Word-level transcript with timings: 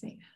Sikkert. 0.00 0.34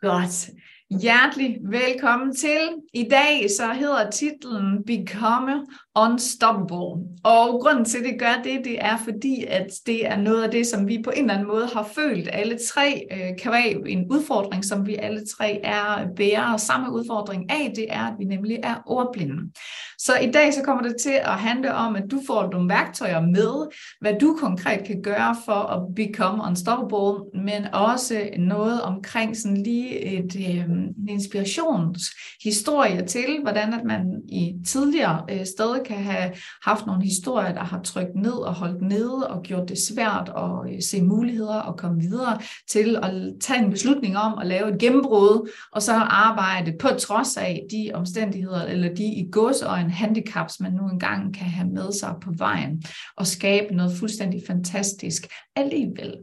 Godt. 0.00 0.50
Hjertelig 0.90 1.58
velkommen 1.62 2.36
til. 2.36 2.82
I 2.94 3.08
dag 3.10 3.50
så 3.50 3.72
hedder 3.72 4.10
titlen 4.10 4.84
Become 4.84 5.66
Unstoppable. 5.96 7.06
Og 7.24 7.60
grunden 7.62 7.84
til, 7.84 7.98
at 7.98 8.04
det 8.04 8.18
gør 8.18 8.40
det, 8.44 8.60
det 8.64 8.84
er 8.84 8.96
fordi, 9.04 9.44
at 9.48 9.66
det 9.86 10.06
er 10.06 10.16
noget 10.16 10.42
af 10.42 10.50
det, 10.50 10.66
som 10.66 10.88
vi 10.88 11.02
på 11.04 11.10
en 11.10 11.22
eller 11.22 11.34
anden 11.34 11.48
måde 11.48 11.68
har 11.72 11.88
følt 11.94 12.28
alle 12.32 12.58
tre 12.74 13.06
øh, 13.12 13.38
kan 13.42 13.52
være 13.52 13.90
en 13.90 14.06
udfordring, 14.10 14.64
som 14.64 14.86
vi 14.86 14.94
alle 14.94 15.26
tre 15.26 15.60
er 15.64 16.06
bærere 16.16 16.58
samme 16.58 16.92
udfordring 16.92 17.50
af, 17.50 17.72
det 17.76 17.86
er, 17.88 18.02
at 18.06 18.14
vi 18.18 18.24
nemlig 18.24 18.58
er 18.62 18.74
ordblinde. 18.86 19.52
Så 19.98 20.12
i 20.22 20.30
dag 20.30 20.54
så 20.54 20.62
kommer 20.62 20.82
det 20.82 20.96
til 21.02 21.18
at 21.22 21.38
handle 21.38 21.74
om, 21.74 21.96
at 21.96 22.04
du 22.10 22.20
får 22.26 22.48
nogle 22.52 22.68
værktøjer 22.68 23.20
med, 23.20 23.66
hvad 24.00 24.14
du 24.20 24.36
konkret 24.40 24.84
kan 24.86 25.02
gøre 25.02 25.36
for 25.44 25.52
at 25.52 25.94
become 25.94 26.42
unstoppable, 26.42 27.42
men 27.44 27.74
også 27.74 28.28
noget 28.38 28.82
omkring 28.82 29.36
sådan 29.36 29.56
lige 29.56 29.98
et, 29.98 30.36
øh, 30.36 30.64
en 30.64 31.08
inspirationshistorie 31.08 33.06
til, 33.06 33.40
hvordan 33.42 33.74
at 33.74 33.84
man 33.84 34.22
i 34.28 34.54
tidligere 34.66 35.24
øh, 35.30 35.46
steder 35.46 35.82
kan 35.86 35.96
have 35.96 36.32
haft 36.62 36.86
nogle 36.86 37.04
historier, 37.04 37.52
der 37.52 37.64
har 37.64 37.80
trykt 37.82 38.14
ned 38.14 38.32
og 38.32 38.54
holdt 38.54 38.82
nede 38.82 39.28
og 39.28 39.42
gjort 39.42 39.68
det 39.68 39.78
svært 39.78 40.32
at 40.36 40.72
øh, 40.72 40.82
se 40.82 41.02
muligheder 41.02 41.60
og 41.60 41.78
komme 41.78 42.00
videre 42.00 42.38
til 42.70 42.96
at 43.02 43.12
tage 43.40 43.64
en 43.64 43.70
beslutning 43.70 44.16
om 44.16 44.38
at 44.38 44.46
lave 44.46 44.74
et 44.74 44.78
gennembrud, 44.80 45.50
og 45.72 45.82
så 45.82 45.92
arbejde 45.94 46.72
på 46.80 46.88
trods 46.88 47.36
af 47.36 47.62
de 47.70 47.90
omstændigheder, 47.94 48.62
eller 48.62 48.94
de 48.94 49.04
i 49.04 49.28
godsøjne 49.32 49.90
handicaps, 49.90 50.60
man 50.60 50.72
nu 50.72 50.88
engang 50.88 51.34
kan 51.34 51.46
have 51.46 51.68
med 51.68 51.92
sig 51.92 52.14
på 52.22 52.30
vejen, 52.36 52.82
og 53.16 53.26
skabe 53.26 53.74
noget 53.74 53.98
fuldstændig 53.98 54.42
fantastisk 54.46 55.26
alligevel. 55.56 56.14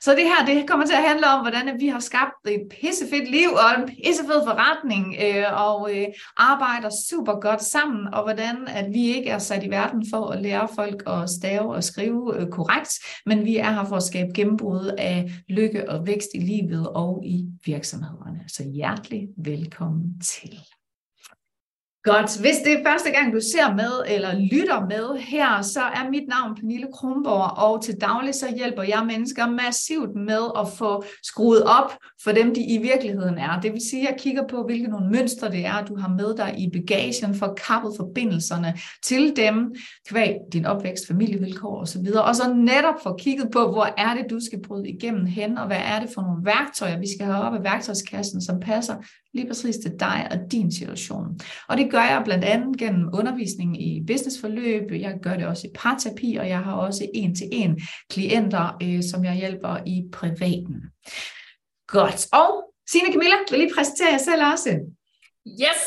Så 0.00 0.10
det 0.10 0.24
her, 0.24 0.46
det 0.46 0.68
kommer 0.68 0.86
til 0.86 0.94
at 0.94 1.08
handle 1.08 1.26
om, 1.26 1.40
hvordan 1.40 1.80
vi 1.80 1.86
har 1.86 2.00
skabt 2.00 2.48
et 2.48 2.62
pissefedt 2.70 3.30
liv 3.30 3.48
og 3.52 3.80
en 3.80 3.86
pissefed 3.86 4.40
forretning, 4.46 5.14
øh, 5.24 5.68
og 5.68 5.90
øh, 5.96 6.06
arbejder 6.36 6.90
super 7.08 7.40
godt 7.40 7.62
sammen, 7.62 8.14
og 8.14 8.22
hvordan 8.22 8.56
at 8.68 8.86
vi 8.92 9.09
ikke 9.16 9.30
er 9.30 9.38
sat 9.38 9.64
i 9.64 9.70
verden 9.70 10.06
for 10.10 10.26
at 10.26 10.42
lære 10.42 10.68
folk 10.74 11.02
at 11.06 11.30
stave 11.30 11.74
og 11.74 11.84
skrive 11.84 12.40
øh, 12.40 12.48
korrekt, 12.48 12.90
men 13.26 13.44
vi 13.44 13.56
er 13.56 13.72
her 13.72 13.84
for 13.84 13.96
at 13.96 14.02
skabe 14.02 14.32
gennembrud 14.34 14.94
af 14.98 15.32
lykke 15.48 15.90
og 15.90 16.06
vækst 16.06 16.28
i 16.34 16.38
livet 16.38 16.88
og 16.88 17.22
i 17.24 17.48
virksomhederne. 17.64 18.40
Så 18.48 18.64
hjertelig 18.64 19.28
velkommen 19.36 20.20
til. 20.20 20.58
Godt. 22.04 22.40
Hvis 22.40 22.56
det 22.64 22.72
er 22.72 22.84
første 22.86 23.10
gang, 23.10 23.32
du 23.32 23.40
ser 23.40 23.74
med 23.74 24.14
eller 24.14 24.32
lytter 24.52 24.80
med 24.88 25.18
her, 25.18 25.62
så 25.62 25.80
er 25.80 26.10
mit 26.10 26.28
navn 26.28 26.54
Pernille 26.54 26.86
Kronborg, 26.94 27.58
og 27.64 27.82
til 27.82 27.94
daglig 28.00 28.34
så 28.34 28.46
hjælper 28.56 28.82
jeg 28.82 29.06
mennesker 29.06 29.50
massivt 29.50 30.14
med 30.16 30.42
at 30.60 30.68
få 30.78 31.04
skruet 31.22 31.64
op 31.64 31.98
for 32.24 32.32
dem, 32.32 32.54
de 32.54 32.60
i 32.60 32.78
virkeligheden 32.78 33.38
er. 33.38 33.60
Det 33.60 33.72
vil 33.72 33.80
sige, 33.90 34.08
at 34.08 34.12
jeg 34.12 34.20
kigger 34.20 34.46
på, 34.48 34.62
hvilke 34.62 34.86
nogle 34.86 35.10
mønstre 35.10 35.50
det 35.50 35.66
er, 35.66 35.84
du 35.84 35.96
har 35.96 36.08
med 36.08 36.36
dig 36.36 36.54
i 36.58 36.70
bagagen, 36.70 37.34
for 37.34 37.58
kappet 37.66 37.92
forbindelserne 37.96 38.74
til 39.02 39.36
dem, 39.36 39.74
kvæg 40.08 40.34
din 40.52 40.66
opvækst, 40.66 41.06
familievilkår 41.06 41.80
osv., 41.80 42.06
og 42.14 42.36
så 42.36 42.54
netop 42.54 43.02
få 43.02 43.16
kigget 43.16 43.48
på, 43.52 43.72
hvor 43.72 43.88
er 43.98 44.14
det, 44.14 44.30
du 44.30 44.40
skal 44.40 44.62
bryde 44.62 44.88
igennem 44.88 45.26
hen, 45.26 45.58
og 45.58 45.66
hvad 45.66 45.80
er 45.84 46.00
det 46.00 46.10
for 46.14 46.22
nogle 46.22 46.44
værktøjer, 46.44 46.98
vi 46.98 47.06
skal 47.16 47.26
have 47.26 47.44
op 47.44 47.54
af 47.54 47.64
værktøjskassen, 47.64 48.42
som 48.42 48.60
passer 48.60 48.96
lige 49.34 49.48
præcis 49.48 49.76
til 49.76 49.92
dig 50.00 50.28
og 50.30 50.52
din 50.52 50.72
situation. 50.72 51.40
Og 51.68 51.76
det 51.76 51.90
gør 51.90 52.02
jeg 52.02 52.22
blandt 52.24 52.44
andet 52.44 52.78
gennem 52.78 53.08
undervisning 53.14 53.82
i 53.82 54.02
businessforløb, 54.06 54.90
jeg 54.90 55.18
gør 55.22 55.36
det 55.36 55.46
også 55.46 55.66
i 55.66 55.70
parterapi, 55.74 56.36
og 56.36 56.48
jeg 56.48 56.58
har 56.58 56.72
også 56.72 57.06
en-til-en 57.14 57.80
klienter, 58.10 58.76
øh, 58.82 59.02
som 59.02 59.24
jeg 59.24 59.34
hjælper 59.34 59.76
i 59.86 60.08
privaten. 60.12 60.76
Godt. 61.86 62.26
Og 62.32 62.74
Signe 62.90 63.12
Camilla, 63.12 63.36
vil 63.50 63.58
lige 63.58 63.74
præsentere 63.74 64.12
jer 64.12 64.18
selv 64.18 64.42
også? 64.52 64.70
Yes, 65.46 65.80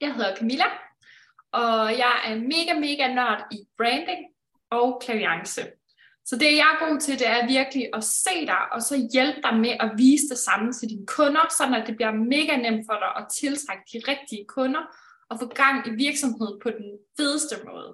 jeg 0.00 0.14
hedder 0.14 0.36
Camilla, 0.36 0.64
og 1.52 1.98
jeg 1.98 2.14
er 2.26 2.34
mega, 2.34 2.80
mega 2.80 3.14
nørd 3.14 3.46
i 3.52 3.58
branding 3.76 4.26
og 4.70 5.02
klaviance. 5.04 5.62
Så 6.28 6.36
det, 6.36 6.56
jeg 6.56 6.68
er 6.74 6.86
god 6.86 7.00
til, 7.00 7.18
det 7.18 7.28
er 7.28 7.46
virkelig 7.46 7.88
at 7.94 8.04
se 8.04 8.46
dig, 8.46 8.62
og 8.72 8.82
så 8.82 9.08
hjælpe 9.12 9.40
dig 9.42 9.54
med 9.64 9.74
at 9.80 9.90
vise 9.96 10.28
det 10.28 10.38
samme 10.38 10.72
til 10.72 10.88
dine 10.88 11.06
kunder, 11.06 11.44
sådan 11.58 11.74
at 11.74 11.86
det 11.86 11.96
bliver 11.96 12.12
mega 12.12 12.56
nemt 12.56 12.86
for 12.88 12.96
dig 13.04 13.12
at 13.20 13.26
tiltrække 13.40 13.84
de 13.92 13.98
rigtige 14.10 14.44
kunder, 14.48 14.82
og 15.30 15.38
få 15.40 15.46
gang 15.46 15.86
i 15.86 15.90
virksomheden 15.90 16.60
på 16.62 16.70
den 16.70 16.88
fedeste 17.16 17.56
måde. 17.68 17.90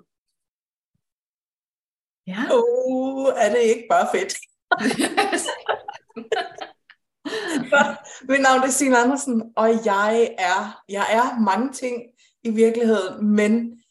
Ja. 2.27 2.41
Oh, 2.57 3.29
er 3.45 3.49
det 3.55 3.63
ikke 3.73 3.87
bare 3.91 4.09
fedt? 4.15 4.33
Mit 8.31 8.41
navn 8.41 8.63
er 8.63 8.71
Signe 8.71 8.99
Andersen, 8.99 9.53
og 9.57 9.69
jeg 9.85 10.35
er, 10.39 10.83
jeg 10.89 11.07
er 11.19 11.41
mange 11.41 11.73
ting 11.73 12.03
i 12.43 12.51
virkeligheden, 12.51 13.27
men 13.27 13.84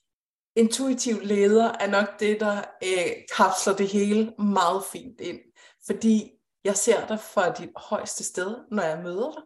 intuitiv 0.55 1.19
leder 1.21 1.71
er 1.79 1.87
nok 1.87 2.19
det, 2.19 2.39
der 2.39 2.57
øh, 2.83 3.11
kapsler 3.37 3.75
det 3.75 3.87
hele 3.87 4.33
meget 4.39 4.83
fint 4.91 5.21
ind. 5.21 5.39
Fordi 5.85 6.31
jeg 6.63 6.77
ser 6.77 7.07
dig 7.07 7.19
fra 7.19 7.51
dit 7.51 7.69
højeste 7.75 8.23
sted, 8.23 8.55
når 8.71 8.83
jeg 8.83 9.03
møder 9.03 9.31
dig. 9.31 9.43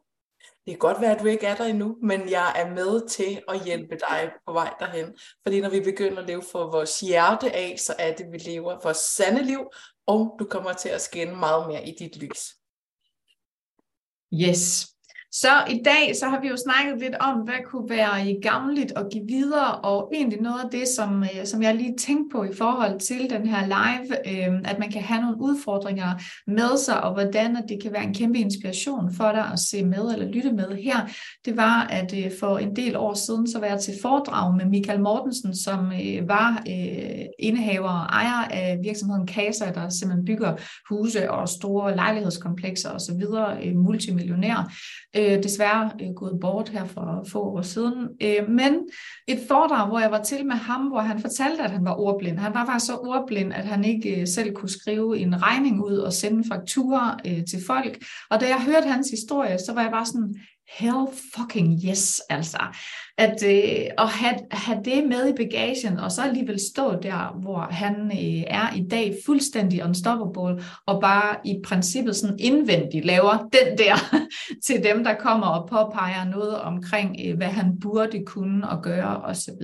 Det 0.66 0.74
kan 0.74 0.80
godt 0.80 1.02
være, 1.02 1.16
at 1.16 1.22
du 1.22 1.26
ikke 1.26 1.46
er 1.46 1.56
der 1.56 1.66
endnu, 1.66 1.98
men 2.02 2.30
jeg 2.30 2.54
er 2.56 2.70
med 2.70 3.08
til 3.08 3.42
at 3.48 3.66
hjælpe 3.66 3.96
dig 4.10 4.32
på 4.48 4.54
vej 4.54 4.74
derhen. 4.80 5.18
Fordi 5.44 5.62
når 5.62 5.70
vi 5.70 5.80
begynder 5.80 6.22
at 6.22 6.28
leve 6.28 6.44
for 6.52 6.72
vores 6.72 7.00
hjerte 7.00 7.52
af, 7.56 7.80
så 7.80 7.96
er 8.00 8.16
det, 8.16 8.32
vi 8.32 8.38
lever 8.38 8.80
vores 8.84 8.98
sande 8.98 9.44
liv, 9.44 9.60
og 10.06 10.36
du 10.40 10.46
kommer 10.46 10.74
til 10.74 10.90
at 10.90 11.02
skinne 11.02 11.36
meget 11.36 11.68
mere 11.68 11.88
i 11.88 11.96
dit 12.00 12.18
lys. 12.18 12.56
Yes. 14.34 14.97
Så 15.42 15.64
i 15.70 15.82
dag 15.86 16.16
så 16.16 16.26
har 16.26 16.42
vi 16.42 16.48
jo 16.48 16.58
snakket 16.58 17.02
lidt 17.02 17.16
om, 17.20 17.40
hvad 17.40 17.62
kunne 17.66 17.90
være 17.90 18.32
i 18.32 18.40
gavnligt 18.42 18.94
at 18.96 19.08
give 19.12 19.24
videre, 19.28 19.76
og 19.76 20.12
egentlig 20.14 20.42
noget 20.42 20.60
af 20.64 20.70
det, 20.70 20.88
som, 20.88 21.24
øh, 21.24 21.46
som 21.46 21.64
jeg 21.64 21.76
lige 21.76 21.96
tænkte 21.98 22.30
på 22.32 22.44
i 22.44 22.54
forhold 22.58 23.00
til 23.00 23.30
den 23.30 23.48
her 23.48 23.66
live, 23.66 24.10
øh, 24.32 24.62
at 24.66 24.80
man 24.80 24.92
kan 24.92 25.02
have 25.02 25.22
nogle 25.22 25.42
udfordringer 25.42 26.10
med 26.48 26.78
sig, 26.78 27.04
og 27.04 27.14
hvordan 27.14 27.56
at 27.56 27.64
det 27.70 27.82
kan 27.84 27.94
være 27.94 28.04
en 28.04 28.14
kæmpe 28.14 28.40
inspiration 28.40 29.14
for 29.14 29.32
dig 29.32 29.50
at 29.54 29.60
se 29.60 29.86
med 29.86 30.14
eller 30.14 30.28
lytte 30.28 30.52
med 30.52 30.76
her, 30.84 31.00
det 31.46 31.58
var, 31.58 31.88
at 31.90 32.26
øh, 32.26 32.32
for 32.40 32.58
en 32.58 32.76
del 32.76 32.96
år 32.96 33.14
siden, 33.14 33.52
så 33.52 33.60
var 33.60 33.68
jeg 33.68 33.80
til 33.80 33.94
foredrag 34.02 34.58
med 34.58 34.66
Michael 34.66 35.02
Mortensen, 35.02 35.56
som 35.56 35.92
øh, 35.92 36.28
var 36.28 36.64
øh, 36.68 37.26
indehaver 37.40 37.90
og 37.90 38.06
ejer 38.06 38.48
af 38.52 38.80
virksomheden 38.84 39.28
Casa, 39.28 39.72
der 39.72 39.90
simpelthen 39.90 40.26
bygger 40.26 40.56
huse 40.90 41.32
og 41.32 41.50
store 41.50 41.96
lejlighedskomplekser 41.96 42.90
osv., 42.90 43.24
øh, 43.64 43.76
multimillionær 43.76 44.74
øh, 45.18 45.27
Øh, 45.28 45.44
desværre 45.44 45.92
øh, 46.02 46.14
gået 46.16 46.40
bort 46.42 46.70
her 46.70 46.86
for 46.86 47.26
få 47.32 47.42
år 47.42 47.62
siden. 47.62 48.08
Øh, 48.22 48.50
men 48.50 48.74
et 49.28 49.40
foredrag, 49.48 49.88
hvor 49.88 50.00
jeg 50.00 50.12
var 50.12 50.24
til 50.24 50.46
med 50.46 50.56
ham, 50.56 50.82
hvor 50.82 51.00
han 51.00 51.20
fortalte, 51.20 51.64
at 51.64 51.72
han 51.72 51.86
var 51.86 51.96
ordblind. 52.00 52.40
Han 52.40 52.54
var 52.54 52.66
faktisk 52.66 52.86
så 52.86 52.98
ordblind, 52.98 53.54
at 53.54 53.66
han 53.66 53.84
ikke 53.84 54.22
øh, 54.22 54.28
selv 54.28 54.54
kunne 54.54 54.70
skrive 54.70 55.18
en 55.18 55.42
regning 55.44 55.84
ud 55.84 55.98
og 55.98 56.14
sende 56.14 56.44
fakturer 56.48 57.18
øh, 57.28 57.46
til 57.46 57.60
folk. 57.68 58.04
Og 58.30 58.40
da 58.42 58.48
jeg 58.48 58.64
hørte 58.66 58.88
hans 58.88 59.10
historie, 59.10 59.58
så 59.58 59.74
var 59.74 59.82
jeg 59.82 59.92
bare 59.92 60.06
sådan, 60.06 60.36
hell 60.78 61.08
fucking 61.36 61.82
yes, 61.90 62.22
altså. 62.30 62.58
At, 63.18 63.44
øh, 63.46 63.86
at 63.98 64.10
have, 64.10 64.36
have 64.52 64.80
det 64.86 65.04
med 65.10 65.30
i 65.30 65.34
bagagen, 65.34 66.00
og 66.00 66.12
så 66.12 66.22
alligevel 66.22 66.60
stå 66.60 67.00
der, 67.02 67.40
hvor 67.42 67.60
han 67.60 67.96
øh, 67.96 68.44
er 68.48 68.76
i 68.76 68.84
dag, 68.92 69.16
fuldstændig 69.26 69.84
unstoppable, 69.84 70.64
og 70.86 71.02
bare 71.02 71.36
i 71.46 71.62
princippet 71.66 72.16
sådan 72.16 72.38
indvendigt 72.40 73.06
laver 73.06 73.38
den 73.38 73.78
der 73.78 73.96
til 74.66 74.84
dem, 74.84 75.04
der 75.04 75.14
kommer 75.14 75.48
og 75.48 75.70
påpeger 75.70 76.26
noget 76.26 76.56
omkring, 76.62 77.16
øh, 77.26 77.38
hvad 77.38 77.48
han 77.48 77.80
burde 77.82 78.24
kunne 78.26 78.70
og 78.70 78.84
gøre 78.84 79.22
osv. 79.22 79.62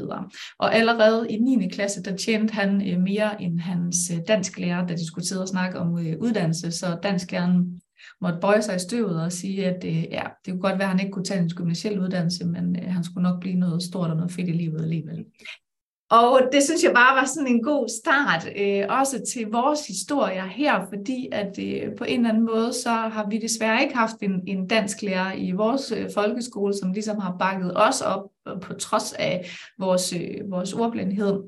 Og 0.59 0.75
allerede 0.75 1.27
i 1.29 1.37
9. 1.37 1.67
klasse, 1.69 2.03
der 2.03 2.17
tjente 2.17 2.53
han 2.53 2.89
øh, 2.89 2.99
mere 2.99 3.41
end 3.41 3.59
hans 3.59 3.95
øh, 4.13 4.19
dansklærer, 4.27 4.87
da 4.87 4.93
de 4.93 5.07
skulle 5.07 5.27
sidde 5.27 5.41
og 5.41 5.47
snakke 5.47 5.79
om 5.79 5.99
øh, 5.99 6.15
uddannelse, 6.19 6.71
så 6.71 6.97
dansklæreren 7.03 7.81
måtte 8.23 8.39
bøje 8.39 8.61
sig 8.61 8.75
i 8.75 8.79
støvet 8.79 9.21
og 9.21 9.31
sige, 9.31 9.65
at 9.65 9.83
øh, 9.85 10.03
ja, 10.03 10.23
det 10.45 10.51
kunne 10.53 10.61
godt 10.61 10.79
være, 10.79 10.83
at 10.83 10.89
han 10.89 10.99
ikke 10.99 11.11
kunne 11.11 11.25
tage 11.25 11.39
en 11.39 11.49
gymnasiel 11.49 11.99
uddannelse, 11.99 12.45
men 12.45 12.75
øh, 12.75 12.93
han 12.93 13.03
skulle 13.03 13.23
nok 13.23 13.39
blive 13.39 13.55
noget 13.55 13.83
stort 13.83 14.09
og 14.09 14.15
noget 14.15 14.31
fedt 14.31 14.49
i 14.49 14.51
livet 14.51 14.81
alligevel. 14.81 15.25
Og 16.09 16.41
det 16.51 16.63
synes 16.63 16.83
jeg 16.83 16.93
bare 16.93 17.15
var 17.15 17.25
sådan 17.25 17.47
en 17.47 17.63
god 17.63 17.89
start, 18.03 18.47
øh, 18.57 18.85
også 18.89 19.21
til 19.33 19.47
vores 19.47 19.87
historier 19.87 20.45
her, 20.45 20.85
fordi 20.89 21.29
at 21.31 21.59
øh, 21.59 21.95
på 21.97 22.03
en 22.03 22.19
eller 22.19 22.29
anden 22.29 22.45
måde, 22.45 22.73
så 22.73 22.89
har 22.89 23.29
vi 23.29 23.37
desværre 23.37 23.81
ikke 23.83 23.95
haft 23.95 24.15
en, 24.21 24.41
en 24.47 24.67
dansk 24.67 25.01
lærer 25.01 25.33
i 25.33 25.51
vores 25.51 25.91
øh, 25.91 26.09
folkeskole, 26.13 26.73
som 26.81 26.93
ligesom 26.93 27.19
har 27.19 27.35
bakket 27.39 27.71
os 27.75 28.01
op 28.01 28.23
øh, 28.47 28.59
på 28.59 28.73
trods 28.73 29.13
af 29.13 29.49
vores, 29.79 30.13
øh, 30.13 30.51
vores 30.51 30.73
ordblindhed. 30.73 31.43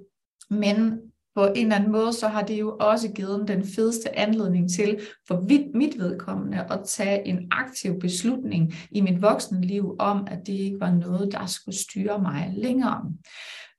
Men 0.49 0.99
på 1.35 1.45
en 1.55 1.65
eller 1.65 1.75
anden 1.75 1.91
måde, 1.91 2.13
så 2.13 2.27
har 2.27 2.41
det 2.41 2.59
jo 2.59 2.77
også 2.79 3.11
givet 3.11 3.47
den 3.47 3.63
fedeste 3.75 4.19
anledning 4.19 4.71
til, 4.71 4.99
for 5.27 5.43
mit 5.77 5.99
vedkommende, 5.99 6.65
at 6.69 6.79
tage 6.85 7.27
en 7.27 7.47
aktiv 7.51 7.99
beslutning 7.99 8.73
i 8.91 9.01
mit 9.01 9.21
voksne 9.21 9.61
liv 9.61 9.95
om, 9.99 10.27
at 10.27 10.39
det 10.47 10.53
ikke 10.53 10.79
var 10.79 10.91
noget, 10.91 11.31
der 11.31 11.45
skulle 11.45 11.77
styre 11.77 12.21
mig 12.21 12.53
længere. 12.57 13.01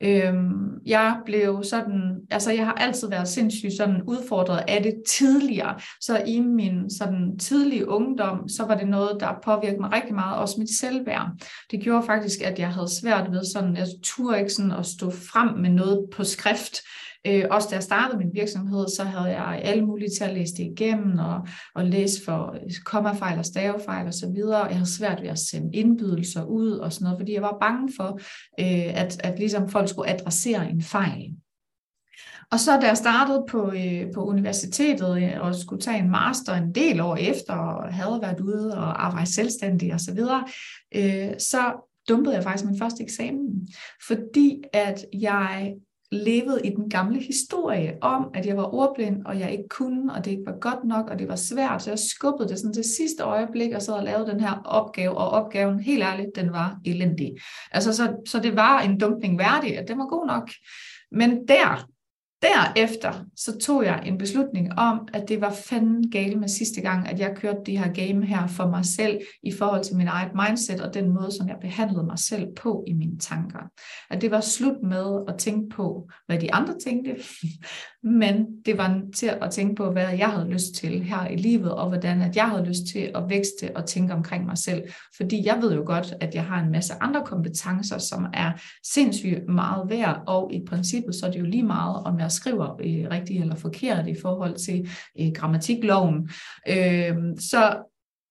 Øhm, 0.02 0.80
jeg 0.86 1.20
blev 1.24 1.62
sådan, 1.64 2.20
altså 2.30 2.52
jeg 2.52 2.64
har 2.64 2.72
altid 2.72 3.08
været 3.08 3.28
sindssygt 3.28 3.72
sådan 3.76 4.02
udfordret 4.02 4.64
af 4.68 4.82
det 4.82 4.94
tidligere, 5.08 5.80
så 6.00 6.22
i 6.26 6.40
min 6.40 6.90
sådan 6.90 7.38
tidlige 7.38 7.88
ungdom, 7.88 8.48
så 8.48 8.64
var 8.66 8.76
det 8.76 8.88
noget, 8.88 9.16
der 9.20 9.34
påvirkede 9.44 9.80
mig 9.80 9.92
rigtig 9.92 10.14
meget, 10.14 10.38
også 10.38 10.54
mit 10.58 10.78
selvværd. 10.78 11.30
Det 11.70 11.80
gjorde 11.80 12.06
faktisk, 12.06 12.42
at 12.42 12.58
jeg 12.58 12.72
havde 12.72 13.00
svært 13.00 13.32
ved 13.32 13.44
sådan, 13.44 13.76
jeg 13.76 13.86
turde 14.02 14.38
ikke 14.38 14.52
sådan 14.52 14.72
at 14.72 14.86
stå 14.86 15.10
frem 15.10 15.48
med 15.58 15.70
noget 15.70 16.06
på 16.12 16.24
skrift, 16.24 16.78
Øh, 17.26 17.44
også 17.50 17.68
da 17.70 17.74
jeg 17.74 17.82
startede 17.82 18.18
min 18.18 18.30
virksomhed, 18.34 18.86
så 18.96 19.04
havde 19.04 19.40
jeg 19.40 19.60
alle 19.64 19.86
mulige 19.86 20.10
til 20.10 20.24
at 20.24 20.34
læse 20.34 20.54
det 20.54 20.64
igennem 20.64 21.18
og, 21.18 21.46
og 21.74 21.84
læse 21.84 22.24
for 22.24 22.56
kommafejl 22.84 23.38
og 23.38 23.44
stavefejl 23.44 24.08
osv. 24.08 24.42
Og 24.44 24.68
jeg 24.68 24.76
havde 24.76 24.96
svært 24.96 25.22
ved 25.22 25.28
at 25.28 25.38
sende 25.38 25.76
indbydelser 25.76 26.44
ud 26.44 26.70
og 26.70 26.92
sådan 26.92 27.04
noget, 27.04 27.18
fordi 27.20 27.34
jeg 27.34 27.42
var 27.42 27.56
bange 27.60 27.92
for, 27.96 28.20
øh, 28.60 29.00
at, 29.00 29.20
at 29.24 29.38
ligesom 29.38 29.68
folk 29.68 29.88
skulle 29.88 30.10
adressere 30.10 30.70
en 30.70 30.82
fejl. 30.82 31.36
Og 32.52 32.60
så 32.60 32.80
da 32.80 32.86
jeg 32.86 32.96
startede 32.96 33.44
på, 33.48 33.72
øh, 33.72 34.12
på 34.14 34.24
universitetet 34.24 35.22
øh, 35.22 35.40
og 35.40 35.54
skulle 35.54 35.82
tage 35.82 35.98
en 35.98 36.10
master 36.10 36.54
en 36.54 36.74
del 36.74 37.00
år 37.00 37.16
efter, 37.16 37.54
og 37.54 37.94
havde 37.94 38.18
været 38.22 38.40
ude 38.40 38.76
og 38.76 39.06
arbejde 39.06 39.34
selvstændig 39.34 39.94
osv., 39.94 40.04
så, 40.04 40.14
videre, 40.14 40.44
øh, 40.94 41.34
så 41.38 41.90
dumpede 42.08 42.34
jeg 42.34 42.42
faktisk 42.42 42.64
min 42.64 42.78
første 42.78 43.02
eksamen, 43.02 43.68
fordi 44.06 44.62
at 44.72 45.04
jeg 45.12 45.74
levede 46.12 46.60
i 46.64 46.70
den 46.70 46.90
gamle 46.90 47.20
historie 47.20 47.98
om, 48.00 48.30
at 48.34 48.46
jeg 48.46 48.56
var 48.56 48.74
ordblind, 48.74 49.26
og 49.26 49.40
jeg 49.40 49.52
ikke 49.52 49.68
kunne, 49.68 50.12
og 50.12 50.24
det 50.24 50.30
ikke 50.30 50.46
var 50.46 50.58
godt 50.60 50.84
nok, 50.84 51.10
og 51.10 51.18
det 51.18 51.28
var 51.28 51.36
svært, 51.36 51.82
så 51.82 51.90
jeg 51.90 51.98
skubbede 51.98 52.48
det 52.48 52.58
sådan 52.58 52.74
til 52.74 52.84
sidste 52.84 53.22
øjeblik, 53.22 53.72
og 53.72 53.82
så 53.82 53.96
og 53.96 54.04
lavede 54.04 54.30
den 54.30 54.40
her 54.40 54.60
opgave, 54.64 55.16
og 55.16 55.30
opgaven, 55.30 55.80
helt 55.80 56.02
ærligt, 56.02 56.36
den 56.36 56.52
var 56.52 56.78
elendig. 56.84 57.32
Altså, 57.72 57.92
så, 57.92 58.16
så 58.26 58.38
det 58.38 58.56
var 58.56 58.80
en 58.80 59.00
dumpning 59.00 59.38
værdig, 59.38 59.78
at 59.78 59.88
den 59.88 59.98
var 59.98 60.06
god 60.06 60.26
nok. 60.26 60.50
Men 61.12 61.48
der, 61.48 61.88
Derefter 62.46 63.24
så 63.36 63.58
tog 63.58 63.84
jeg 63.84 64.02
en 64.06 64.18
beslutning 64.18 64.78
om, 64.78 65.08
at 65.12 65.28
det 65.28 65.40
var 65.40 65.50
fanden 65.50 66.10
gale 66.10 66.36
med 66.36 66.48
sidste 66.48 66.80
gang, 66.80 67.08
at 67.08 67.20
jeg 67.20 67.36
kørte 67.36 67.58
det 67.66 67.78
her 67.78 67.92
game 67.92 68.26
her 68.26 68.46
for 68.46 68.68
mig 68.68 68.84
selv 68.84 69.20
i 69.42 69.52
forhold 69.52 69.84
til 69.84 69.96
min 69.96 70.06
eget 70.08 70.30
mindset 70.34 70.80
og 70.80 70.94
den 70.94 71.08
måde, 71.08 71.32
som 71.38 71.48
jeg 71.48 71.56
behandlede 71.60 72.04
mig 72.04 72.18
selv 72.18 72.46
på 72.56 72.84
i 72.86 72.92
mine 72.92 73.18
tanker. 73.18 73.58
At 74.10 74.20
det 74.20 74.30
var 74.30 74.40
slut 74.40 74.82
med 74.82 75.24
at 75.28 75.38
tænke 75.38 75.68
på, 75.68 76.08
hvad 76.26 76.38
de 76.38 76.54
andre 76.54 76.74
tænkte, 76.84 77.16
men 78.22 78.46
det 78.66 78.78
var 78.78 79.00
til 79.16 79.26
at 79.26 79.50
tænke 79.50 79.74
på, 79.74 79.90
hvad 79.90 80.08
jeg 80.18 80.28
havde 80.28 80.48
lyst 80.48 80.74
til 80.74 81.02
her 81.02 81.26
i 81.26 81.36
livet, 81.36 81.72
og 81.72 81.88
hvordan 81.88 82.22
at 82.22 82.36
jeg 82.36 82.48
havde 82.48 82.64
lyst 82.64 82.82
til 82.92 83.10
at 83.14 83.22
vækste 83.28 83.76
og 83.76 83.86
tænke 83.86 84.14
omkring 84.14 84.46
mig 84.46 84.58
selv. 84.58 84.82
Fordi 85.16 85.46
jeg 85.46 85.58
ved 85.60 85.74
jo 85.74 85.82
godt, 85.86 86.14
at 86.20 86.34
jeg 86.34 86.44
har 86.44 86.62
en 86.62 86.72
masse 86.72 86.94
andre 87.00 87.22
kompetencer, 87.26 87.98
som 87.98 88.26
er 88.34 88.52
sindssygt 88.92 89.48
meget 89.48 89.90
værd, 89.90 90.22
og 90.26 90.50
i 90.52 90.60
princippet 90.68 91.14
så 91.14 91.26
er 91.26 91.30
det 91.30 91.40
jo 91.40 91.44
lige 91.44 91.62
meget, 91.62 92.02
om 92.04 92.18
jeg 92.18 92.30
skriver 92.36 92.74
øh, 92.80 93.10
rigtigt 93.10 93.42
eller 93.42 93.56
forkert 93.56 94.08
i 94.08 94.14
forhold 94.22 94.54
til 94.54 94.88
øh, 95.20 95.32
grammatikloven. 95.34 96.30
Øh, 96.68 97.16
så 97.38 97.76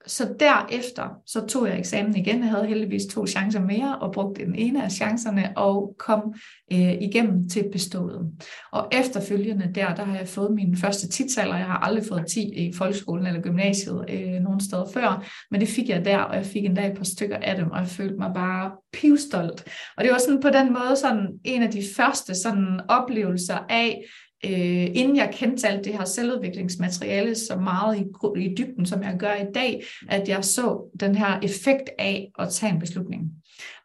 så 0.07 0.35
derefter, 0.39 1.09
så 1.25 1.45
tog 1.45 1.67
jeg 1.67 1.79
eksamen 1.79 2.15
igen. 2.15 2.39
Jeg 2.39 2.49
havde 2.49 2.65
heldigvis 2.65 3.05
to 3.05 3.27
chancer 3.27 3.61
mere, 3.61 3.97
og 4.01 4.13
brugte 4.13 4.45
den 4.45 4.55
ene 4.55 4.83
af 4.83 4.91
chancerne, 4.91 5.53
og 5.57 5.95
kom 5.99 6.33
øh, 6.73 6.93
igennem 7.01 7.49
til 7.49 7.69
bestået. 7.71 8.31
Og 8.71 8.87
efterfølgende 8.91 9.71
der, 9.75 9.95
der 9.95 10.03
har 10.03 10.17
jeg 10.17 10.27
fået 10.27 10.51
min 10.51 10.77
første 10.77 11.09
titsaler. 11.09 11.57
Jeg 11.57 11.65
har 11.65 11.77
aldrig 11.77 12.05
fået 12.09 12.25
10 12.27 12.41
i 12.41 12.73
folkeskolen 12.73 13.27
eller 13.27 13.41
gymnasiet 13.41 14.05
øh, 14.09 14.41
nogen 14.41 14.59
steder 14.59 14.85
før, 14.93 15.25
men 15.51 15.61
det 15.61 15.69
fik 15.69 15.89
jeg 15.89 16.05
der, 16.05 16.17
og 16.17 16.35
jeg 16.35 16.45
fik 16.45 16.65
en 16.65 16.75
dag 16.75 16.91
et 16.91 16.97
par 16.97 17.03
stykker 17.03 17.37
af 17.37 17.55
dem, 17.55 17.71
og 17.71 17.79
jeg 17.79 17.87
følte 17.87 18.15
mig 18.15 18.31
bare 18.35 18.71
pivstolt. 18.93 19.63
Og 19.97 20.03
det 20.03 20.11
var 20.11 20.17
sådan 20.17 20.41
på 20.41 20.49
den 20.49 20.73
måde 20.73 20.95
sådan 20.95 21.27
en 21.43 21.63
af 21.63 21.71
de 21.71 21.83
første 21.95 22.35
sådan 22.35 22.79
oplevelser 22.89 23.57
af, 23.69 24.05
øh, 24.45 24.87
inden 24.93 25.15
jeg 25.15 25.29
kendte 25.33 25.67
alt 25.67 25.85
det 25.85 25.93
her 25.93 26.05
selvudviklingsmateriale 26.05 27.35
så 27.35 27.55
meget 27.55 27.97
i, 27.97 28.05
i 28.45 28.55
dybden, 28.57 28.85
som 28.85 29.03
jeg 29.03 29.15
gør 29.19 29.33
i 29.33 29.51
dag, 29.53 29.83
at 30.09 30.29
jeg 30.29 30.45
så 30.45 30.91
den 30.99 31.15
her 31.15 31.39
effekt 31.43 31.89
af 31.99 32.31
at 32.39 32.49
tage 32.49 32.73
en 32.73 32.79
beslutning. 32.79 33.31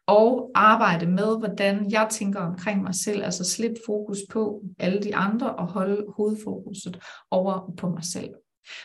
Og 0.07 0.51
arbejde 0.55 1.05
med, 1.05 1.39
hvordan 1.39 1.91
jeg 1.91 2.07
tænker 2.11 2.39
omkring 2.39 2.83
mig 2.83 2.95
selv, 2.95 3.23
altså 3.23 3.43
slippe 3.43 3.79
fokus 3.85 4.19
på 4.31 4.63
alle 4.79 4.99
de 4.99 5.15
andre 5.15 5.55
og 5.55 5.67
holde 5.67 6.05
hovedfokuset 6.17 6.99
over 7.31 7.73
på 7.77 7.89
mig 7.89 8.03
selv. 8.03 8.29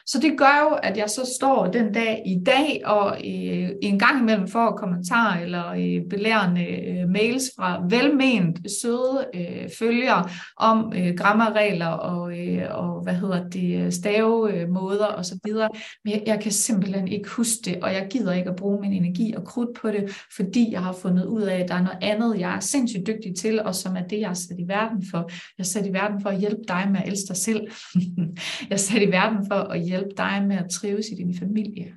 Så 0.07 0.21
det 0.23 0.39
gør 0.39 0.69
jo, 0.71 0.77
at 0.83 0.97
jeg 0.97 1.11
så 1.11 1.33
står 1.41 1.67
den 1.67 1.93
dag 1.93 2.23
i 2.27 2.39
dag 2.47 2.83
og 2.85 3.11
øh, 3.11 3.71
en 3.83 3.99
gang 3.99 4.21
imellem 4.21 4.49
får 4.49 4.71
kommentarer 4.71 5.43
eller 5.43 5.71
øh, 5.71 6.09
belærende 6.11 6.67
øh, 6.67 7.09
mails 7.09 7.45
fra 7.57 7.83
velment 7.91 8.59
søde 8.81 9.27
øh, 9.35 9.69
følgere 9.79 10.29
om 10.57 10.93
øh, 10.97 11.15
grammarregler 11.15 11.87
og, 11.87 12.39
øh, 12.39 12.63
og 12.71 13.03
hvad 13.03 13.15
hedder 13.15 13.49
det, 13.49 13.85
øh, 13.85 13.93
stavemåder 13.93 15.07
og 15.07 15.25
så 15.25 15.39
videre. 15.45 15.69
Men 16.05 16.13
jeg, 16.13 16.23
jeg 16.27 16.41
kan 16.41 16.53
simpelthen 16.53 17.09
ikke 17.09 17.29
huske 17.29 17.61
det, 17.65 17.79
og 17.83 17.93
jeg 17.93 18.07
gider 18.11 18.33
ikke 18.33 18.51
at 18.51 18.57
bruge 18.57 18.81
min 18.81 18.93
energi 18.93 19.35
og 19.37 19.45
krudt 19.45 19.77
på 19.81 19.89
det, 19.89 20.11
fordi 20.37 20.73
jeg 20.73 20.83
har 20.83 20.93
fundet 20.93 21.25
ud 21.25 21.43
af, 21.43 21.61
at 21.61 21.69
der 21.69 21.75
er 21.75 21.83
noget 21.83 21.99
andet, 22.03 22.41
jeg 22.41 22.57
er 22.57 22.61
sindssygt 22.61 23.07
dygtig 23.07 23.37
til, 23.37 23.63
og 23.63 23.75
som 23.75 23.97
er 23.97 24.03
det, 24.03 24.21
jeg 24.21 24.31
er 24.31 24.35
sat 24.35 24.59
i 24.59 24.69
verden 24.69 25.05
for. 25.11 25.19
Jeg 25.59 25.65
er 25.65 25.69
sat 25.69 25.87
i 25.87 25.93
verden 25.93 26.23
for 26.23 26.31
at 26.31 26.39
hjælpe 26.39 26.63
dig 26.69 26.89
med 26.93 27.01
at 27.01 27.09
elske 27.09 27.29
dig 27.29 27.37
selv. 27.37 27.61
jeg 28.71 28.75
er 28.75 28.77
sat 28.77 29.03
i 29.03 29.11
verden 29.11 29.47
for 29.51 29.66
at 29.67 29.81
hjælpe 29.81 30.11
dig 30.17 30.45
med 30.49 30.57
at 30.57 30.71
trives 30.71 31.07
i 31.13 31.15
din 31.15 31.39
familie. 31.39 31.97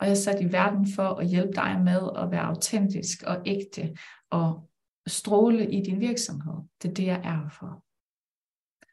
Og 0.00 0.06
jeg 0.06 0.10
er 0.10 0.14
sat 0.14 0.40
i 0.40 0.52
verden 0.52 0.86
for 0.94 1.08
at 1.08 1.26
hjælpe 1.26 1.52
dig 1.52 1.80
med 1.84 2.10
at 2.16 2.30
være 2.30 2.42
autentisk 2.42 3.22
og 3.26 3.42
ægte 3.46 3.96
og 4.30 4.70
stråle 5.06 5.70
i 5.70 5.82
din 5.82 6.00
virksomhed. 6.00 6.54
Det 6.82 6.90
er 6.90 6.94
det, 6.94 7.06
jeg 7.06 7.20
er 7.24 7.48
for. 7.58 7.82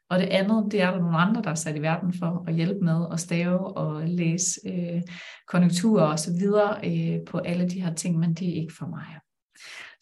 Og 0.08 0.18
det 0.18 0.26
andet, 0.26 0.72
det 0.72 0.82
er 0.82 0.90
der 0.90 0.98
nogle 0.98 1.16
andre, 1.16 1.42
der 1.42 1.50
er 1.50 1.54
sat 1.54 1.76
i 1.76 1.82
verden 1.82 2.12
for 2.12 2.44
at 2.48 2.54
hjælpe 2.54 2.84
med 2.84 3.06
at 3.12 3.20
stave 3.20 3.76
og 3.76 4.08
læse 4.08 4.60
øh, 4.66 5.02
konjunkturer 5.48 6.04
og 6.04 6.18
så 6.18 6.30
videre 6.32 6.80
øh, 6.84 7.24
på 7.24 7.38
alle 7.38 7.68
de 7.68 7.80
her 7.80 7.94
ting, 7.94 8.18
men 8.18 8.34
det 8.34 8.48
er 8.48 8.54
ikke 8.54 8.74
for 8.78 8.86
mig. 8.86 9.18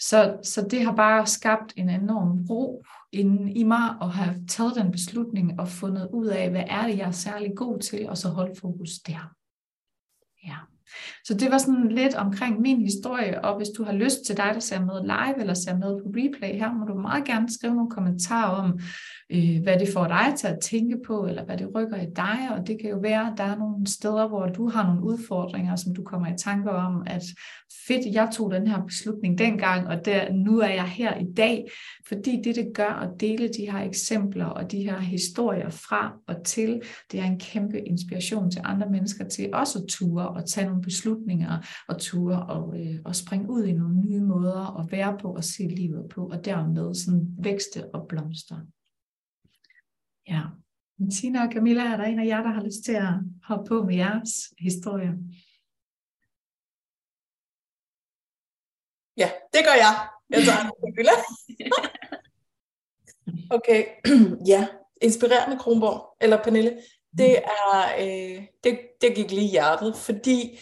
Så, 0.09 0.37
så 0.43 0.67
det 0.71 0.85
har 0.85 0.97
bare 0.97 1.27
skabt 1.27 1.73
en 1.77 1.89
enorm 1.89 2.47
ro 2.51 2.85
inden 3.13 3.49
i 3.49 3.63
mig 3.63 3.97
at 4.03 4.11
have 4.11 4.47
taget 4.49 4.75
den 4.75 4.91
beslutning 4.91 5.61
og 5.61 5.69
fundet 5.69 6.09
ud 6.13 6.27
af, 6.27 6.51
hvad 6.51 6.65
er 6.67 6.87
det, 6.87 6.99
jeg 6.99 7.07
er 7.07 7.11
særlig 7.11 7.53
god 7.57 7.79
til, 7.79 8.09
og 8.09 8.19
så 8.19 8.29
holde 8.29 8.55
fokus 8.61 8.91
der. 9.07 9.35
Ja. 10.47 10.57
Så 11.25 11.35
det 11.35 11.51
var 11.51 11.59
sådan 11.59 11.89
lidt 11.89 12.15
omkring 12.15 12.61
min 12.61 12.81
historie, 12.81 13.45
og 13.45 13.57
hvis 13.57 13.69
du 13.77 13.85
har 13.85 13.93
lyst 13.93 14.25
til 14.27 14.37
dig, 14.37 14.51
der 14.55 14.61
ser 14.61 14.85
med 14.85 15.03
live 15.03 15.41
eller 15.41 15.55
ser 15.55 15.77
med 15.77 16.03
på 16.03 16.09
replay 16.17 16.59
her, 16.59 16.73
må 16.73 16.85
du 16.85 16.95
meget 16.95 17.25
gerne 17.25 17.53
skrive 17.55 17.75
nogle 17.75 17.91
kommentarer 17.91 18.51
om, 18.51 18.81
øh, 19.33 19.63
hvad 19.63 19.79
det 19.79 19.89
får 19.93 20.07
dig 20.07 20.35
til 20.39 20.47
at 20.47 20.59
tænke 20.61 20.97
på, 21.07 21.27
eller 21.27 21.45
hvad 21.45 21.59
det 21.59 21.75
rykker 21.75 21.97
i 21.97 22.07
dig, 22.17 22.39
og 22.57 22.67
det 22.67 22.81
kan 22.81 22.91
jo 22.91 22.99
være, 22.99 23.33
at 23.33 23.35
der 23.37 23.45
er 23.45 23.57
nogle 23.57 23.87
steder, 23.87 24.29
hvor 24.29 24.47
du 24.47 24.69
har 24.69 24.87
nogle 24.87 25.03
udfordringer, 25.03 25.77
som 25.77 25.95
du 25.95 26.03
kommer 26.03 26.35
i 26.35 26.39
tanke 26.39 26.71
om, 26.71 27.03
at 27.07 27.23
fedt, 27.87 28.15
jeg 28.15 28.31
tog 28.33 28.51
den 28.51 28.67
her 28.67 28.83
beslutning 28.87 29.39
dengang, 29.39 29.89
og 29.89 30.05
der, 30.05 30.33
nu 30.33 30.59
er 30.59 30.69
jeg 30.69 30.89
her 30.89 31.19
i 31.19 31.33
dag, 31.37 31.71
fordi 32.09 32.41
det, 32.45 32.57
det 32.57 32.71
gør 32.75 33.01
at 33.03 33.21
dele 33.21 33.49
de 33.49 33.71
her 33.71 33.79
eksempler 33.79 34.47
og 34.47 34.71
de 34.71 34.83
her 34.83 34.99
historier 34.99 35.71
fra 35.71 36.13
og 36.29 36.45
til, 36.45 36.83
det 37.13 37.21
er 37.21 37.25
en 37.25 37.39
kæmpe 37.39 37.81
inspiration 37.81 38.51
til 38.51 38.61
andre 38.65 38.91
mennesker 38.91 39.29
til 39.29 39.51
også 39.53 39.79
at 39.79 39.85
ture 39.89 40.29
og 40.29 40.49
tage 40.49 40.67
nogle 40.67 40.83
beslutninger 40.83 41.59
og 41.89 41.99
ture 41.99 42.47
og, 42.47 42.81
øh, 42.81 42.95
og 43.05 43.17
springe 43.17 43.51
ud 43.51 43.65
i 43.65 43.73
nogle 43.73 44.01
nye 44.01 44.21
måder 44.21 44.81
at 44.81 44.93
være 44.93 45.19
på 45.21 45.29
og 45.29 45.45
se 45.45 45.63
livet 45.63 46.05
på, 46.15 46.27
og 46.27 46.45
dermed 46.45 46.95
sådan 46.95 47.27
vækste 47.39 47.95
og 47.95 48.07
blomstre. 48.09 48.61
Ja. 50.29 50.43
Tina 51.11 51.47
og 51.47 51.53
Camilla, 51.53 51.83
er 51.83 51.97
der 51.97 52.05
en 52.05 52.19
af 52.19 52.27
jer, 52.27 52.43
der 52.43 52.51
har 52.51 52.63
lyst 52.63 52.85
til 52.85 52.93
at 52.93 53.15
hoppe 53.45 53.69
på 53.69 53.83
med 53.83 53.95
jeres 53.95 54.55
historie? 54.59 55.11
Ja, 59.17 59.31
det 59.53 59.61
gør 59.65 59.77
jeg. 59.85 60.09
Jeg 60.31 60.43
tager 60.45 60.71
Camilla. 60.81 61.17
okay, 63.57 63.85
ja. 64.53 64.69
Inspirerende 65.03 65.59
Kronborg, 65.59 66.17
eller 66.21 66.43
Pernille, 66.43 66.83
det 67.19 67.39
er, 67.39 67.95
øh, 67.99 68.47
det, 68.65 68.81
det 69.01 69.15
gik 69.15 69.31
lige 69.31 69.47
i 69.47 69.51
hjertet, 69.51 69.97
fordi 69.97 70.59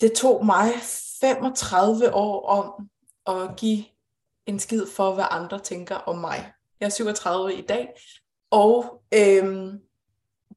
det 0.00 0.12
tog 0.12 0.46
mig 0.46 0.72
35 1.20 2.14
år 2.14 2.46
om 2.46 2.90
at 3.26 3.56
give 3.56 3.84
en 4.46 4.58
skid 4.58 4.86
for, 4.86 5.14
hvad 5.14 5.24
andre 5.30 5.58
tænker 5.58 5.94
om 5.94 6.18
mig. 6.18 6.52
Jeg 6.80 6.86
er 6.86 6.90
37 6.90 7.54
i 7.54 7.62
dag, 7.62 7.88
og 8.50 9.02
øhm, 9.14 9.80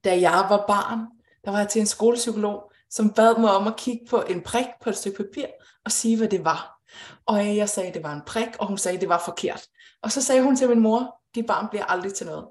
da 0.04 0.20
jeg 0.20 0.46
var 0.50 0.66
barn, 0.68 1.00
der 1.46 1.52
var 1.52 1.58
jeg 1.58 1.70
til 1.70 1.80
en 1.80 1.86
skolepsykolog, 1.88 2.72
som 2.90 3.14
bad 3.14 3.40
mig 3.40 3.52
om 3.52 3.68
at 3.68 3.76
kigge 3.78 4.06
på 4.10 4.22
en 4.22 4.42
prik 4.42 4.66
på 4.82 4.90
et 4.90 4.98
stykke 4.98 5.24
papir 5.24 5.46
og 5.86 5.92
sige, 5.92 6.18
hvad 6.18 6.28
det 6.28 6.46
var. 6.46 6.80
Og 7.26 7.40
øh, 7.48 7.58
jeg 7.58 7.70
sagde, 7.70 7.90
at 7.90 7.96
det 7.96 8.04
var 8.04 8.14
en 8.14 8.22
prik, 8.26 8.50
og 8.60 8.68
hun 8.68 8.78
sagde, 8.78 8.96
at 8.96 9.02
det 9.02 9.10
var 9.10 9.22
forkert. 9.26 9.68
Og 10.02 10.12
så 10.12 10.22
sagde 10.22 10.44
hun 10.44 10.56
til 10.56 10.70
min 10.70 10.80
mor, 10.80 11.22
dit 11.36 11.46
barn 11.46 11.68
bliver 11.70 11.86
aldrig 11.86 12.14
til 12.14 12.26
noget. 12.26 12.46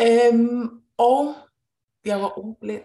Øhm, 0.00 0.70
og 0.96 1.34
jeg 2.04 2.20
var 2.20 2.38
ordblind. 2.38 2.82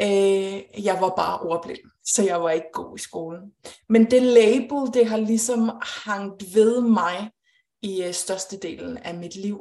Øh, 0.00 0.84
jeg 0.84 0.98
var 1.00 1.14
bare 1.16 1.40
ordblind, 1.40 1.90
så 2.04 2.22
jeg 2.22 2.42
var 2.42 2.50
ikke 2.50 2.72
god 2.72 2.98
i 2.98 3.00
skolen. 3.00 3.52
Men 3.88 4.10
det 4.10 4.22
label, 4.22 4.94
det 4.94 5.06
har 5.06 5.16
ligesom 5.16 5.70
hangt 5.82 6.54
ved 6.54 6.80
mig 6.80 7.30
i 7.86 8.02
øh, 8.02 8.12
størstedelen 8.12 8.98
af 8.98 9.14
mit 9.14 9.36
liv. 9.36 9.60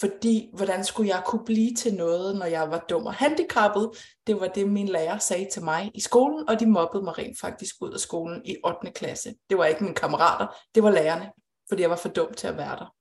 Fordi, 0.00 0.50
hvordan 0.54 0.84
skulle 0.84 1.08
jeg 1.08 1.22
kunne 1.26 1.44
blive 1.44 1.74
til 1.74 1.94
noget, 1.94 2.36
når 2.36 2.46
jeg 2.46 2.70
var 2.70 2.84
dum 2.88 3.06
og 3.06 3.14
handicappet? 3.14 3.90
Det 4.26 4.40
var 4.40 4.48
det, 4.48 4.68
min 4.68 4.88
lærer 4.88 5.18
sagde 5.18 5.48
til 5.52 5.64
mig 5.64 5.90
i 5.94 6.00
skolen, 6.00 6.48
og 6.48 6.60
de 6.60 6.66
mobbede 6.66 7.04
mig 7.04 7.18
rent 7.18 7.40
faktisk 7.40 7.74
ud 7.80 7.92
af 7.92 8.00
skolen 8.00 8.42
i 8.44 8.56
8. 8.64 8.90
klasse. 8.92 9.34
Det 9.50 9.58
var 9.58 9.64
ikke 9.64 9.84
mine 9.84 9.94
kammerater, 9.94 10.46
det 10.74 10.82
var 10.82 10.90
lærerne, 10.90 11.32
fordi 11.68 11.82
jeg 11.82 11.90
var 11.90 11.96
for 11.96 12.08
dum 12.08 12.34
til 12.34 12.46
at 12.46 12.56
være 12.56 12.76
der. 12.76 12.94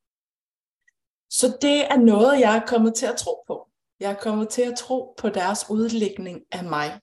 Så 1.29 1.57
det 1.61 1.85
er 1.85 1.97
noget, 1.97 2.39
jeg 2.39 2.57
er 2.57 2.65
kommet 2.67 2.95
til 2.95 3.05
at 3.05 3.15
tro 3.15 3.43
på. 3.47 3.67
Jeg 3.99 4.11
er 4.11 4.15
kommet 4.15 4.49
til 4.49 4.61
at 4.61 4.77
tro 4.77 5.13
på 5.17 5.29
deres 5.29 5.65
udlægning 5.69 6.41
af 6.51 6.63
mig. 6.63 6.99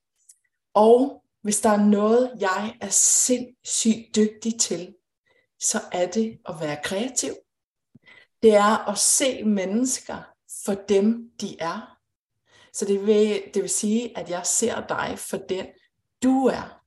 Og 0.74 1.24
hvis 1.42 1.60
der 1.60 1.70
er 1.70 1.84
noget, 1.84 2.32
jeg 2.40 2.74
er 2.80 2.88
sindssygt 2.90 4.16
dygtig 4.16 4.60
til, 4.60 4.94
så 5.60 5.80
er 5.92 6.06
det 6.06 6.38
at 6.48 6.54
være 6.60 6.76
kreativ. 6.84 7.34
Det 8.42 8.54
er 8.54 8.90
at 8.90 8.98
se 8.98 9.44
mennesker 9.44 10.16
for 10.64 10.74
dem, 10.74 11.30
de 11.40 11.56
er. 11.60 11.98
Så 12.72 12.84
det 12.84 13.06
vil, 13.06 13.42
det 13.54 13.62
vil 13.62 13.70
sige, 13.70 14.18
at 14.18 14.30
jeg 14.30 14.46
ser 14.46 14.86
dig 14.86 15.18
for 15.18 15.36
den, 15.36 15.66
du 16.22 16.46
er. 16.46 16.82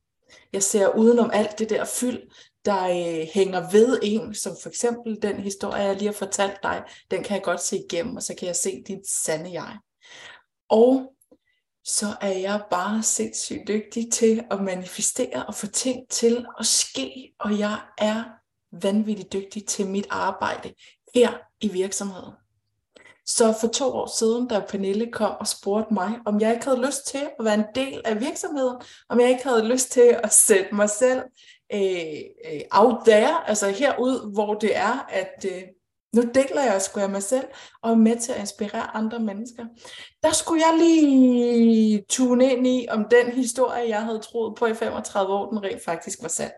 Jeg 0.53 0.63
ser 0.63 0.96
udenom 0.98 1.29
alt 1.34 1.60
det 1.60 1.70
der 1.70 1.86
fyld, 1.86 2.31
der 2.65 2.84
øh, 2.84 3.27
hænger 3.34 3.72
ved 3.72 4.00
en, 4.03 4.36
som 4.36 4.55
for 4.62 4.70
eksempel 4.70 5.22
den 5.22 5.39
historie, 5.39 5.81
jeg 5.84 5.96
lige 5.96 6.08
har 6.08 6.13
fortalt 6.13 6.63
dig, 6.63 6.84
den 7.12 7.24
kan 7.24 7.36
jeg 7.36 7.43
godt 7.43 7.62
se 7.62 7.77
igennem, 7.77 8.15
og 8.15 8.24
så 8.24 8.36
kan 8.36 8.48
jeg 8.48 8.55
se 8.55 8.84
dit 8.88 9.08
sande 9.08 9.51
jeg. 9.51 9.77
Og 10.70 11.13
så 11.84 12.05
er 12.22 12.31
jeg 12.31 12.63
bare 12.72 13.03
sindssygt 13.03 13.67
dygtig 13.67 14.12
til 14.12 14.43
at 14.51 14.62
manifestere 14.62 15.46
og 15.46 15.55
få 15.55 15.67
ting 15.67 16.10
til 16.10 16.46
at 16.60 16.65
ske, 16.65 17.34
og 17.39 17.60
jeg 17.60 17.79
er 17.98 18.24
vanvittigt 18.81 19.34
dygtig 19.34 19.67
til 19.67 19.88
mit 19.88 20.08
arbejde 20.10 20.74
her 21.15 21.32
i 21.62 21.68
virksomheden. 21.68 22.34
Så 23.25 23.56
for 23.62 23.68
to 23.68 23.86
år 23.86 24.18
siden, 24.20 24.48
da 24.48 24.60
Pernille 24.60 25.12
kom 25.12 25.36
og 25.39 25.48
spurgte 25.48 25.94
mig, 25.94 26.20
om 26.25 26.41
jeg 26.41 26.53
ikke 26.53 26.65
havde 26.65 26.86
lyst 26.86 27.08
til 27.08 27.30
at 27.39 27.46
være 27.46 27.53
en 27.53 27.65
del 27.75 28.01
af 28.06 28.20
virksomheden, 28.20 28.75
om 29.10 29.20
jeg 29.20 29.30
ikke 29.30 29.44
havde 29.44 29.68
lyst 29.68 29.91
til 29.91 30.18
at 30.24 30.34
sætte 30.34 30.75
mig 30.75 30.89
selv 30.89 31.22
øh, 31.74 32.22
øh, 32.53 32.62
out 32.72 33.06
there, 33.06 33.50
altså 33.50 33.70
herud, 33.70 34.34
hvor 34.34 34.53
det 34.53 34.77
er, 34.77 35.08
at 35.10 35.46
øh, 35.46 35.62
nu 36.15 36.22
deler 36.22 36.63
jeg 36.63 36.82
sgu 36.82 37.00
af 37.00 37.10
mig 37.10 37.24
selv, 37.24 37.48
og 37.82 37.91
er 37.91 37.96
med 37.96 38.20
til 38.20 38.32
at 38.32 38.39
inspirere 38.39 38.96
andre 38.96 39.20
mennesker. 39.20 39.65
Der 40.24 40.32
skulle 40.32 40.63
jeg 40.68 40.77
lige 40.77 42.06
tune 42.10 42.53
ind 42.53 42.68
i, 42.68 42.88
om 42.89 43.06
den 43.12 43.32
historie, 43.32 43.89
jeg 43.89 44.01
havde 44.01 44.20
troet 44.20 44.56
på 44.56 44.65
i 44.65 44.74
35 44.74 45.34
år, 45.34 45.50
den 45.50 45.63
rent 45.63 45.84
faktisk 45.86 46.22
var 46.22 46.27
sand. 46.27 46.51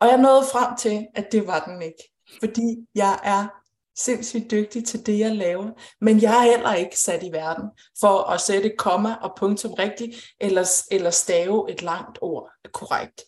Og 0.00 0.08
jeg 0.08 0.18
nåede 0.18 0.44
frem 0.52 0.76
til, 0.76 1.06
at 1.14 1.32
det 1.32 1.46
var 1.46 1.64
den 1.64 1.82
ikke. 1.82 2.12
Fordi 2.40 2.86
jeg 2.94 3.20
er 3.24 3.63
sindssygt 3.96 4.50
dygtig 4.50 4.84
til 4.84 5.06
det, 5.06 5.18
jeg 5.18 5.36
laver. 5.36 5.70
Men 6.00 6.22
jeg 6.22 6.46
er 6.46 6.50
heller 6.50 6.74
ikke 6.74 6.98
sat 6.98 7.22
i 7.22 7.32
verden 7.32 7.64
for 8.00 8.30
at 8.30 8.40
sætte 8.40 8.72
komma 8.78 9.16
og 9.20 9.32
punktum 9.36 9.72
rigtigt, 9.72 10.16
eller, 10.40 10.84
eller 10.90 11.10
stave 11.10 11.70
et 11.70 11.82
langt 11.82 12.18
ord 12.20 12.50
korrekt. 12.72 13.22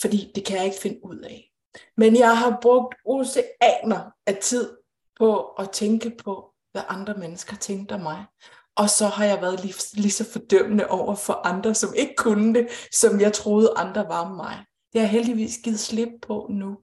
Fordi 0.00 0.32
det 0.34 0.44
kan 0.44 0.56
jeg 0.56 0.64
ikke 0.64 0.80
finde 0.80 1.04
ud 1.04 1.18
af. 1.18 1.48
Men 1.96 2.16
jeg 2.16 2.38
har 2.38 2.58
brugt 2.62 2.94
oceaner 3.06 4.10
af 4.26 4.36
tid 4.36 4.76
på 5.18 5.44
at 5.44 5.70
tænke 5.70 6.12
på, 6.24 6.52
hvad 6.72 6.82
andre 6.88 7.14
mennesker 7.14 7.56
tænkte 7.56 7.92
om 7.92 8.00
mig. 8.00 8.24
Og 8.76 8.90
så 8.90 9.06
har 9.06 9.24
jeg 9.24 9.42
været 9.42 9.64
lige, 9.64 9.74
lige 9.94 10.10
så 10.10 10.30
fordømmende 10.32 10.86
over 10.86 11.14
for 11.14 11.46
andre, 11.46 11.74
som 11.74 11.94
ikke 11.96 12.14
kunne 12.16 12.54
det, 12.54 12.68
som 12.92 13.20
jeg 13.20 13.32
troede 13.32 13.72
andre 13.76 14.08
var 14.08 14.20
om 14.20 14.36
mig. 14.36 14.64
Det 14.92 15.00
har 15.00 15.08
jeg 15.08 15.10
heldigvis 15.10 15.58
givet 15.64 15.80
slip 15.80 16.08
på 16.22 16.46
nu. 16.50 16.76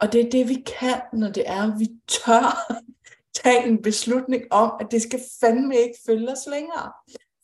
Og 0.00 0.12
det 0.12 0.26
er 0.26 0.30
det, 0.30 0.48
vi 0.48 0.64
kan, 0.66 1.00
når 1.12 1.28
det 1.28 1.44
er, 1.46 1.72
at 1.72 1.78
vi 1.78 1.88
tør 2.08 2.72
tage 3.34 3.66
en 3.66 3.82
beslutning 3.82 4.42
om, 4.50 4.72
at 4.80 4.86
det 4.90 5.02
skal 5.02 5.20
fandme 5.40 5.76
ikke 5.76 5.98
følge 6.06 6.32
os 6.32 6.46
længere. 6.46 6.92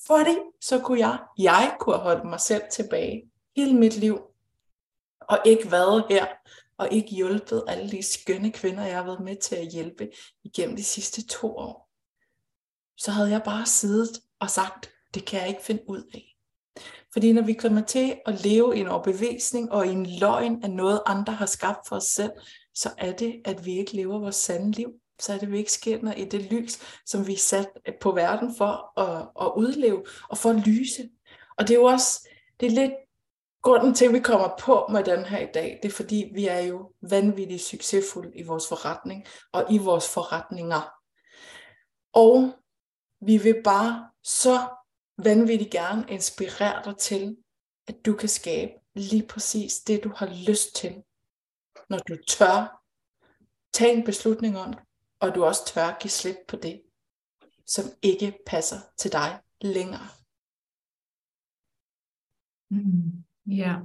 Fordi 0.07 0.37
så 0.61 0.81
kunne 0.81 0.99
jeg, 0.99 1.19
jeg 1.39 1.77
kunne 1.81 1.97
have 1.97 2.03
holdt 2.03 2.25
mig 2.25 2.41
selv 2.41 2.63
tilbage 2.73 3.31
hele 3.57 3.75
mit 3.75 3.97
liv, 3.97 4.21
og 5.21 5.39
ikke 5.45 5.71
været 5.71 6.05
her, 6.11 6.27
og 6.79 6.93
ikke 6.93 7.09
hjulpet 7.09 7.65
alle 7.69 7.91
de 7.91 8.03
skønne 8.03 8.53
kvinder, 8.53 8.85
jeg 8.87 8.97
har 8.97 9.05
været 9.05 9.21
med 9.21 9.37
til 9.37 9.57
at 9.57 9.67
hjælpe 9.67 10.11
igennem 10.45 10.77
de 10.77 10.85
sidste 10.85 11.27
to 11.27 11.57
år. 11.57 11.91
Så 12.97 13.11
havde 13.11 13.31
jeg 13.31 13.43
bare 13.45 13.67
siddet 13.67 14.09
og 14.41 14.51
sagt, 14.51 14.91
det 15.15 15.25
kan 15.25 15.41
jeg 15.41 15.49
ikke 15.49 15.63
finde 15.63 15.83
ud 15.89 16.03
af. 16.15 16.32
Fordi 17.13 17.33
når 17.33 17.43
vi 17.43 17.53
kommer 17.53 17.81
til 17.81 18.15
at 18.27 18.45
leve 18.45 18.77
i 18.77 18.81
en 18.81 18.89
overbevisning 18.89 19.73
og 19.73 19.87
i 19.87 19.91
en 19.91 20.07
løgn 20.07 20.65
af 20.65 20.71
noget, 20.71 21.01
andre 21.07 21.33
har 21.33 21.47
skabt 21.47 21.89
for 21.89 21.97
os 21.97 22.05
selv, 22.05 22.33
så 22.75 22.91
er 22.99 23.13
det, 23.13 23.43
at 23.45 23.65
vi 23.65 23.79
ikke 23.79 23.97
lever 23.97 24.19
vores 24.19 24.37
sande 24.37 24.71
liv. 24.71 24.93
Så 25.19 25.33
er 25.33 25.37
det, 25.37 25.47
at 25.47 25.53
vi 25.53 25.59
ikke 25.59 25.73
skinner 25.73 26.15
i 26.15 26.25
det 26.25 26.53
lys, 26.53 26.79
som 27.07 27.27
vi 27.27 27.33
er 27.33 27.39
sat 27.39 27.69
på 28.01 28.13
verden 28.13 28.55
for 28.57 29.01
at, 29.01 29.29
at 29.41 29.53
udleve 29.57 30.05
og 30.29 30.39
for 30.39 30.51
at 30.51 30.67
lyse. 30.67 31.09
Og 31.59 31.69
det 31.69 31.75
er 31.75 31.79
jo 31.79 31.85
også, 31.85 32.29
det 32.61 32.67
er 32.67 32.71
lidt 32.71 32.93
grunden 33.63 33.95
til, 33.95 34.05
at 34.05 34.13
vi 34.13 34.19
kommer 34.21 34.49
på 34.61 34.87
med 34.91 35.05
den 35.05 35.25
her 35.25 35.39
i 35.39 35.49
dag, 35.55 35.79
det 35.83 35.89
er 35.89 35.93
fordi, 35.93 36.31
vi 36.35 36.47
er 36.47 36.61
jo 36.61 36.93
vanvittigt 37.11 37.63
succesfulde 37.63 38.39
i 38.39 38.43
vores 38.43 38.69
forretning 38.69 39.25
og 39.53 39.73
i 39.73 39.79
vores 39.79 40.09
forretninger. 40.09 40.93
Og 42.13 42.53
vi 43.27 43.37
vil 43.37 43.63
bare 43.65 44.09
så 44.25 44.59
vanvittigt 45.25 45.71
gerne 45.71 46.07
inspirere 46.09 46.85
dig 46.85 46.97
til, 46.99 47.37
at 47.87 48.07
du 48.07 48.17
kan 48.17 48.29
skabe 48.29 48.73
lige 48.95 49.27
præcis 49.27 49.81
det, 49.81 50.05
du 50.05 50.13
har 50.17 50.47
lyst 50.49 50.77
til, 50.77 51.03
når 51.91 51.99
du 51.99 52.17
tør 52.29 52.83
tage 53.73 53.97
en 53.97 54.05
beslutning 54.05 54.59
om 54.59 54.75
og 55.21 55.35
du 55.35 55.45
også 55.45 55.67
tør 55.67 55.99
give 56.01 56.11
slip 56.11 56.37
på 56.49 56.57
det, 56.57 56.83
som 57.67 57.85
ikke 58.03 58.39
passer 58.47 58.79
til 58.97 59.13
dig 59.13 59.41
længere. 59.61 60.09
Mm, 62.71 63.25
ja, 63.47 63.77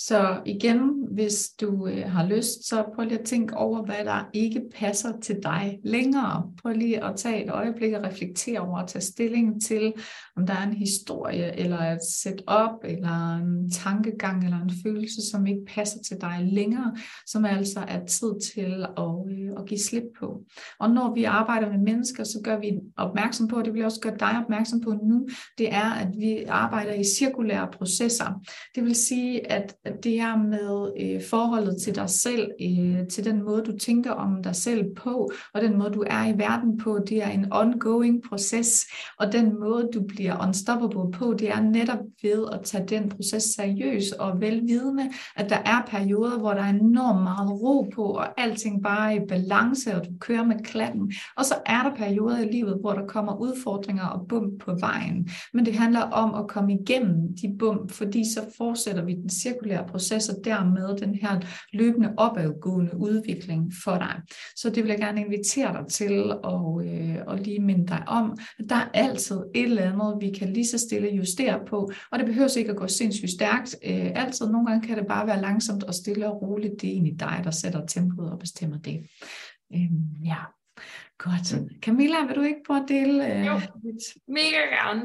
så 0.00 0.40
igen, 0.46 1.06
hvis 1.10 1.48
du 1.60 1.86
øh, 1.86 2.10
har 2.10 2.26
lyst, 2.26 2.68
så 2.68 2.84
prøv 2.94 3.04
lige 3.04 3.18
at 3.18 3.24
tænke 3.24 3.56
over, 3.56 3.84
hvad 3.84 4.04
der 4.04 4.30
ikke 4.32 4.62
passer 4.74 5.20
til 5.22 5.38
dig 5.42 5.78
længere. 5.84 6.52
Prøv 6.62 6.72
lige 6.72 7.04
at 7.04 7.16
tage 7.16 7.44
et 7.44 7.50
øjeblik 7.50 7.92
og 7.92 8.04
reflektere 8.04 8.60
over 8.60 8.82
og 8.82 8.88
tage 8.88 9.02
stilling 9.02 9.62
til, 9.62 9.92
om 10.36 10.46
der 10.46 10.54
er 10.54 10.66
en 10.66 10.72
historie, 10.72 11.58
eller 11.58 11.78
et 11.78 12.02
setup, 12.02 12.84
eller 12.84 13.36
en 13.36 13.70
tankegang, 13.70 14.44
eller 14.44 14.60
en 14.62 14.72
følelse, 14.82 15.30
som 15.30 15.46
ikke 15.46 15.64
passer 15.68 15.98
til 16.08 16.16
dig 16.20 16.38
længere, 16.42 16.96
som 17.26 17.44
altså 17.44 17.80
er 17.88 18.06
tid 18.06 18.32
til 18.54 18.86
at, 18.96 19.14
øh, 19.30 19.52
at 19.58 19.66
give 19.66 19.80
slip 19.80 20.04
på. 20.20 20.44
Og 20.80 20.90
når 20.90 21.14
vi 21.14 21.24
arbejder 21.24 21.70
med 21.70 21.78
mennesker, 21.78 22.24
så 22.24 22.40
gør 22.44 22.58
vi 22.60 22.72
opmærksom 22.96 23.48
på, 23.48 23.56
og 23.56 23.64
det 23.64 23.72
vil 23.72 23.78
jeg 23.78 23.86
også 23.86 24.00
gøre 24.00 24.16
dig 24.20 24.42
opmærksom 24.44 24.80
på 24.80 24.90
nu, 24.90 25.28
det 25.58 25.74
er, 25.74 25.90
at 25.90 26.08
vi 26.18 26.44
arbejder 26.48 26.92
i 26.92 27.04
cirkulære 27.04 27.68
processer. 27.72 28.42
Det 28.74 28.84
vil 28.84 28.94
sige, 28.94 29.52
at 29.52 29.74
det 30.02 30.12
her 30.12 30.36
med 30.36 30.92
øh, 31.00 31.22
forholdet 31.30 31.82
til 31.82 31.94
dig 31.94 32.10
selv, 32.10 32.50
øh, 32.60 33.08
til 33.08 33.24
den 33.24 33.44
måde, 33.44 33.62
du 33.62 33.78
tænker 33.78 34.10
om 34.10 34.42
dig 34.42 34.56
selv 34.56 34.94
på, 34.94 35.30
og 35.54 35.60
den 35.60 35.78
måde, 35.78 35.90
du 35.90 36.04
er 36.06 36.34
i 36.34 36.38
verden 36.38 36.78
på, 36.78 36.98
det 37.08 37.22
er 37.22 37.28
en 37.28 37.52
ongoing 37.52 38.22
proces, 38.28 38.86
og 39.18 39.32
den 39.32 39.60
måde, 39.60 39.88
du 39.94 40.02
bliver 40.08 40.46
unstoppable 40.46 41.12
på, 41.12 41.34
det 41.38 41.50
er 41.50 41.60
netop 41.60 41.98
ved 42.22 42.44
at 42.52 42.60
tage 42.64 42.86
den 42.86 43.08
proces 43.08 43.42
seriøst 43.42 44.12
og 44.12 44.40
velvidende, 44.40 45.10
at 45.36 45.50
der 45.50 45.56
er 45.64 45.82
perioder, 45.86 46.38
hvor 46.38 46.50
der 46.50 46.62
er 46.62 46.68
enormt 46.68 47.22
meget 47.22 47.50
ro 47.50 47.90
på, 47.94 48.02
og 48.02 48.40
alting 48.40 48.82
bare 48.82 49.14
er 49.14 49.20
i 49.20 49.26
balance, 49.28 49.94
og 49.94 50.04
du 50.04 50.10
kører 50.20 50.44
med 50.44 50.64
klatten, 50.64 51.12
og 51.36 51.44
så 51.44 51.54
er 51.66 51.82
der 51.82 51.94
perioder 51.94 52.38
i 52.38 52.52
livet, 52.52 52.78
hvor 52.80 52.92
der 52.92 53.06
kommer 53.06 53.36
udfordringer 53.40 54.06
og 54.06 54.28
bump 54.28 54.60
på 54.60 54.74
vejen, 54.80 55.28
men 55.54 55.66
det 55.66 55.74
handler 55.74 56.00
om 56.00 56.34
at 56.34 56.48
komme 56.48 56.72
igennem 56.72 57.36
de 57.42 57.56
bump, 57.58 57.90
fordi 57.90 58.24
så 58.34 58.40
fortsætter 58.56 59.04
vi 59.04 59.14
den 59.14 59.30
cirkulære 59.30 59.77
proces, 59.86 60.28
og 60.28 60.36
dermed 60.44 60.96
den 60.96 61.14
her 61.14 61.40
løbende 61.72 62.14
opadgående 62.16 62.96
udvikling 62.96 63.72
for 63.84 63.94
dig. 63.98 64.20
Så 64.56 64.70
det 64.70 64.82
vil 64.82 64.90
jeg 64.90 64.98
gerne 64.98 65.20
invitere 65.20 65.72
dig 65.72 65.86
til 65.90 66.32
og, 66.32 66.86
øh, 66.86 67.16
og 67.26 67.38
lige 67.38 67.60
minde 67.60 67.86
dig 67.86 68.02
om, 68.06 68.38
at 68.58 68.64
der 68.68 68.76
er 68.76 68.88
altid 68.94 69.36
et 69.54 69.64
eller 69.64 69.92
andet, 69.92 70.16
vi 70.20 70.30
kan 70.38 70.52
lige 70.52 70.66
så 70.66 70.78
stille 70.78 71.08
justere 71.08 71.60
på, 71.68 71.90
og 72.12 72.18
det 72.18 72.26
behøver 72.26 72.58
ikke 72.58 72.70
at 72.70 72.76
gå 72.76 72.86
sindssygt 72.86 73.30
stærkt. 73.30 73.76
Øh, 73.84 74.10
altid, 74.14 74.46
nogle 74.46 74.66
gange 74.66 74.86
kan 74.86 74.98
det 74.98 75.06
bare 75.06 75.26
være 75.26 75.40
langsomt 75.40 75.84
og 75.84 75.94
stille 75.94 76.32
og 76.32 76.42
roligt. 76.42 76.80
Det 76.80 76.88
er 76.88 76.92
egentlig 76.92 77.20
dig, 77.20 77.40
der 77.44 77.50
sætter 77.50 77.86
tempoet 77.86 78.32
og 78.32 78.38
bestemmer 78.38 78.78
det. 78.78 79.00
Øh, 79.74 79.90
ja. 80.24 80.36
Godt. 81.18 81.80
Camilla, 81.82 82.24
vil 82.24 82.36
du 82.36 82.42
ikke 82.42 82.60
prøve 82.66 82.82
at 82.82 82.88
dele? 82.88 83.34
Øh... 83.34 83.46
Jo, 83.46 83.54
mega 84.28 84.60
gerne. 84.76 85.02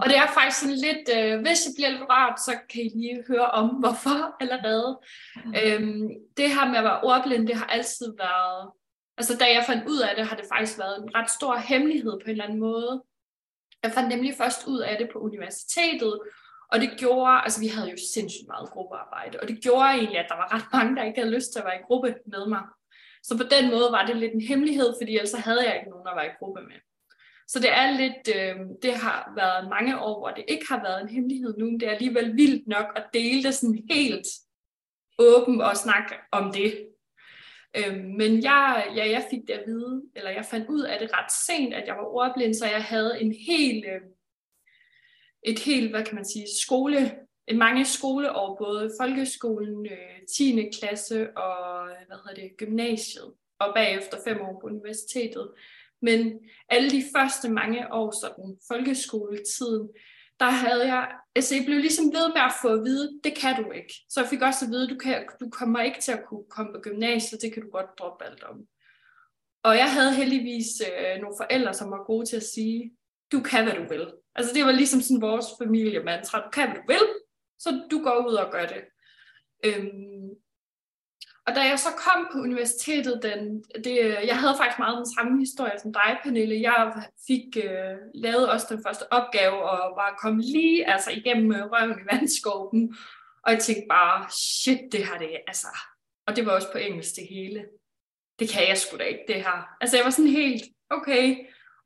Og 0.00 0.08
det 0.08 0.16
er 0.16 0.26
faktisk 0.26 0.60
sådan 0.60 0.76
lidt, 0.76 1.04
øh, 1.16 1.40
hvis 1.40 1.60
det 1.64 1.72
bliver 1.76 1.90
lidt 1.90 2.10
rart, 2.10 2.40
så 2.40 2.52
kan 2.70 2.82
I 2.82 2.88
lige 2.88 3.24
høre 3.28 3.50
om, 3.50 3.68
hvorfor 3.68 4.36
allerede. 4.40 5.00
Mm. 5.44 5.54
Øhm, 5.62 6.08
det 6.36 6.48
her 6.54 6.68
med 6.68 6.76
at 6.76 6.84
være 6.84 7.00
ordblind, 7.00 7.46
det 7.46 7.56
har 7.56 7.66
altid 7.66 8.06
været 8.18 8.70
Altså 9.16 9.36
da 9.36 9.44
jeg 9.44 9.64
fandt 9.66 9.88
ud 9.88 10.00
af 10.00 10.16
det, 10.16 10.26
har 10.26 10.36
det 10.36 10.44
faktisk 10.52 10.78
været 10.78 11.02
en 11.02 11.14
ret 11.14 11.30
stor 11.30 11.56
hemmelighed 11.56 12.12
på 12.12 12.24
en 12.24 12.30
eller 12.30 12.44
anden 12.44 12.60
måde. 12.60 13.02
Jeg 13.82 13.92
fandt 13.92 14.08
nemlig 14.08 14.34
først 14.38 14.66
ud 14.66 14.80
af 14.80 14.98
det 14.98 15.08
på 15.12 15.18
universitetet, 15.18 16.20
og 16.72 16.80
det 16.80 16.90
gjorde, 16.98 17.42
altså 17.44 17.60
vi 17.60 17.68
havde 17.68 17.90
jo 17.90 17.96
sindssygt 18.14 18.48
meget 18.48 18.70
gruppearbejde, 18.70 19.40
og 19.40 19.48
det 19.48 19.62
gjorde 19.62 19.84
egentlig, 19.84 20.18
at 20.18 20.26
der 20.28 20.36
var 20.36 20.54
ret 20.54 20.64
mange, 20.72 20.96
der 20.96 21.02
ikke 21.02 21.20
havde 21.20 21.34
lyst 21.34 21.52
til 21.52 21.58
at 21.58 21.64
være 21.64 21.80
i 21.80 21.86
gruppe 21.86 22.14
med 22.26 22.46
mig. 22.46 22.62
Så 23.26 23.36
på 23.36 23.44
den 23.54 23.70
måde 23.70 23.88
var 23.92 24.06
det 24.06 24.16
lidt 24.16 24.32
en 24.32 24.40
hemmelighed, 24.40 24.94
fordi 25.00 25.16
ellers 25.16 25.32
havde 25.32 25.66
jeg 25.66 25.76
ikke 25.76 25.90
nogen 25.90 26.08
at 26.08 26.16
være 26.16 26.26
i 26.26 26.38
gruppe 26.38 26.62
med. 26.62 26.78
Så 27.48 27.58
det 27.58 27.70
er 27.72 27.90
lidt, 27.90 28.24
øh, 28.36 28.56
det 28.82 28.94
har 28.94 29.32
været 29.36 29.70
mange 29.70 30.00
år, 30.00 30.18
hvor 30.18 30.30
det 30.30 30.44
ikke 30.48 30.66
har 30.68 30.82
været 30.82 31.02
en 31.02 31.08
hemmelighed 31.08 31.56
nu, 31.58 31.64
men 31.64 31.80
det 31.80 31.88
er 31.88 31.92
alligevel 31.92 32.36
vildt 32.36 32.66
nok 32.68 32.86
at 32.96 33.06
dele 33.14 33.42
det 33.42 33.54
sådan 33.54 33.82
helt 33.90 34.26
åben 35.18 35.60
og 35.60 35.76
snakke 35.76 36.14
om 36.32 36.52
det. 36.52 36.88
Øh, 37.76 37.96
men 37.96 38.42
jeg, 38.42 38.92
ja, 38.96 39.10
jeg 39.10 39.26
fik 39.30 39.40
det 39.46 39.52
at 39.52 39.66
vide, 39.66 40.02
eller 40.16 40.30
jeg 40.30 40.44
fandt 40.44 40.68
ud 40.68 40.82
af 40.82 40.98
det 40.98 41.10
ret 41.12 41.32
sent, 41.46 41.74
at 41.74 41.86
jeg 41.86 41.94
var 41.94 42.06
ordblind, 42.06 42.54
så 42.54 42.66
jeg 42.66 42.84
havde 42.84 43.20
en 43.20 43.32
hel, 43.32 43.84
øh, 43.84 44.00
et 45.42 45.58
helt, 45.58 45.90
hvad 45.90 46.04
kan 46.04 46.14
man 46.14 46.24
sige, 46.24 46.46
skole, 46.62 47.23
mange 47.52 47.84
skoleår, 47.84 48.56
både 48.56 48.92
folkeskolen, 49.00 49.86
øh, 49.86 50.26
10. 50.36 50.70
klasse 50.80 51.36
og 51.36 51.86
hvad 51.86 52.16
hedder 52.16 52.42
det, 52.42 52.56
gymnasiet, 52.56 53.32
og 53.58 53.74
bagefter 53.74 54.18
fem 54.24 54.40
år 54.40 54.60
på 54.60 54.66
universitetet. 54.66 55.50
Men 56.02 56.40
alle 56.68 56.90
de 56.90 57.04
første 57.16 57.48
mange 57.48 57.92
år, 57.92 58.10
sådan 58.20 58.56
folkeskoletiden, 58.68 59.88
der 60.40 60.50
havde 60.50 60.86
jeg, 60.94 61.08
altså 61.36 61.54
jeg 61.54 61.64
blev 61.64 61.78
ligesom 61.78 62.04
ved 62.04 62.28
med 62.28 62.42
at 62.48 62.52
få 62.62 62.68
at 62.68 62.84
vide, 62.84 63.20
det 63.24 63.34
kan 63.36 63.64
du 63.64 63.70
ikke. 63.70 63.94
Så 64.08 64.20
jeg 64.20 64.28
fik 64.28 64.42
også 64.42 64.64
at 64.64 64.70
vide, 64.70 64.88
du, 64.88 64.96
kan, 64.96 65.26
du 65.40 65.50
kommer 65.50 65.80
ikke 65.80 66.00
til 66.00 66.12
at 66.12 66.24
kunne 66.28 66.44
komme 66.50 66.72
på 66.72 66.80
gymnasiet, 66.80 67.42
det 67.42 67.52
kan 67.52 67.62
du 67.62 67.70
godt 67.70 67.98
droppe 67.98 68.24
alt 68.24 68.44
om. 68.44 68.56
Og 69.62 69.76
jeg 69.76 69.92
havde 69.92 70.14
heldigvis 70.14 70.66
øh, 70.88 71.20
nogle 71.20 71.36
forældre, 71.40 71.74
som 71.74 71.90
var 71.90 72.04
gode 72.04 72.26
til 72.26 72.36
at 72.36 72.42
sige, 72.42 72.92
du 73.32 73.40
kan, 73.40 73.64
hvad 73.64 73.74
du 73.74 73.88
vil. 73.88 74.06
Altså 74.34 74.54
det 74.54 74.64
var 74.64 74.72
ligesom 74.72 75.00
sådan 75.00 75.20
vores 75.20 75.46
familiemantra, 75.62 76.40
du 76.40 76.50
kan, 76.50 76.66
hvad 76.66 76.76
du 76.76 76.82
vil, 76.86 77.06
så 77.58 77.86
du 77.90 78.02
går 78.02 78.26
ud 78.28 78.34
og 78.34 78.52
gør 78.52 78.66
det. 78.66 78.84
Øhm, 79.64 80.30
og 81.46 81.54
da 81.54 81.60
jeg 81.60 81.78
så 81.78 81.88
kom 81.96 82.28
på 82.32 82.38
universitetet, 82.38 83.22
den, 83.22 83.64
det, 83.84 83.96
jeg 84.26 84.38
havde 84.38 84.54
faktisk 84.56 84.78
meget 84.78 84.96
den 84.96 85.14
samme 85.16 85.38
historie 85.38 85.78
som 85.78 85.92
dig, 85.92 86.18
Pernille. 86.22 86.60
Jeg 86.60 87.04
fik 87.26 87.56
øh, 87.56 87.96
lavet 88.14 88.50
også 88.50 88.66
den 88.70 88.82
første 88.86 89.12
opgave 89.12 89.62
og 89.70 89.96
var 89.96 90.18
kommet 90.22 90.44
lige 90.44 90.90
altså, 90.92 91.10
igennem 91.10 91.52
øh, 91.52 91.62
røven 91.72 91.98
i 92.00 92.06
vandskorpen. 92.12 92.96
Og 93.42 93.52
jeg 93.52 93.60
tænkte 93.60 93.86
bare, 93.88 94.30
shit, 94.30 94.80
det 94.92 95.06
her 95.06 95.18
det, 95.18 95.30
altså. 95.46 95.68
Og 96.26 96.36
det 96.36 96.46
var 96.46 96.52
også 96.52 96.72
på 96.72 96.78
engelsk 96.78 97.16
det 97.16 97.26
hele. 97.30 97.64
Det 98.38 98.48
kan 98.48 98.68
jeg 98.68 98.78
sgu 98.78 98.96
da 98.96 99.04
ikke, 99.04 99.24
det 99.28 99.36
her. 99.36 99.76
Altså 99.80 99.96
jeg 99.96 100.04
var 100.04 100.10
sådan 100.10 100.30
helt, 100.30 100.64
okay. 100.90 101.36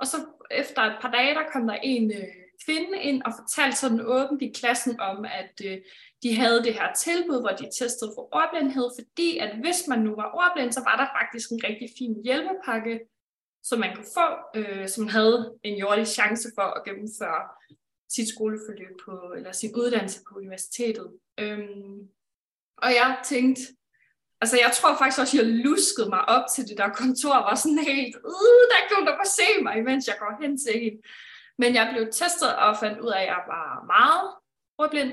Og 0.01 0.07
så 0.07 0.17
efter 0.51 0.83
et 0.83 0.99
par 1.01 1.11
dage, 1.11 1.35
der 1.35 1.51
kom 1.53 1.67
der 1.67 1.75
en 1.75 2.13
øh, 2.13 2.35
kvinde 2.65 2.99
ind 3.03 3.23
og 3.23 3.33
fortalte 3.39 3.77
sådan 3.77 4.01
åbent 4.01 4.43
i 4.43 4.53
klassen 4.61 5.01
om, 5.01 5.25
at 5.25 5.55
øh, 5.65 5.79
de 6.23 6.37
havde 6.37 6.65
det 6.65 6.75
her 6.75 6.93
tilbud, 6.93 7.41
hvor 7.41 7.55
de 7.61 7.71
testede 7.79 8.13
for 8.17 8.29
ordblindhed, 8.33 8.91
fordi 8.99 9.39
at 9.39 9.57
hvis 9.59 9.81
man 9.89 9.99
nu 9.99 10.15
var 10.15 10.31
ordblind, 10.35 10.73
så 10.73 10.81
var 10.81 10.97
der 10.97 11.07
faktisk 11.19 11.51
en 11.51 11.61
rigtig 11.65 11.89
fin 11.99 12.15
hjælpepakke, 12.25 13.01
som 13.63 13.79
man 13.79 13.95
kunne 13.97 14.13
få, 14.19 14.29
øh, 14.59 14.89
som 14.89 15.09
havde 15.09 15.55
en 15.63 15.79
jordig 15.79 16.07
chance 16.07 16.49
for 16.57 16.69
at 16.77 16.85
gennemføre 16.85 17.43
sit 18.09 18.29
skoleforløb 18.29 18.95
på, 19.05 19.33
eller 19.37 19.53
sin 19.53 19.77
uddannelse 19.77 20.21
på 20.29 20.39
universitetet. 20.39 21.09
Øhm, 21.41 21.99
og 22.77 22.91
jeg 23.01 23.19
tænkte, 23.25 23.63
altså 24.41 24.57
jeg 24.65 24.71
tror 24.75 24.99
faktisk 24.99 25.21
også, 25.21 25.37
at 25.39 25.43
jeg 25.43 25.53
luskede 25.67 26.09
mig 26.09 26.29
op 26.29 26.45
til 26.55 26.69
det 26.69 26.79
der 26.79 26.89
kontor, 26.89 27.37
var 27.49 27.55
sådan 27.55 27.79
helt, 27.79 28.17
øh, 28.17 28.63
der 28.73 28.81
kunne 28.89 29.07
der 29.07 29.17
bare 29.21 29.35
se 29.41 29.49
mig, 29.63 29.85
mens 29.85 30.07
jeg 30.07 30.17
går 30.19 30.33
hen 30.43 30.59
til 30.65 30.75
hende. 30.83 31.01
Men 31.59 31.75
jeg 31.75 31.89
blev 31.93 32.13
testet 32.13 32.57
og 32.57 32.77
fandt 32.77 33.01
ud 33.01 33.11
af, 33.11 33.21
at 33.21 33.27
jeg 33.27 33.43
var 33.47 33.85
meget 33.87 34.35
ordblind, 34.79 35.13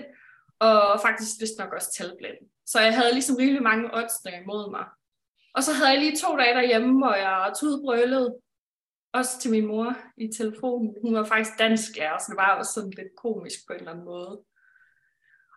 og 0.60 1.02
faktisk 1.02 1.42
vist 1.42 1.60
nok 1.60 1.74
også 1.74 1.92
talblind. 1.98 2.38
Så 2.66 2.80
jeg 2.80 2.96
havde 2.96 3.14
ligesom 3.14 3.36
rimelig 3.36 3.64
mange 3.64 3.94
oddsninger 3.94 4.42
imod 4.42 4.72
mig. 4.72 4.86
Og 5.56 5.64
så 5.64 5.74
havde 5.74 5.90
jeg 5.90 6.00
lige 6.00 6.18
to 6.18 6.38
dage 6.38 6.56
derhjemme, 6.56 6.98
hvor 6.98 7.14
jeg 7.14 7.54
tudbrølede, 7.60 8.36
også 9.14 9.40
til 9.40 9.52
min 9.52 9.66
mor 9.66 9.98
i 10.18 10.28
telefonen. 10.38 10.96
Hun 11.02 11.16
var 11.16 11.24
faktisk 11.24 11.60
dansk, 11.60 11.98
ja, 11.98 12.12
så 12.20 12.25
det 12.30 12.38
var 12.38 12.58
også 12.60 12.74
sådan 12.74 12.90
lidt 12.90 13.16
komisk 13.18 13.60
på 13.68 13.74
en 13.74 13.80
eller 13.80 13.92
anden 13.92 14.06
måde. 14.06 14.34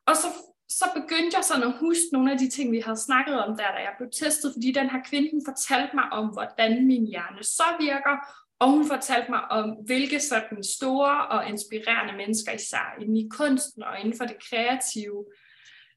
Og 0.07 0.16
så, 0.16 0.28
så 0.68 0.85
begyndte 0.95 1.37
jeg 1.37 1.45
sådan 1.45 1.68
at 1.68 1.78
huske 1.85 2.09
nogle 2.12 2.33
af 2.33 2.38
de 2.38 2.50
ting, 2.50 2.73
vi 2.73 2.80
havde 2.80 3.07
snakket 3.09 3.45
om 3.45 3.57
der, 3.57 3.71
da 3.76 3.80
jeg 3.86 3.95
blev 3.99 4.10
testet, 4.23 4.52
fordi 4.54 4.73
den 4.73 4.91
her 4.91 5.02
kvinde 5.10 5.47
fortalte 5.49 5.97
mig 5.99 6.06
om, 6.19 6.26
hvordan 6.36 6.86
min 6.86 7.06
hjerne 7.06 7.43
så 7.43 7.69
virker, 7.80 8.15
og 8.58 8.71
hun 8.71 8.88
fortalte 8.88 9.30
mig 9.30 9.50
om, 9.50 9.71
hvilke 9.71 10.21
sådan 10.21 10.64
store 10.64 11.26
og 11.26 11.49
inspirerende 11.49 12.16
mennesker, 12.16 12.52
især 12.52 12.97
inden 13.00 13.16
i 13.16 13.28
kunsten 13.30 13.82
og 13.82 14.00
inden 14.00 14.16
for 14.16 14.25
det 14.25 14.36
kreative, 14.50 15.26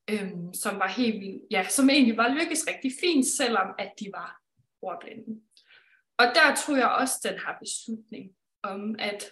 øhm, 0.10 0.54
som 0.54 0.80
var 0.80 0.88
helt 0.88 1.20
vildt, 1.20 1.44
ja, 1.52 1.68
som 1.70 1.90
egentlig 1.90 2.18
var 2.18 2.30
lykkes 2.30 2.68
rigtig 2.68 2.92
fint, 3.02 3.26
selvom 3.26 3.68
at 3.80 3.92
de 4.00 4.10
var 4.14 4.42
ordblinde. 4.82 5.42
Og 6.18 6.26
der 6.26 6.56
tror 6.56 6.76
jeg 6.76 6.90
også 6.90 7.16
den 7.24 7.34
her 7.34 7.54
beslutning 7.60 8.32
om, 8.64 8.96
at 9.00 9.32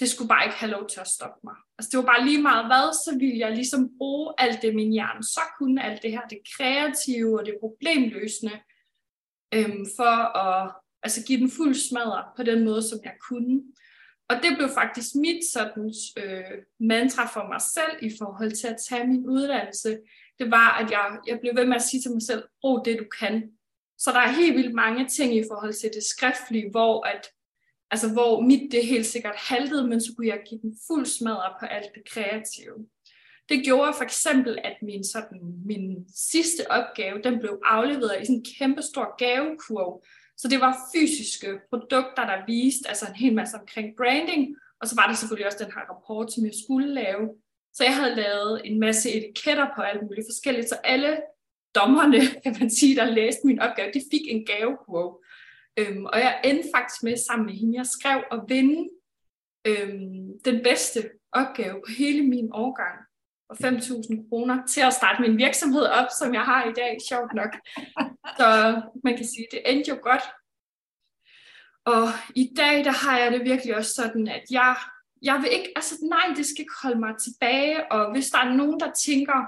det 0.00 0.08
skulle 0.08 0.28
bare 0.28 0.44
ikke 0.44 0.56
have 0.56 0.70
lov 0.70 0.88
til 0.88 1.00
at 1.00 1.06
stoppe 1.06 1.40
mig. 1.44 1.54
Altså 1.78 1.88
det 1.90 1.98
var 1.98 2.12
bare 2.12 2.24
lige 2.24 2.42
meget 2.42 2.66
hvad, 2.66 2.92
så 3.04 3.18
ville 3.18 3.38
jeg 3.38 3.52
ligesom 3.52 3.90
bruge 3.98 4.34
alt 4.38 4.62
det, 4.62 4.74
min 4.74 4.92
hjerne 4.92 5.22
så 5.22 5.40
kunne, 5.58 5.84
alt 5.84 6.02
det 6.02 6.10
her, 6.10 6.26
det 6.30 6.38
kreative 6.56 7.38
og 7.40 7.46
det 7.46 7.56
problemløsende, 7.60 8.60
øhm, 9.54 9.86
for 9.96 10.14
at 10.46 10.72
altså 11.06 11.24
give 11.26 11.40
den 11.40 11.50
fuld 11.50 11.74
smadre 11.74 12.24
på 12.36 12.42
den 12.42 12.64
måde, 12.64 12.82
som 12.82 12.98
jeg 13.04 13.14
kunne. 13.28 13.62
Og 14.28 14.36
det 14.42 14.56
blev 14.56 14.68
faktisk 14.80 15.14
mit 15.14 15.42
sådan, 15.52 15.92
øh, 16.22 16.56
mantra 16.80 17.24
for 17.34 17.44
mig 17.52 17.60
selv 17.76 17.94
i 18.08 18.10
forhold 18.18 18.52
til 18.52 18.66
at 18.66 18.80
tage 18.88 19.06
min 19.06 19.26
uddannelse. 19.26 19.98
Det 20.38 20.50
var, 20.50 20.68
at 20.80 20.90
jeg, 20.90 21.18
jeg 21.26 21.40
blev 21.40 21.56
ved 21.56 21.66
med 21.66 21.76
at 21.76 21.82
sige 21.82 22.00
til 22.00 22.10
mig 22.10 22.22
selv, 22.22 22.42
brug 22.60 22.84
det 22.84 22.98
du 22.98 23.04
kan. 23.20 23.50
Så 23.98 24.10
der 24.10 24.18
er 24.18 24.38
helt 24.40 24.56
vildt 24.56 24.74
mange 24.74 25.08
ting 25.08 25.36
i 25.36 25.44
forhold 25.50 25.72
til 25.72 25.90
det 25.94 26.04
skriftlige, 26.04 26.70
hvor 26.70 27.04
at 27.06 27.22
altså 27.90 28.12
hvor 28.12 28.40
mit 28.40 28.72
det 28.72 28.86
helt 28.86 29.06
sikkert 29.06 29.36
haltede, 29.36 29.88
men 29.88 30.00
så 30.00 30.12
kunne 30.16 30.26
jeg 30.26 30.40
give 30.48 30.60
den 30.60 30.78
fuld 30.86 31.06
smadre 31.06 31.54
på 31.60 31.66
alt 31.66 31.90
det 31.94 32.08
kreative. 32.10 32.86
Det 33.48 33.64
gjorde 33.64 33.92
for 33.96 34.04
eksempel, 34.04 34.58
at 34.64 34.76
min, 34.82 35.04
sådan, 35.04 35.40
min 35.66 36.06
sidste 36.14 36.70
opgave, 36.70 37.22
den 37.22 37.38
blev 37.38 37.60
afleveret 37.64 38.22
i 38.22 38.24
sådan 38.24 38.36
en 38.36 38.46
kæmpe 38.58 38.82
stor 38.82 39.16
gavekurv, 39.16 40.04
så 40.36 40.48
det 40.48 40.60
var 40.60 40.78
fysiske 40.94 41.60
produkter, 41.70 42.26
der 42.26 42.46
viste 42.46 42.88
altså 42.88 43.06
en 43.06 43.14
hel 43.14 43.34
masse 43.34 43.56
omkring 43.56 43.96
branding, 43.96 44.56
og 44.80 44.88
så 44.88 44.94
var 44.96 45.06
der 45.06 45.14
selvfølgelig 45.14 45.46
også 45.46 45.64
den 45.64 45.72
her 45.72 45.80
rapport, 45.80 46.32
som 46.32 46.44
jeg 46.44 46.52
skulle 46.64 46.94
lave. 46.94 47.28
Så 47.72 47.84
jeg 47.84 47.96
havde 47.96 48.14
lavet 48.14 48.60
en 48.64 48.80
masse 48.80 49.14
etiketter 49.14 49.66
på 49.76 49.82
alt 49.82 50.02
muligt 50.02 50.26
forskelligt, 50.30 50.68
så 50.68 50.74
alle 50.84 51.22
dommerne, 51.74 52.20
kan 52.44 52.56
man 52.60 52.70
sige, 52.70 52.96
der 52.96 53.04
læste 53.04 53.46
min 53.46 53.60
opgave, 53.60 53.92
de 53.92 54.02
fik 54.12 54.24
en 54.28 54.46
gavekurv. 54.46 55.24
Øhm, 55.78 56.04
og 56.04 56.18
jeg 56.18 56.40
endte 56.44 56.68
faktisk 56.74 57.02
med 57.02 57.16
sammen 57.16 57.46
med 57.46 57.54
hende, 57.54 57.78
jeg 57.78 57.86
skrev 57.86 58.22
at 58.32 58.40
vinde 58.48 58.88
øhm, 59.66 60.40
den 60.44 60.62
bedste 60.62 61.10
opgave 61.32 61.74
på 61.86 61.90
hele 61.98 62.22
min 62.22 62.48
årgang 62.52 63.05
og 63.48 63.56
5.000 63.60 64.28
kroner 64.28 64.66
til 64.66 64.80
at 64.80 64.92
starte 64.92 65.22
min 65.22 65.38
virksomhed 65.38 65.82
op, 65.82 66.06
som 66.18 66.34
jeg 66.34 66.42
har 66.42 66.64
i 66.64 66.72
dag, 66.72 66.98
sjovt 67.08 67.34
nok. 67.34 67.56
Så 68.38 68.80
man 69.04 69.16
kan 69.16 69.26
sige, 69.26 69.46
det 69.50 69.62
endte 69.66 69.90
jo 69.90 69.98
godt. 70.02 70.22
Og 71.84 72.08
i 72.34 72.52
dag, 72.56 72.84
der 72.84 72.90
har 72.90 73.18
jeg 73.18 73.32
det 73.32 73.44
virkelig 73.44 73.76
også 73.76 73.94
sådan, 73.94 74.28
at 74.28 74.42
jeg, 74.50 74.76
jeg 75.22 75.38
vil 75.42 75.52
ikke, 75.52 75.72
altså 75.76 75.94
nej, 76.02 76.34
det 76.36 76.46
skal 76.46 76.60
ikke 76.60 76.82
holde 76.82 77.00
mig 77.00 77.14
tilbage, 77.24 77.92
og 77.92 78.12
hvis 78.12 78.30
der 78.30 78.38
er 78.38 78.52
nogen, 78.52 78.80
der 78.80 78.92
tænker, 79.06 79.38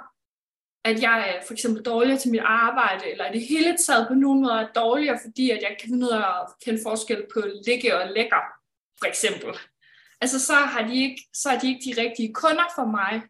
at 0.84 1.02
jeg 1.02 1.28
er 1.30 1.46
for 1.46 1.52
eksempel 1.52 1.82
dårligere 1.82 2.18
til 2.18 2.30
mit 2.30 2.40
arbejde, 2.44 3.10
eller 3.10 3.30
i 3.30 3.32
det 3.32 3.46
hele 3.48 3.76
taget 3.76 4.08
på 4.08 4.14
nogen 4.14 4.42
måde 4.42 4.52
er 4.52 4.72
dårligere, 4.82 5.18
fordi 5.24 5.50
at 5.50 5.62
jeg 5.62 5.76
kan 5.80 5.88
finde 5.88 6.06
ud 6.06 6.10
af 6.10 6.40
at 6.42 6.46
kende 6.64 6.80
forskel 6.82 7.26
på 7.34 7.40
ligge 7.66 7.98
og 7.98 8.10
lækker, 8.16 8.42
for 8.98 9.06
eksempel. 9.06 9.58
Altså 10.20 10.46
så 10.46 10.54
har 10.54 10.88
de 10.88 11.02
ikke, 11.02 11.22
så 11.32 11.50
er 11.50 11.58
de 11.58 11.68
ikke 11.68 11.84
de 11.90 12.00
rigtige 12.02 12.34
kunder 12.34 12.64
for 12.74 12.84
mig, 12.84 13.22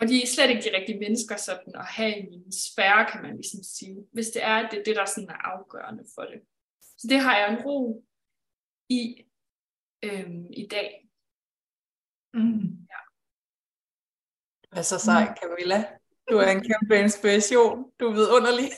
og 0.00 0.08
de 0.08 0.22
er 0.22 0.26
slet 0.26 0.50
ikke 0.50 0.62
de 0.62 0.76
rigtige 0.76 0.98
mennesker 0.98 1.36
sådan 1.36 1.74
at 1.74 1.86
have 1.86 2.18
i 2.18 2.26
min 2.30 2.52
sfære, 2.52 3.06
kan 3.12 3.22
man 3.22 3.36
ligesom 3.36 3.62
sige. 3.62 4.06
Hvis 4.12 4.26
det 4.26 4.44
er 4.44 4.68
det, 4.68 4.82
det 4.86 4.96
der 4.96 5.04
sådan 5.04 5.28
er 5.28 5.40
afgørende 5.52 6.04
for 6.14 6.22
det. 6.22 6.40
Så 6.80 7.06
det 7.10 7.20
har 7.20 7.38
jeg 7.38 7.52
en 7.52 7.62
ro 7.64 8.04
i 8.88 9.24
øhm, 10.04 10.46
i 10.52 10.66
dag. 10.70 11.08
Mm. 12.34 12.86
Ja. 12.92 13.00
Hvad 14.72 14.82
så 14.82 14.98
sej, 14.98 15.34
Camilla? 15.42 15.98
Du 16.30 16.36
er 16.36 16.50
en 16.50 16.64
kæmpe 16.68 16.98
inspiration. 16.98 17.92
Du 18.00 18.06
er 18.06 18.12
vidunderlig. 18.12 18.70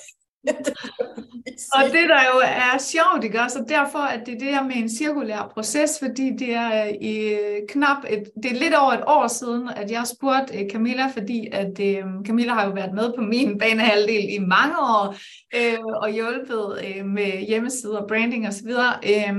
og 1.77 1.83
det 1.85 2.09
der 2.09 2.23
jo 2.35 2.41
er 2.45 2.79
sjovt, 2.79 3.25
ikke 3.25 3.41
også? 3.41 3.59
Og 3.59 3.69
derfor 3.69 3.99
at 3.99 4.27
det 4.27 4.35
er 4.35 4.39
det 4.39 4.49
her 4.49 4.63
med 4.63 4.77
en 4.77 4.89
cirkulær 4.89 5.51
proces, 5.55 5.99
fordi 6.03 6.31
det 6.39 6.55
er 6.55 6.85
i 6.85 7.37
knap 7.69 8.05
et, 8.11 8.31
det 8.43 8.51
er 8.51 8.61
lidt 8.61 8.75
over 8.75 8.93
et 8.93 9.05
år 9.07 9.27
siden, 9.27 9.69
at 9.77 9.91
jeg 9.91 10.07
spurgte 10.07 10.59
øh, 10.59 10.71
Camilla, 10.71 11.07
fordi 11.07 11.49
at 11.53 11.81
øh, 11.81 12.05
Camilla 12.27 12.53
har 12.53 12.65
jo 12.67 12.73
været 12.73 12.95
med 12.95 13.13
på 13.17 13.23
min 13.23 13.59
banehalvdel 13.59 14.35
i 14.35 14.39
mange 14.39 14.79
år, 14.79 15.17
øh, 15.57 15.79
og 16.03 16.11
hjulpet 16.11 16.79
øh, 16.85 17.07
med 17.07 17.47
hjemmesider, 17.47 18.07
branding 18.09 18.49
osv. 18.49 18.71
Øh, 19.05 19.37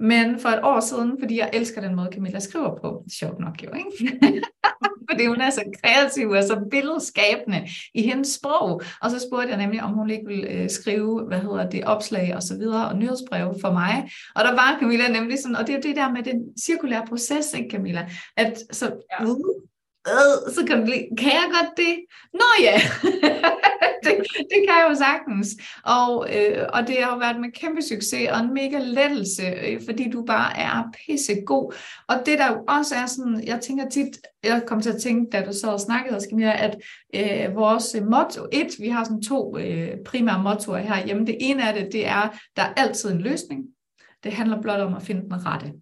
men 0.00 0.38
for 0.38 0.48
et 0.48 0.60
år 0.62 0.80
siden, 0.80 1.16
fordi 1.20 1.38
jeg 1.38 1.50
elsker 1.52 1.80
den 1.80 1.96
måde, 1.96 2.08
Camilla 2.12 2.38
skriver 2.38 2.76
på, 2.82 3.04
sjovt 3.12 3.40
nok 3.40 3.62
jo, 3.64 3.68
ikke? 3.74 4.20
fordi 5.10 5.26
hun 5.26 5.40
er 5.40 5.50
så 5.50 5.62
kreativ 5.82 6.28
og 6.28 6.42
så 6.42 6.66
billedskabende 6.70 7.68
i 7.94 8.02
hendes 8.02 8.28
sprog. 8.28 8.82
Og 9.02 9.10
så 9.10 9.18
spurgte 9.28 9.48
jeg 9.48 9.58
nemlig, 9.58 9.82
om 9.82 9.92
hun 9.92 10.10
ikke 10.10 10.26
ville 10.26 10.50
øh, 10.50 10.70
skrive, 10.70 11.22
hvad 11.26 11.38
hedder 11.42 11.70
det, 11.70 11.84
opslag 11.84 12.32
og 12.36 12.42
så 12.42 12.56
videre, 12.56 12.88
og 12.88 12.96
nyhedsbreve 12.96 13.54
for 13.60 13.72
mig. 13.72 14.10
Og 14.34 14.44
der 14.44 14.50
var 14.50 14.76
Camilla 14.80 15.08
nemlig 15.08 15.38
sådan, 15.38 15.56
og 15.56 15.66
det 15.66 15.72
er 15.72 15.76
jo 15.76 15.82
det 15.82 15.96
der 15.96 16.10
med 16.10 16.22
den 16.22 16.58
cirkulære 16.60 17.06
proces, 17.08 17.54
ikke 17.54 17.70
Camilla? 17.70 18.10
At 18.36 18.58
så, 18.70 18.86
ja. 19.20 19.24
øh, 20.12 20.52
så 20.54 20.64
kan, 20.66 20.86
kan 21.18 21.32
jeg 21.32 21.48
godt 21.50 21.76
det? 21.76 21.94
Nå 22.32 22.48
ja, 22.60 22.80
det, 24.04 24.16
det 24.36 24.58
kan 24.66 24.74
jeg 24.78 24.86
jo 24.90 24.94
sagtens. 24.94 25.48
Og, 25.84 26.28
øh, 26.36 26.66
og 26.72 26.86
det 26.86 26.96
har 27.00 27.12
jo 27.12 27.18
været 27.18 27.40
med 27.40 27.52
kæmpe 27.52 27.82
succes 27.82 28.28
og 28.30 28.38
en 28.40 28.54
mega 28.54 28.78
lettelse, 28.78 29.42
øh, 29.42 29.80
fordi 29.84 30.10
du 30.10 30.24
bare 30.24 30.58
er 30.58 30.82
pissegod. 30.94 31.74
Og 32.08 32.16
det 32.26 32.38
der 32.38 32.52
jo 32.52 32.64
også 32.68 32.94
er 32.94 33.06
sådan, 33.06 33.44
jeg 33.46 33.60
tænker 33.60 33.88
tit, 33.88 34.18
jeg 34.44 34.62
kom 34.66 34.80
til 34.80 34.90
at 34.90 35.02
tænke, 35.02 35.30
da 35.30 35.44
du 35.44 35.52
så 35.52 35.70
og 35.70 35.80
snakkede, 35.80 36.52
at 36.52 36.76
øh, 37.14 37.56
vores 37.56 37.94
øh, 37.94 38.06
motto, 38.06 38.46
et, 38.52 38.70
vi 38.80 38.88
har 38.88 39.04
sådan 39.04 39.22
to 39.22 39.58
øh, 39.58 39.90
primære 40.04 40.42
mottoer 40.42 40.78
her 40.78 41.06
hjemme. 41.06 41.26
Det 41.26 41.36
ene 41.40 41.68
af 41.68 41.74
det, 41.74 41.92
det 41.92 42.06
er, 42.06 42.38
der 42.56 42.62
er 42.62 42.74
altid 42.76 43.12
en 43.12 43.20
løsning. 43.20 43.64
Det 44.24 44.32
handler 44.32 44.62
blot 44.62 44.80
om 44.80 44.94
at 44.94 45.02
finde 45.02 45.22
den 45.22 45.46
rette. 45.46 45.72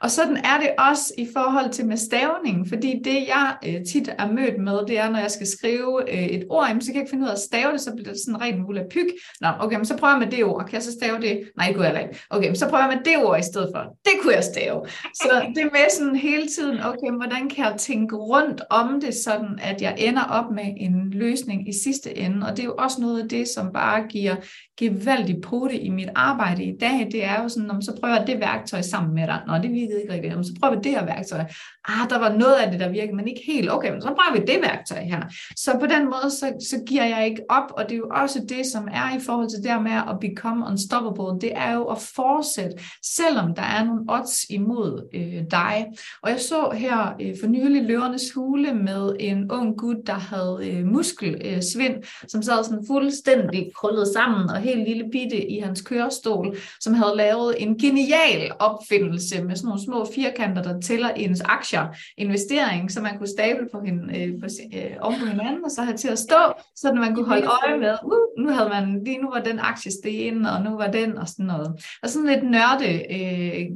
Og 0.00 0.10
sådan 0.10 0.36
er 0.36 0.58
det 0.60 0.70
også 0.78 1.14
i 1.18 1.28
forhold 1.32 1.70
til 1.70 1.86
med 1.86 1.96
stavning, 1.96 2.68
fordi 2.68 3.00
det 3.04 3.28
jeg 3.28 3.56
øh, 3.66 3.84
tit 3.92 4.08
er 4.18 4.32
mødt 4.32 4.62
med, 4.62 4.78
det 4.88 4.98
er, 4.98 5.10
når 5.10 5.18
jeg 5.18 5.30
skal 5.30 5.46
skrive 5.46 6.12
øh, 6.12 6.24
et 6.24 6.44
ord, 6.50 6.66
jamen, 6.68 6.82
så 6.82 6.86
kan 6.86 6.94
jeg 6.94 7.02
ikke 7.02 7.10
finde 7.10 7.24
ud 7.24 7.28
af 7.28 7.32
at 7.32 7.38
stave 7.38 7.72
det, 7.72 7.80
så 7.80 7.92
bliver 7.96 8.12
det 8.12 8.20
sådan 8.26 8.40
rent 8.40 8.60
muligt 8.60 8.88
pyg. 8.90 9.06
Nå, 9.40 9.48
okay, 9.60 9.76
men 9.76 9.86
så 9.86 9.96
prøver 9.96 10.12
jeg 10.12 10.28
med 10.28 10.36
det 10.36 10.44
ord. 10.44 10.64
Kan 10.64 10.74
jeg 10.74 10.82
så 10.82 10.92
stave 10.92 11.20
det? 11.20 11.50
Nej, 11.56 11.66
det 11.66 11.76
kunne 11.76 11.86
jeg 11.86 12.02
ikke. 12.02 12.20
Okay, 12.30 12.46
men 12.46 12.56
så 12.56 12.68
prøver 12.68 12.84
jeg 12.84 12.96
med 12.96 13.04
det 13.12 13.24
ord 13.24 13.38
i 13.38 13.42
stedet 13.42 13.70
for. 13.74 13.82
Det 14.04 14.12
kunne 14.22 14.34
jeg 14.34 14.44
stave. 14.44 14.86
Så 15.14 15.52
det 15.54 15.62
er 15.62 15.70
med 15.72 15.90
sådan 15.90 16.16
hele 16.16 16.46
tiden, 16.46 16.80
okay, 16.80 17.10
hvordan 17.16 17.48
kan 17.48 17.64
jeg 17.64 17.74
tænke 17.78 18.16
rundt 18.16 18.62
om 18.70 19.00
det, 19.00 19.14
sådan 19.14 19.58
at 19.62 19.82
jeg 19.82 19.94
ender 19.98 20.24
op 20.24 20.50
med 20.54 20.74
en 20.76 21.10
løsning 21.10 21.68
i 21.68 21.72
sidste 21.72 22.18
ende. 22.18 22.46
Og 22.46 22.56
det 22.56 22.62
er 22.62 22.66
jo 22.66 22.74
også 22.78 23.00
noget 23.00 23.22
af 23.22 23.28
det, 23.28 23.48
som 23.48 23.72
bare 23.72 24.02
giver 24.08 24.36
gevaldig 24.76 25.40
pote 25.40 25.80
i 25.80 25.90
mit 25.90 26.08
arbejde 26.14 26.64
i 26.64 26.76
dag. 26.80 27.08
Det 27.12 27.24
er 27.24 27.42
jo 27.42 27.48
sådan, 27.48 27.70
om 27.70 27.82
så 27.82 27.98
prøver 28.00 28.16
jeg 28.16 28.26
det 28.26 28.40
værktøj 28.40 28.80
sammen 28.80 29.14
med 29.14 29.26
dig. 29.26 29.40
Nå, 29.46 29.54
det 29.54 29.70
virkede 29.72 30.00
ikke 30.00 30.12
rigtigt. 30.12 30.30
Jamen, 30.30 30.44
så 30.44 30.52
prøver 30.60 30.74
vi 30.74 30.80
det 30.82 30.92
her 30.92 31.04
værktøj. 31.04 31.44
Ah, 31.88 32.10
der 32.10 32.18
var 32.18 32.32
noget 32.32 32.54
af 32.54 32.70
det, 32.70 32.80
der 32.80 32.88
virkede, 32.88 33.16
men 33.16 33.28
ikke 33.28 33.42
helt. 33.46 33.70
Okay, 33.72 33.90
men 33.92 34.02
så 34.02 34.08
prøver 34.08 34.40
vi 34.40 34.52
det 34.52 34.62
værktøj 34.62 34.98
her. 34.98 35.20
Så 35.56 35.76
på 35.80 35.86
den 35.86 36.04
måde, 36.04 36.30
så, 36.30 36.52
så 36.70 36.82
giver 36.86 37.04
jeg 37.04 37.26
ikke 37.26 37.42
op, 37.48 37.72
og 37.76 37.84
det 37.84 37.92
er 37.92 37.98
jo 37.98 38.10
også 38.10 38.44
det, 38.48 38.66
som 38.66 38.88
er 38.92 39.16
i 39.16 39.20
forhold 39.20 39.50
til 39.50 39.62
det 39.62 39.82
med 39.82 39.92
at 39.92 40.20
become 40.20 40.66
unstoppable. 40.66 41.40
Det 41.40 41.52
er 41.56 41.72
jo 41.74 41.84
at 41.84 41.98
fortsætte, 41.98 42.76
selvom 43.16 43.54
der 43.54 43.62
er 43.62 43.84
nogle 43.84 44.04
odds 44.08 44.44
imod 44.50 45.08
øh, 45.14 45.42
dig. 45.50 45.86
Og 46.22 46.30
jeg 46.30 46.40
så 46.40 46.70
her 46.74 47.16
øh, 47.20 47.34
for 47.40 47.46
nylig 47.46 47.82
Løvernes 47.82 48.32
Hule 48.34 48.74
med 48.74 49.16
en 49.20 49.50
ung 49.50 49.76
gut, 49.76 49.96
der 50.06 50.14
havde 50.14 50.58
øh, 50.62 50.86
muskelsvind, 50.86 51.96
øh, 51.96 52.02
som 52.28 52.42
sad 52.42 52.64
sådan 52.64 52.84
fuldstændig 52.86 53.70
krøllet 53.74 54.08
sammen 54.14 54.50
og 54.50 54.65
helt 54.66 54.88
lille 54.88 55.04
bitte 55.12 55.50
i 55.50 55.58
hans 55.58 55.82
kørestol, 55.82 56.56
som 56.80 56.94
havde 56.94 57.16
lavet 57.16 57.54
en 57.62 57.78
genial 57.78 58.52
opfindelse 58.58 59.44
med 59.44 59.56
sådan 59.56 59.68
nogle 59.68 59.84
små 59.84 60.06
firkanter, 60.14 60.62
der 60.62 60.80
tæller 60.80 61.08
ens 61.08 61.40
aktier, 61.40 61.86
investering, 62.18 62.90
så 62.92 63.00
man 63.00 63.18
kunne 63.18 63.28
stable 63.28 63.68
på, 63.72 63.80
hende, 63.86 64.18
øh, 64.18 64.40
på, 64.40 64.46
øh, 64.74 64.96
oven 65.00 65.20
på 65.20 65.26
hinanden, 65.26 65.64
og 65.64 65.70
så 65.70 65.82
have 65.82 65.96
til 65.96 66.08
at 66.08 66.18
stå, 66.18 66.42
så 66.76 66.92
man 66.92 67.14
kunne 67.14 67.26
holde 67.26 67.46
øje 67.46 67.78
med, 67.78 67.96
uh, 68.04 68.44
nu 68.44 68.52
havde 68.52 68.68
man, 68.68 69.04
lige 69.04 69.18
nu 69.18 69.30
var 69.30 69.42
den 69.42 69.58
aktie 69.58 69.92
sten, 69.92 70.46
og 70.46 70.62
nu 70.62 70.70
var 70.70 70.90
den, 70.90 71.18
og 71.18 71.28
sådan 71.28 71.46
noget. 71.46 71.72
Og 72.02 72.08
sådan 72.08 72.28
lidt 72.28 72.50
nørde 72.50 72.90
øh, 73.16 73.66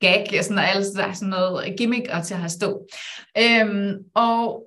gag, 0.00 0.44
sådan, 0.44 0.58
altså, 0.58 1.02
sådan 1.14 1.28
noget 1.28 1.76
gimmick 1.78 2.08
til 2.24 2.34
at 2.34 2.40
have 2.40 2.48
stå. 2.48 2.86
Øhm, 3.38 3.92
og 4.14 4.62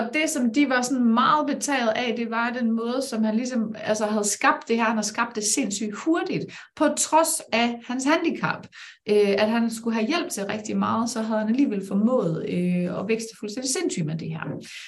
og 0.00 0.14
det, 0.14 0.30
som 0.30 0.54
de 0.54 0.68
var 0.68 0.82
sådan 0.82 1.04
meget 1.04 1.46
betaget 1.46 1.88
af, 1.88 2.14
det 2.16 2.30
var 2.30 2.50
den 2.50 2.70
måde, 2.70 3.02
som 3.08 3.24
han 3.24 3.36
ligesom 3.36 3.74
altså 3.84 4.06
havde 4.06 4.24
skabt 4.24 4.68
det 4.68 4.76
her. 4.76 4.84
Han 4.84 4.96
har 4.96 5.02
skabt 5.02 5.36
det 5.36 5.44
sindssygt 5.44 5.94
hurtigt, 5.94 6.44
på 6.76 6.88
trods 6.96 7.42
af 7.52 7.80
hans 7.86 8.04
handicap. 8.04 8.66
Øh, 9.08 9.34
at 9.38 9.50
han 9.50 9.70
skulle 9.70 9.94
have 9.94 10.06
hjælp 10.06 10.30
til 10.30 10.44
rigtig 10.44 10.76
meget, 10.76 11.10
så 11.10 11.22
havde 11.22 11.40
han 11.40 11.48
alligevel 11.48 11.88
formået 11.88 12.46
øh, 12.48 13.00
at 13.00 13.08
vækste 13.08 13.36
fuldstændig 13.40 13.70
sindssygt 13.70 14.06
med 14.06 14.18
det 14.18 14.28
her. 14.28 14.40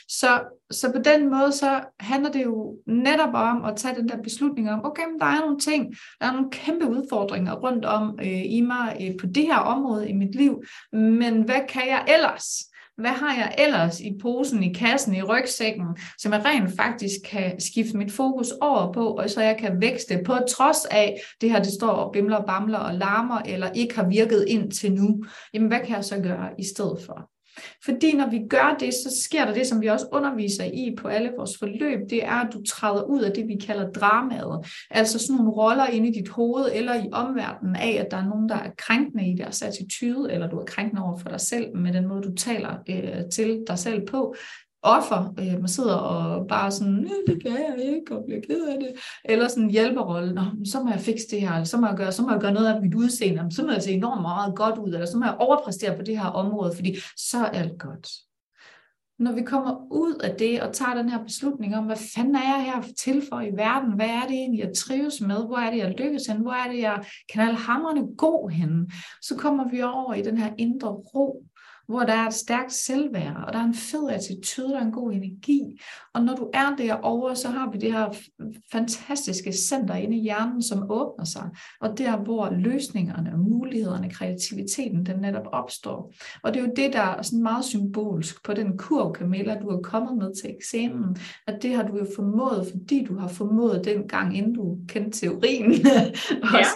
Så, 0.08 0.40
så 0.70 0.92
på 0.92 1.02
den 1.02 1.30
måde, 1.30 1.52
så 1.52 1.80
handler 2.00 2.32
det 2.32 2.44
jo 2.44 2.76
netop 2.86 3.34
om 3.34 3.64
at 3.64 3.76
tage 3.76 3.94
den 3.94 4.08
der 4.08 4.22
beslutning 4.22 4.70
om, 4.70 4.84
okay, 4.84 5.02
men 5.10 5.20
der 5.20 5.26
er 5.26 5.40
nogle 5.40 5.58
ting, 5.58 5.94
der 6.20 6.26
er 6.26 6.32
nogle 6.32 6.50
kæmpe 6.50 6.86
udfordringer 6.86 7.54
rundt 7.54 7.84
om 7.84 8.18
øh, 8.22 8.44
i 8.44 8.60
mig 8.60 8.96
øh, 9.00 9.16
på 9.20 9.26
det 9.26 9.42
her 9.42 9.58
område 9.58 10.08
i 10.08 10.12
mit 10.12 10.34
liv, 10.34 10.62
men 10.92 11.42
hvad 11.42 11.60
kan 11.68 11.82
jeg 11.88 12.04
ellers? 12.08 12.71
Hvad 13.02 13.10
har 13.10 13.34
jeg 13.34 13.54
ellers 13.58 14.00
i 14.00 14.18
posen, 14.22 14.62
i 14.62 14.72
kassen, 14.72 15.14
i 15.14 15.22
rygsækken, 15.22 15.86
som 16.18 16.32
jeg 16.32 16.44
rent 16.44 16.76
faktisk 16.76 17.14
kan 17.24 17.60
skifte 17.60 17.96
mit 17.96 18.12
fokus 18.12 18.50
over 18.60 18.92
på, 18.92 19.06
og 19.06 19.30
så 19.30 19.42
jeg 19.42 19.56
kan 19.58 19.80
vækste 19.80 20.20
på 20.26 20.34
trods 20.48 20.84
af 20.90 21.20
det 21.40 21.50
her, 21.50 21.62
det 21.62 21.72
står 21.72 21.88
og 21.88 22.12
bimler 22.12 22.36
og 22.36 22.46
bamler 22.46 22.78
og 22.78 22.94
larmer, 22.94 23.38
eller 23.38 23.70
ikke 23.70 23.96
har 23.96 24.08
virket 24.08 24.44
ind 24.48 24.70
til 24.70 24.92
nu. 24.92 25.24
Jamen, 25.54 25.68
hvad 25.68 25.80
kan 25.80 25.96
jeg 25.96 26.04
så 26.04 26.18
gøre 26.18 26.48
i 26.58 26.64
stedet 26.64 26.98
for? 27.06 27.30
Fordi 27.84 28.16
når 28.16 28.30
vi 28.30 28.40
gør 28.50 28.76
det, 28.80 28.94
så 28.94 29.22
sker 29.24 29.44
der 29.44 29.54
det, 29.54 29.66
som 29.66 29.80
vi 29.80 29.86
også 29.86 30.06
underviser 30.12 30.64
i 30.64 30.94
på 30.98 31.08
alle 31.08 31.32
vores 31.36 31.58
forløb, 31.58 32.10
det 32.10 32.24
er, 32.24 32.46
at 32.46 32.52
du 32.52 32.62
træder 32.62 33.02
ud 33.02 33.20
af 33.20 33.32
det, 33.32 33.48
vi 33.48 33.56
kalder 33.66 33.90
dramaet. 33.90 34.66
Altså 34.90 35.18
sådan 35.18 35.36
nogle 35.36 35.50
roller 35.50 35.86
inde 35.86 36.08
i 36.08 36.12
dit 36.12 36.28
hoved 36.28 36.70
eller 36.72 36.94
i 36.94 37.08
omverdenen 37.12 37.76
af, 37.76 37.96
at 38.00 38.10
der 38.10 38.16
er 38.16 38.28
nogen, 38.28 38.48
der 38.48 38.56
er 38.56 38.70
krænkende 38.78 39.32
i 39.32 39.36
deres 39.36 39.62
attitude, 39.62 40.32
eller 40.32 40.48
du 40.48 40.58
er 40.58 40.64
krænkende 40.64 41.02
over 41.02 41.18
for 41.18 41.28
dig 41.28 41.40
selv 41.40 41.76
med 41.76 41.92
den 41.92 42.08
måde, 42.08 42.22
du 42.22 42.34
taler 42.34 42.76
øh, 42.88 43.30
til 43.32 43.64
dig 43.68 43.78
selv 43.78 44.06
på 44.06 44.34
offer, 44.82 45.34
øh, 45.38 45.60
man 45.60 45.68
sidder 45.68 45.94
og 45.94 46.46
bare 46.48 46.70
sådan, 46.70 47.10
det 47.26 47.42
kan 47.42 47.52
jeg 47.52 47.76
ikke, 47.78 48.16
og 48.16 48.24
bliver 48.26 48.40
ked 48.40 48.66
af 48.66 48.78
det, 48.80 48.88
eller 49.24 49.48
sådan 49.48 49.62
en 49.62 49.70
hjælperrolle, 49.70 50.34
Nå, 50.34 50.42
så 50.64 50.82
må 50.82 50.90
jeg 50.90 51.00
fikse 51.00 51.26
det 51.30 51.40
her, 51.40 51.50
eller 51.52 51.64
så 51.64 51.76
må 51.76 51.86
jeg 51.86 51.96
gøre, 51.96 52.12
så 52.12 52.22
må 52.22 52.30
jeg 52.30 52.40
gøre 52.40 52.54
noget 52.54 52.74
af 52.74 52.82
mit 52.82 52.94
udseende, 52.94 53.54
så 53.54 53.62
må 53.62 53.72
jeg 53.72 53.82
se 53.82 53.92
enormt 53.92 54.22
meget 54.22 54.54
godt 54.56 54.78
ud, 54.78 54.92
eller 54.92 55.06
så 55.06 55.18
må 55.18 55.24
jeg 55.24 55.36
overpræstere 55.38 55.96
på 55.96 56.02
det 56.02 56.18
her 56.18 56.26
område, 56.26 56.72
fordi 56.74 56.96
så 57.16 57.38
er 57.38 57.44
alt 57.44 57.78
godt. 57.78 58.08
Når 59.18 59.32
vi 59.32 59.42
kommer 59.42 59.86
ud 59.90 60.14
af 60.14 60.34
det 60.38 60.62
og 60.62 60.72
tager 60.72 60.94
den 60.94 61.08
her 61.08 61.24
beslutning 61.24 61.76
om, 61.76 61.84
hvad 61.84 61.96
fanden 62.14 62.34
er 62.34 62.56
jeg 62.56 62.64
her 62.64 62.92
til 62.98 63.22
for 63.28 63.40
i 63.40 63.50
verden? 63.56 63.92
Hvad 63.92 64.06
er 64.06 64.22
det 64.22 64.30
egentlig, 64.30 64.60
jeg 64.60 64.76
trives 64.76 65.20
med? 65.20 65.46
Hvor 65.46 65.56
er 65.56 65.70
det, 65.70 65.78
jeg 65.78 65.94
lykkes 65.98 66.26
hen? 66.26 66.36
Hvor 66.36 66.52
er 66.52 66.72
det, 66.72 66.80
jeg 66.80 67.04
kan 67.32 67.42
alle 67.42 67.58
hammerne 67.58 68.16
god 68.16 68.50
hen? 68.50 68.90
Så 69.22 69.36
kommer 69.36 69.70
vi 69.70 69.82
over 69.82 70.14
i 70.14 70.22
den 70.22 70.38
her 70.38 70.50
indre 70.58 70.88
ro, 70.88 71.44
hvor 71.88 72.00
der 72.00 72.12
er 72.12 72.26
et 72.26 72.34
stærkt 72.34 72.72
selvværd, 72.72 73.36
og 73.46 73.52
der 73.52 73.58
er 73.58 73.64
en 73.64 73.74
fed 73.74 74.08
attitude, 74.10 74.68
der 74.68 74.78
er 74.78 74.84
en 74.84 74.92
god 74.92 75.12
energi. 75.12 75.80
Og 76.14 76.22
når 76.22 76.34
du 76.34 76.50
er 76.54 76.76
derovre, 76.78 77.36
så 77.36 77.48
har 77.48 77.70
vi 77.70 77.78
det 77.78 77.92
her 77.92 78.16
fantastiske 78.72 79.52
center 79.52 79.94
inde 79.94 80.16
i 80.16 80.20
hjernen, 80.20 80.62
som 80.62 80.90
åbner 80.90 81.24
sig, 81.24 81.50
og 81.80 81.98
der, 81.98 82.16
hvor 82.16 82.50
løsningerne, 82.50 83.32
mulighederne, 83.36 84.10
kreativiteten, 84.10 85.06
den 85.06 85.16
netop 85.16 85.46
opstår. 85.52 86.14
Og 86.42 86.54
det 86.54 86.60
er 86.60 86.64
jo 86.64 86.72
det, 86.76 86.92
der 86.92 87.00
er 87.00 87.22
sådan 87.22 87.42
meget 87.42 87.64
symbolsk 87.64 88.44
på 88.44 88.54
den 88.54 88.78
kurv, 88.78 89.14
Camilla, 89.14 89.58
du 89.60 89.68
er 89.68 89.82
kommet 89.82 90.16
med 90.18 90.42
til 90.42 90.50
eksamen, 90.56 91.16
at 91.46 91.62
det 91.62 91.74
har 91.74 91.82
du 91.82 91.98
jo 91.98 92.06
formået, 92.16 92.66
fordi 92.70 93.04
du 93.04 93.18
har 93.18 93.28
formået 93.28 93.84
den 93.84 94.08
gang, 94.08 94.36
inden 94.36 94.54
du 94.54 94.78
kendte 94.88 95.20
teorien, 95.20 95.72
ja. 96.54 96.66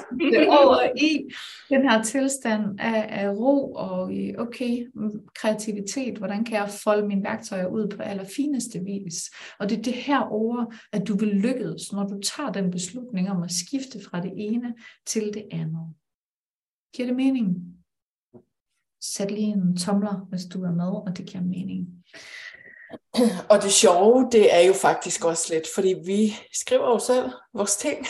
over 0.48 0.78
i 0.96 1.28
den 1.70 1.90
her 1.90 2.02
tilstand 2.02 2.80
af, 2.80 3.06
af 3.08 3.28
ro 3.28 3.72
og 3.72 4.12
okay, 4.38 4.86
kreativitet, 5.34 6.18
hvordan 6.18 6.44
kan 6.44 6.54
jeg 6.56 6.70
folde 6.84 7.06
mine 7.08 7.24
værktøjer 7.24 7.66
ud 7.66 7.88
på 7.88 8.02
allerfineste 8.02 8.80
vis. 8.80 9.30
Og 9.58 9.70
det 9.70 9.78
er 9.78 9.82
det 9.82 9.92
her 9.92 10.20
over, 10.20 10.74
at 10.92 11.08
du 11.08 11.16
vil 11.16 11.28
lykkes, 11.28 11.92
når 11.92 12.06
du 12.06 12.20
tager 12.20 12.52
den 12.52 12.70
beslutning 12.70 13.30
om 13.30 13.42
at 13.42 13.50
skifte 13.50 14.00
fra 14.10 14.20
det 14.20 14.32
ene 14.36 14.74
til 15.06 15.34
det 15.34 15.48
andet. 15.50 15.94
Giver 16.94 17.06
det 17.06 17.16
mening? 17.16 17.56
Sæt 19.00 19.30
lige 19.30 19.52
en 19.52 19.76
tomler, 19.76 20.26
hvis 20.28 20.44
du 20.44 20.64
er 20.64 20.72
med, 20.72 20.88
og 21.06 21.16
det 21.16 21.26
giver 21.26 21.44
mening. 21.44 22.04
Og 23.50 23.62
det 23.62 23.72
sjove, 23.72 24.28
det 24.32 24.54
er 24.54 24.60
jo 24.60 24.72
faktisk 24.72 25.24
også 25.24 25.54
lidt, 25.54 25.66
fordi 25.74 25.94
vi 26.04 26.32
skriver 26.52 26.86
jo 26.86 26.98
selv 26.98 27.30
vores 27.54 27.76
ting. 27.76 28.06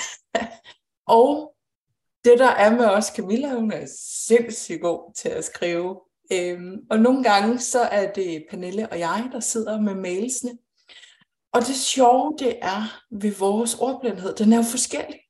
og 1.18 1.56
det 2.24 2.38
der 2.38 2.50
er 2.50 2.70
med 2.70 2.84
os, 2.84 3.06
Camilla, 3.06 3.54
hun 3.54 3.72
er 3.72 3.86
sindssygt 4.26 4.80
god 4.80 5.14
til 5.14 5.28
at 5.28 5.44
skrive 5.44 6.00
Øhm, 6.32 6.76
og 6.90 6.98
nogle 6.98 7.22
gange 7.22 7.58
så 7.58 7.80
er 7.80 8.12
det 8.12 8.44
Pernille 8.50 8.88
og 8.88 8.98
jeg, 8.98 9.28
der 9.32 9.40
sidder 9.40 9.80
med 9.80 9.94
mailsene. 9.94 10.58
Og 11.52 11.60
det 11.60 11.76
sjove, 11.76 12.36
det 12.38 12.58
er 12.62 13.02
ved 13.10 13.34
vores 13.34 13.74
ordblindhed, 13.74 14.34
den 14.34 14.52
er 14.52 14.56
jo 14.56 14.62
forskellig. 14.62 15.20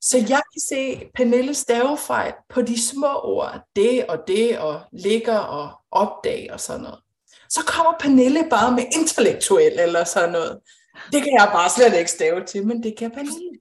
Så 0.00 0.18
jeg 0.18 0.42
kan 0.52 0.60
se 0.68 1.10
Pernille 1.14 1.54
stavefejl 1.54 2.32
på 2.48 2.62
de 2.62 2.82
små 2.82 3.20
ord, 3.22 3.60
det 3.76 4.06
og 4.06 4.18
det, 4.26 4.58
og 4.58 4.80
ligger 4.92 5.38
og 5.38 5.70
opdag 5.90 6.48
og 6.52 6.60
sådan 6.60 6.82
noget. 6.82 6.98
Så 7.48 7.60
kommer 7.66 7.92
Pernille 8.00 8.46
bare 8.50 8.72
med 8.72 8.84
intellektuel 9.00 9.78
eller 9.78 10.04
sådan 10.04 10.32
noget. 10.32 10.60
Det 11.12 11.22
kan 11.22 11.32
jeg 11.32 11.50
bare 11.52 11.70
slet 11.70 11.98
ikke 11.98 12.10
stave 12.10 12.44
til, 12.44 12.66
men 12.66 12.82
det 12.82 12.96
kan 12.98 13.10
Pernille. 13.10 13.58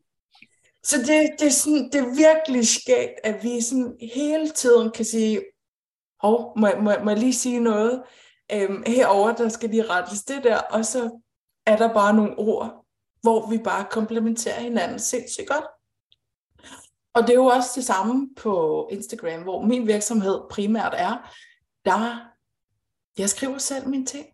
Så 0.84 0.97
det, 0.97 1.30
det, 1.39 1.47
er 1.47 1.51
sådan, 1.51 1.89
det 1.91 2.01
er 2.01 2.15
virkelig 2.15 2.67
skægt, 2.67 3.19
at 3.23 3.43
vi 3.43 3.62
sådan 3.62 3.97
hele 4.13 4.49
tiden 4.49 4.91
kan 4.91 5.06
sige, 5.06 5.41
hov, 6.21 6.60
må, 6.60 6.67
må, 6.82 6.91
må 7.03 7.10
jeg 7.10 7.19
lige 7.19 7.34
sige 7.34 7.60
noget? 7.60 8.03
Øhm, 8.51 8.84
herover 8.88 9.36
der 9.36 9.49
skal 9.49 9.69
lige 9.69 9.89
rettes 9.89 10.23
det 10.23 10.43
der, 10.43 10.58
og 10.58 10.86
så 10.86 11.21
er 11.65 11.77
der 11.77 11.93
bare 11.93 12.13
nogle 12.13 12.38
ord, 12.38 12.86
hvor 13.21 13.49
vi 13.49 13.58
bare 13.58 13.86
komplementerer 13.91 14.60
hinanden 14.60 14.99
sindssygt 14.99 15.47
godt. 15.47 15.65
Og 17.13 17.21
det 17.21 17.30
er 17.30 17.36
jo 17.36 17.45
også 17.45 17.69
det 17.75 17.86
samme 17.86 18.30
på 18.36 18.88
Instagram, 18.91 19.43
hvor 19.43 19.62
min 19.62 19.88
virksomhed 19.88 20.41
primært 20.49 20.93
er, 20.97 21.34
der 21.86 22.27
jeg 23.17 23.30
skriver 23.30 23.58
selv 23.58 23.88
mine 23.88 24.06
ting. 24.06 24.27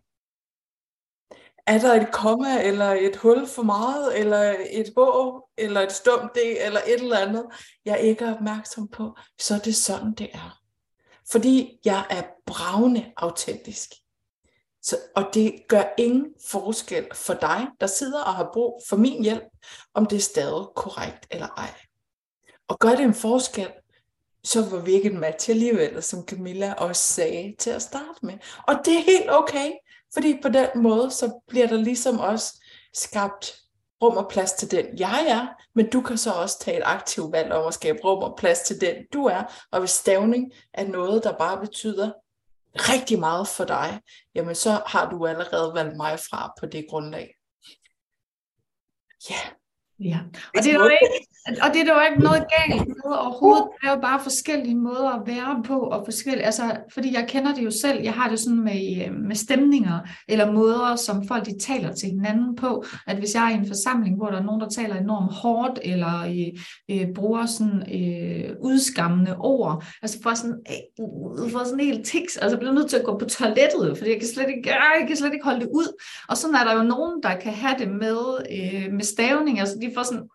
Er 1.66 1.78
der 1.78 1.94
et 1.94 2.12
komma, 2.12 2.62
eller 2.62 2.90
et 2.90 3.16
hul 3.16 3.46
for 3.46 3.62
meget, 3.62 4.18
eller 4.18 4.56
et 4.70 4.92
bog, 4.94 5.48
eller 5.58 5.80
et 5.80 5.92
stumt 5.92 6.34
D, 6.34 6.38
eller 6.66 6.80
et 6.86 6.94
eller 7.02 7.18
andet, 7.18 7.46
jeg 7.84 8.00
ikke 8.00 8.24
er 8.24 8.34
opmærksom 8.34 8.88
på, 8.88 9.16
så 9.40 9.54
er 9.54 9.58
det 9.58 9.76
sådan, 9.76 10.14
det 10.14 10.30
er. 10.34 10.63
Fordi 11.30 11.78
jeg 11.84 12.06
er 12.10 12.22
bravende 12.46 13.12
autentisk. 13.16 13.90
Så, 14.82 14.96
og 15.16 15.24
det 15.34 15.54
gør 15.68 15.82
ingen 15.98 16.26
forskel 16.50 17.06
for 17.14 17.34
dig, 17.34 17.66
der 17.80 17.86
sidder 17.86 18.22
og 18.22 18.34
har 18.34 18.50
brug 18.52 18.82
for 18.88 18.96
min 18.96 19.22
hjælp, 19.22 19.42
om 19.94 20.06
det 20.06 20.16
er 20.16 20.20
stadig 20.20 20.66
korrekt 20.76 21.26
eller 21.30 21.46
ej. 21.46 21.74
Og 22.68 22.78
gør 22.78 22.90
det 22.90 23.00
en 23.00 23.14
forskel, 23.14 23.68
så 24.44 24.70
var 24.70 24.78
vi 24.78 24.92
ikke 24.92 25.10
en 25.10 25.20
match 25.20 25.50
alligevel, 25.50 26.02
som 26.02 26.26
Camilla 26.26 26.72
også 26.72 27.02
sagde 27.02 27.54
til 27.58 27.70
at 27.70 27.82
starte 27.82 28.18
med. 28.26 28.34
Og 28.68 28.74
det 28.84 28.94
er 28.94 29.02
helt 29.02 29.30
okay, 29.30 29.72
fordi 30.14 30.38
på 30.42 30.48
den 30.48 30.68
måde, 30.76 31.10
så 31.10 31.40
bliver 31.48 31.66
der 31.66 31.76
ligesom 31.76 32.18
også 32.18 32.64
skabt 32.92 33.63
rum 34.04 34.16
og 34.16 34.28
plads 34.30 34.52
til 34.52 34.70
den, 34.70 34.98
jeg 34.98 35.26
er, 35.28 35.46
men 35.74 35.90
du 35.90 36.00
kan 36.00 36.18
så 36.18 36.32
også 36.32 36.58
tage 36.58 36.76
et 36.76 36.82
aktivt 36.86 37.32
valg 37.32 37.52
om 37.52 37.66
at 37.66 37.74
skabe 37.74 37.98
rum 38.04 38.22
og 38.22 38.36
plads 38.38 38.60
til 38.60 38.80
den, 38.80 38.96
du 39.12 39.24
er. 39.24 39.42
Og 39.72 39.80
hvis 39.80 39.90
stavning 39.90 40.52
er 40.74 40.88
noget, 40.88 41.24
der 41.24 41.38
bare 41.38 41.60
betyder 41.60 42.12
rigtig 42.74 43.18
meget 43.18 43.48
for 43.48 43.64
dig, 43.64 44.00
jamen 44.34 44.54
så 44.54 44.82
har 44.86 45.10
du 45.10 45.26
allerede 45.26 45.74
valgt 45.74 45.96
mig 45.96 46.18
fra 46.18 46.52
på 46.60 46.66
det 46.66 46.86
grundlag. 46.90 47.34
Ja. 49.30 49.34
Yeah. 49.34 49.63
Ja, 50.00 50.18
og 50.56 50.62
det, 50.64 50.70
er 50.70 50.74
jo 50.74 50.88
ikke, 50.88 51.26
og 51.62 51.74
det 51.74 51.80
er 51.80 51.84
der 51.84 51.94
jo 51.94 52.10
ikke 52.10 52.22
noget 52.22 52.44
galt 52.56 52.88
med 52.88 53.12
overhovedet. 53.16 53.64
Det 53.80 53.88
er 53.88 53.94
jo 53.94 54.00
bare 54.00 54.20
forskellige 54.20 54.74
måder 54.74 55.08
at 55.08 55.22
være 55.26 55.62
på, 55.64 55.78
og 55.78 56.02
forskellige, 56.04 56.44
altså, 56.44 56.76
fordi 56.92 57.14
jeg 57.14 57.24
kender 57.28 57.54
det 57.54 57.64
jo 57.64 57.70
selv. 57.70 58.02
Jeg 58.02 58.12
har 58.12 58.28
det 58.28 58.38
sådan 58.38 58.64
med, 58.64 59.10
med 59.10 59.36
stemninger, 59.36 59.98
eller 60.28 60.52
måder, 60.52 60.96
som 60.96 61.26
folk 61.28 61.46
de 61.46 61.58
taler 61.58 61.92
til 61.92 62.08
hinanden 62.08 62.56
på. 62.56 62.84
At 63.06 63.16
hvis 63.16 63.34
jeg 63.34 63.44
er 63.44 63.50
i 63.50 63.58
en 63.58 63.66
forsamling, 63.66 64.16
hvor 64.16 64.26
der 64.26 64.38
er 64.38 64.42
nogen, 64.42 64.60
der 64.60 64.68
taler 64.68 64.94
enormt 64.94 65.32
hårdt, 65.32 65.78
eller 65.82 66.20
øh, 66.20 66.96
øh, 67.00 67.06
bruger 67.14 67.46
sådan 67.46 67.82
øh, 67.94 68.56
udskammende 68.60 69.36
ord, 69.36 69.84
altså 70.02 70.18
for 70.22 70.34
sådan, 70.34 70.56
øh, 70.70 71.50
for 71.50 71.64
sådan 71.64 71.80
helt 71.80 72.06
tiks, 72.06 72.36
altså 72.36 72.58
bliver 72.58 72.72
nødt 72.72 72.90
til 72.90 72.96
at 72.96 73.04
gå 73.04 73.18
på 73.18 73.24
toilettet, 73.24 73.98
fordi 73.98 74.10
jeg 74.10 74.18
kan 74.18 74.28
slet 74.28 74.48
ikke, 74.48 74.70
jeg 74.70 75.04
kan 75.06 75.16
slet 75.16 75.32
ikke 75.32 75.44
holde 75.44 75.60
det 75.60 75.68
ud. 75.74 76.00
Og 76.28 76.36
sådan 76.36 76.56
er 76.56 76.64
der 76.64 76.74
jo 76.76 76.82
nogen, 76.82 77.22
der 77.22 77.36
kan 77.36 77.52
have 77.52 77.74
det 77.78 77.88
med, 77.88 78.18
øh, 78.50 78.92
med 78.92 79.04
stavning, 79.04 79.60
altså 79.60 79.78
de 79.88 79.94
får 79.94 80.02
sådan, 80.02 80.22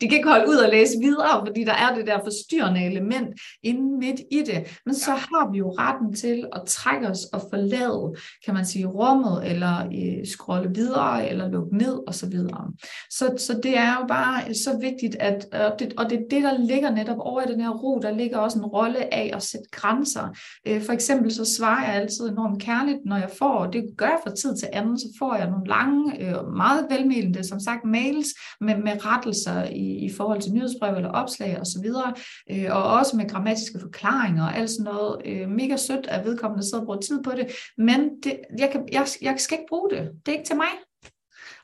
de 0.00 0.08
kan 0.08 0.16
ikke 0.16 0.28
holde 0.28 0.48
ud 0.48 0.56
og 0.56 0.70
læse 0.70 0.92
videre, 1.02 1.46
fordi 1.46 1.64
der 1.64 1.72
er 1.72 1.94
det 1.94 2.06
der 2.06 2.18
forstyrrende 2.24 2.86
element 2.86 3.28
inde 3.62 3.98
midt 3.98 4.20
i 4.30 4.42
det. 4.46 4.80
Men 4.86 4.94
så 4.94 5.10
har 5.10 5.52
vi 5.52 5.58
jo 5.58 5.74
retten 5.78 6.14
til 6.14 6.46
at 6.52 6.62
trække 6.66 7.08
os 7.08 7.24
og 7.32 7.40
forlade, 7.50 8.14
kan 8.44 8.54
man 8.54 8.66
sige, 8.66 8.86
rummet, 8.86 9.50
eller 9.50 9.86
øh, 9.86 10.26
scrolle 10.26 10.70
videre, 10.74 11.28
eller 11.28 11.48
lukke 11.48 11.76
ned, 11.76 11.98
og 12.06 12.14
så 12.14 12.28
videre. 12.28 12.72
Så, 13.10 13.34
så 13.36 13.60
det 13.62 13.78
er 13.78 13.96
jo 14.00 14.06
bare 14.08 14.54
så 14.54 14.78
vigtigt, 14.80 15.16
at, 15.20 15.46
og 15.52 15.78
det, 15.78 15.94
og 15.96 16.10
det 16.10 16.18
er 16.18 16.22
det, 16.30 16.42
der 16.42 16.58
ligger 16.58 16.90
netop 16.90 17.18
over 17.18 17.42
i 17.42 17.52
den 17.52 17.60
her 17.60 17.70
ro, 17.70 17.98
der 18.02 18.10
ligger 18.10 18.38
også 18.38 18.58
en 18.58 18.64
rolle 18.64 19.14
af 19.14 19.30
at 19.34 19.42
sætte 19.42 19.68
grænser. 19.72 20.28
Øh, 20.66 20.82
for 20.82 20.92
eksempel 20.92 21.34
så 21.34 21.54
svarer 21.56 21.86
jeg 21.86 21.94
altid 21.94 22.28
enormt 22.28 22.62
kærligt, 22.62 22.98
når 23.04 23.16
jeg 23.16 23.30
får, 23.38 23.52
og 23.52 23.72
det 23.72 23.84
gør 23.96 24.06
jeg 24.06 24.20
fra 24.24 24.34
tid 24.34 24.56
til 24.56 24.68
anden, 24.72 24.98
så 24.98 25.06
får 25.18 25.34
jeg 25.34 25.50
nogle 25.50 25.66
lange, 25.66 26.20
øh, 26.20 26.52
meget 26.56 26.86
velmenende, 26.90 27.44
som 27.50 27.60
sagt 27.60 27.84
mails 27.84 28.28
med, 28.60 28.76
med 28.76 29.06
rettelser 29.06 29.64
i, 29.64 29.86
i 30.06 30.10
forhold 30.16 30.40
til 30.40 30.52
nyhedsbrev 30.52 30.94
eller 30.96 31.10
opslag 31.10 31.60
osv., 31.60 31.86
og, 32.06 32.12
øh, 32.50 32.76
og 32.76 32.82
også 32.82 33.16
med 33.16 33.28
grammatiske 33.28 33.80
forklaringer 33.80 34.44
og 34.44 34.56
alt 34.56 34.70
sådan 34.70 34.92
noget. 34.92 35.16
Øh, 35.24 35.48
mega 35.48 35.76
sødt, 35.76 36.06
at 36.06 36.24
vedkommende 36.24 36.64
sidder 36.64 36.80
og 36.80 36.86
bruger 36.86 37.00
tid 37.00 37.22
på 37.22 37.30
det, 37.30 37.46
men 37.78 38.00
det, 38.24 38.40
jeg, 38.58 38.70
kan, 38.72 38.88
jeg, 38.92 39.06
jeg 39.22 39.34
skal 39.38 39.58
ikke 39.58 39.68
bruge 39.68 39.90
det. 39.90 40.10
Det 40.26 40.32
er 40.32 40.38
ikke 40.38 40.48
til 40.48 40.56
mig. 40.56 40.89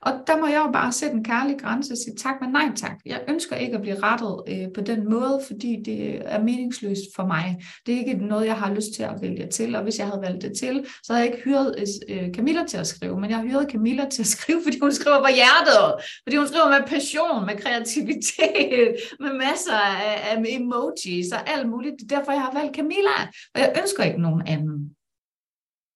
Og 0.00 0.12
der 0.26 0.40
må 0.40 0.46
jeg 0.46 0.62
jo 0.66 0.72
bare 0.72 0.92
sætte 0.92 1.16
en 1.16 1.24
kærlig 1.24 1.58
grænse 1.58 1.92
og 1.92 1.98
sige 1.98 2.16
tak, 2.16 2.34
men 2.40 2.50
nej 2.50 2.68
tak. 2.76 2.96
Jeg 3.06 3.20
ønsker 3.28 3.56
ikke 3.56 3.74
at 3.74 3.80
blive 3.80 3.96
rettet 4.02 4.34
øh, 4.48 4.72
på 4.74 4.80
den 4.80 5.10
måde, 5.10 5.40
fordi 5.46 5.82
det 5.84 6.22
er 6.24 6.42
meningsløst 6.42 7.04
for 7.16 7.26
mig. 7.26 7.64
Det 7.86 7.94
er 7.94 7.98
ikke 7.98 8.26
noget, 8.26 8.46
jeg 8.46 8.56
har 8.56 8.74
lyst 8.74 8.92
til 8.94 9.02
at 9.02 9.14
vælge 9.20 9.46
til, 9.46 9.76
og 9.76 9.82
hvis 9.82 9.98
jeg 9.98 10.06
havde 10.06 10.22
valgt 10.22 10.42
det 10.42 10.58
til, 10.58 10.86
så 11.02 11.12
havde 11.12 11.24
jeg 11.24 11.32
ikke 11.34 11.44
hyret 11.44 11.74
øh, 11.78 12.16
øh 12.16 12.34
Camilla 12.34 12.64
til 12.68 12.76
at 12.76 12.86
skrive, 12.86 13.20
men 13.20 13.30
jeg 13.30 13.38
har 13.38 13.44
hyret 13.44 13.68
Camilla 13.70 14.08
til 14.08 14.22
at 14.22 14.26
skrive, 14.36 14.60
fordi 14.64 14.78
hun 14.78 14.92
skriver 14.92 15.18
på 15.18 15.30
hjertet, 15.34 16.04
fordi 16.22 16.36
hun 16.36 16.48
skriver 16.48 16.68
med 16.68 16.86
passion, 16.86 17.46
med 17.46 17.56
kreativitet, 17.56 18.96
med 19.24 19.32
masser 19.46 19.78
af, 20.04 20.36
af 20.36 20.44
emojis 20.48 21.32
og 21.32 21.50
alt 21.52 21.68
muligt. 21.68 21.94
Det 21.98 22.12
er 22.12 22.16
derfor, 22.16 22.32
jeg 22.32 22.40
har 22.40 22.54
valgt 22.58 22.76
Camilla, 22.76 23.16
og 23.54 23.60
jeg 23.60 23.74
ønsker 23.80 24.04
ikke 24.04 24.22
nogen 24.22 24.42
anden. 24.46 24.78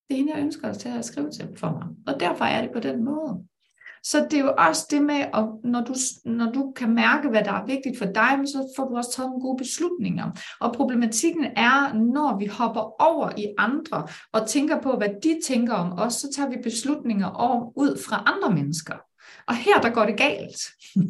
Det 0.08 0.14
er 0.14 0.16
hende, 0.16 0.32
jeg 0.34 0.42
ønsker 0.42 0.72
til 0.72 0.88
at 0.98 1.04
skrive 1.04 1.30
til 1.30 1.48
for 1.56 1.70
mig, 1.70 1.86
og 2.06 2.20
derfor 2.20 2.44
er 2.44 2.60
det 2.62 2.70
på 2.72 2.80
den 2.80 3.04
måde. 3.04 3.49
Så 4.02 4.26
det 4.30 4.38
er 4.38 4.44
jo 4.44 4.54
også 4.58 4.86
det 4.90 5.02
med, 5.02 5.14
at 5.14 5.44
når 5.64 5.80
du, 5.80 5.94
når 6.24 6.52
du 6.52 6.72
kan 6.76 6.94
mærke, 6.94 7.28
hvad 7.28 7.44
der 7.44 7.52
er 7.52 7.66
vigtigt 7.66 7.98
for 7.98 8.04
dig, 8.04 8.38
så 8.46 8.72
får 8.76 8.88
du 8.88 8.96
også 8.96 9.12
taget 9.16 9.30
nogle 9.30 9.42
gode 9.42 9.58
beslutninger. 9.58 10.30
Og 10.60 10.72
problematikken 10.72 11.44
er, 11.44 11.94
når 11.94 12.38
vi 12.38 12.46
hopper 12.46 13.02
over 13.02 13.30
i 13.36 13.46
andre 13.58 14.06
og 14.32 14.48
tænker 14.48 14.80
på, 14.80 14.96
hvad 14.96 15.08
de 15.22 15.40
tænker 15.46 15.74
om 15.74 15.92
os, 15.98 16.14
så 16.14 16.32
tager 16.36 16.48
vi 16.48 16.56
beslutninger 16.62 17.26
om, 17.26 17.72
ud 17.76 18.02
fra 18.06 18.22
andre 18.26 18.56
mennesker. 18.56 18.94
Og 19.46 19.56
her 19.56 19.80
der 19.80 19.90
går 19.90 20.06
det 20.06 20.16
galt. 20.16 20.60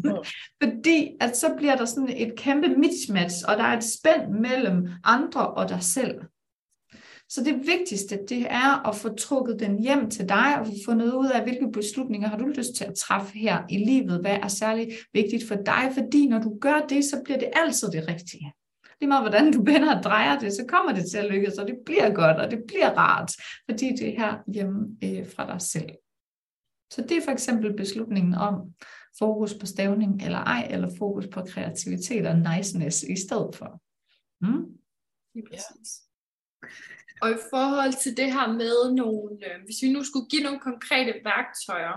Fordi 0.62 1.08
at 1.20 1.36
så 1.36 1.54
bliver 1.56 1.76
der 1.76 1.84
sådan 1.84 2.14
et 2.16 2.32
kæmpe 2.36 2.68
mismatch, 2.68 3.36
og 3.48 3.56
der 3.56 3.64
er 3.64 3.76
et 3.76 3.84
spænd 3.84 4.40
mellem 4.40 4.88
andre 5.04 5.50
og 5.50 5.68
dig 5.68 5.82
selv. 5.82 6.14
Så 7.32 7.44
det 7.44 7.66
vigtigste, 7.66 8.18
det 8.28 8.46
er 8.50 8.88
at 8.88 8.96
få 8.96 9.14
trukket 9.14 9.60
den 9.60 9.78
hjem 9.78 10.10
til 10.10 10.28
dig, 10.28 10.60
og 10.60 10.66
få 10.66 10.72
fundet 10.84 11.12
ud 11.14 11.30
af, 11.34 11.42
hvilke 11.42 11.72
beslutninger 11.72 12.28
har 12.28 12.38
du 12.38 12.46
lyst 12.46 12.74
til 12.74 12.84
at 12.84 12.94
træffe 12.94 13.38
her 13.38 13.64
i 13.68 13.78
livet, 13.78 14.20
hvad 14.20 14.38
er 14.42 14.48
særlig 14.48 14.92
vigtigt 15.12 15.48
for 15.48 15.54
dig, 15.54 15.90
fordi 15.94 16.26
når 16.26 16.38
du 16.38 16.58
gør 16.60 16.86
det, 16.88 17.04
så 17.04 17.22
bliver 17.24 17.38
det 17.38 17.50
altid 17.52 17.88
det 17.88 18.08
rigtige. 18.08 18.52
Lige 19.00 19.08
meget 19.08 19.22
hvordan 19.22 19.52
du 19.52 19.64
vender 19.64 19.96
og 19.96 20.02
drejer 20.02 20.38
det, 20.38 20.52
så 20.52 20.64
kommer 20.68 20.92
det 20.92 21.10
til 21.10 21.18
at 21.18 21.30
lykkes, 21.30 21.58
og 21.58 21.66
det 21.66 21.78
bliver 21.86 22.14
godt, 22.14 22.36
og 22.36 22.50
det 22.50 22.58
bliver 22.66 22.90
rart, 22.90 23.32
fordi 23.70 23.88
det 23.90 24.08
er 24.08 24.18
her 24.18 24.38
hjemme 24.54 24.96
øh, 25.04 25.30
fra 25.30 25.52
dig 25.52 25.60
selv. 25.60 25.90
Så 26.92 27.02
det 27.02 27.16
er 27.16 27.22
for 27.24 27.30
eksempel 27.30 27.76
beslutningen 27.76 28.34
om 28.34 28.74
fokus 29.18 29.54
på 29.54 29.66
stavning 29.66 30.22
eller 30.22 30.38
ej, 30.38 30.68
eller 30.70 30.90
fokus 30.98 31.26
på 31.26 31.42
kreativitet 31.42 32.26
og 32.26 32.36
niceness 32.38 33.02
i 33.02 33.16
stedet 33.16 33.56
for. 33.56 33.80
Mm? 34.40 34.66
Ja. 35.34 35.58
Og 37.22 37.30
i 37.30 37.38
forhold 37.50 37.92
til 37.92 38.16
det 38.16 38.32
her 38.32 38.46
med 38.52 38.94
nogle, 38.94 39.30
øh, 39.46 39.64
hvis 39.64 39.82
vi 39.82 39.92
nu 39.92 40.04
skulle 40.04 40.28
give 40.28 40.42
nogle 40.42 40.60
konkrete 40.60 41.14
værktøjer 41.24 41.96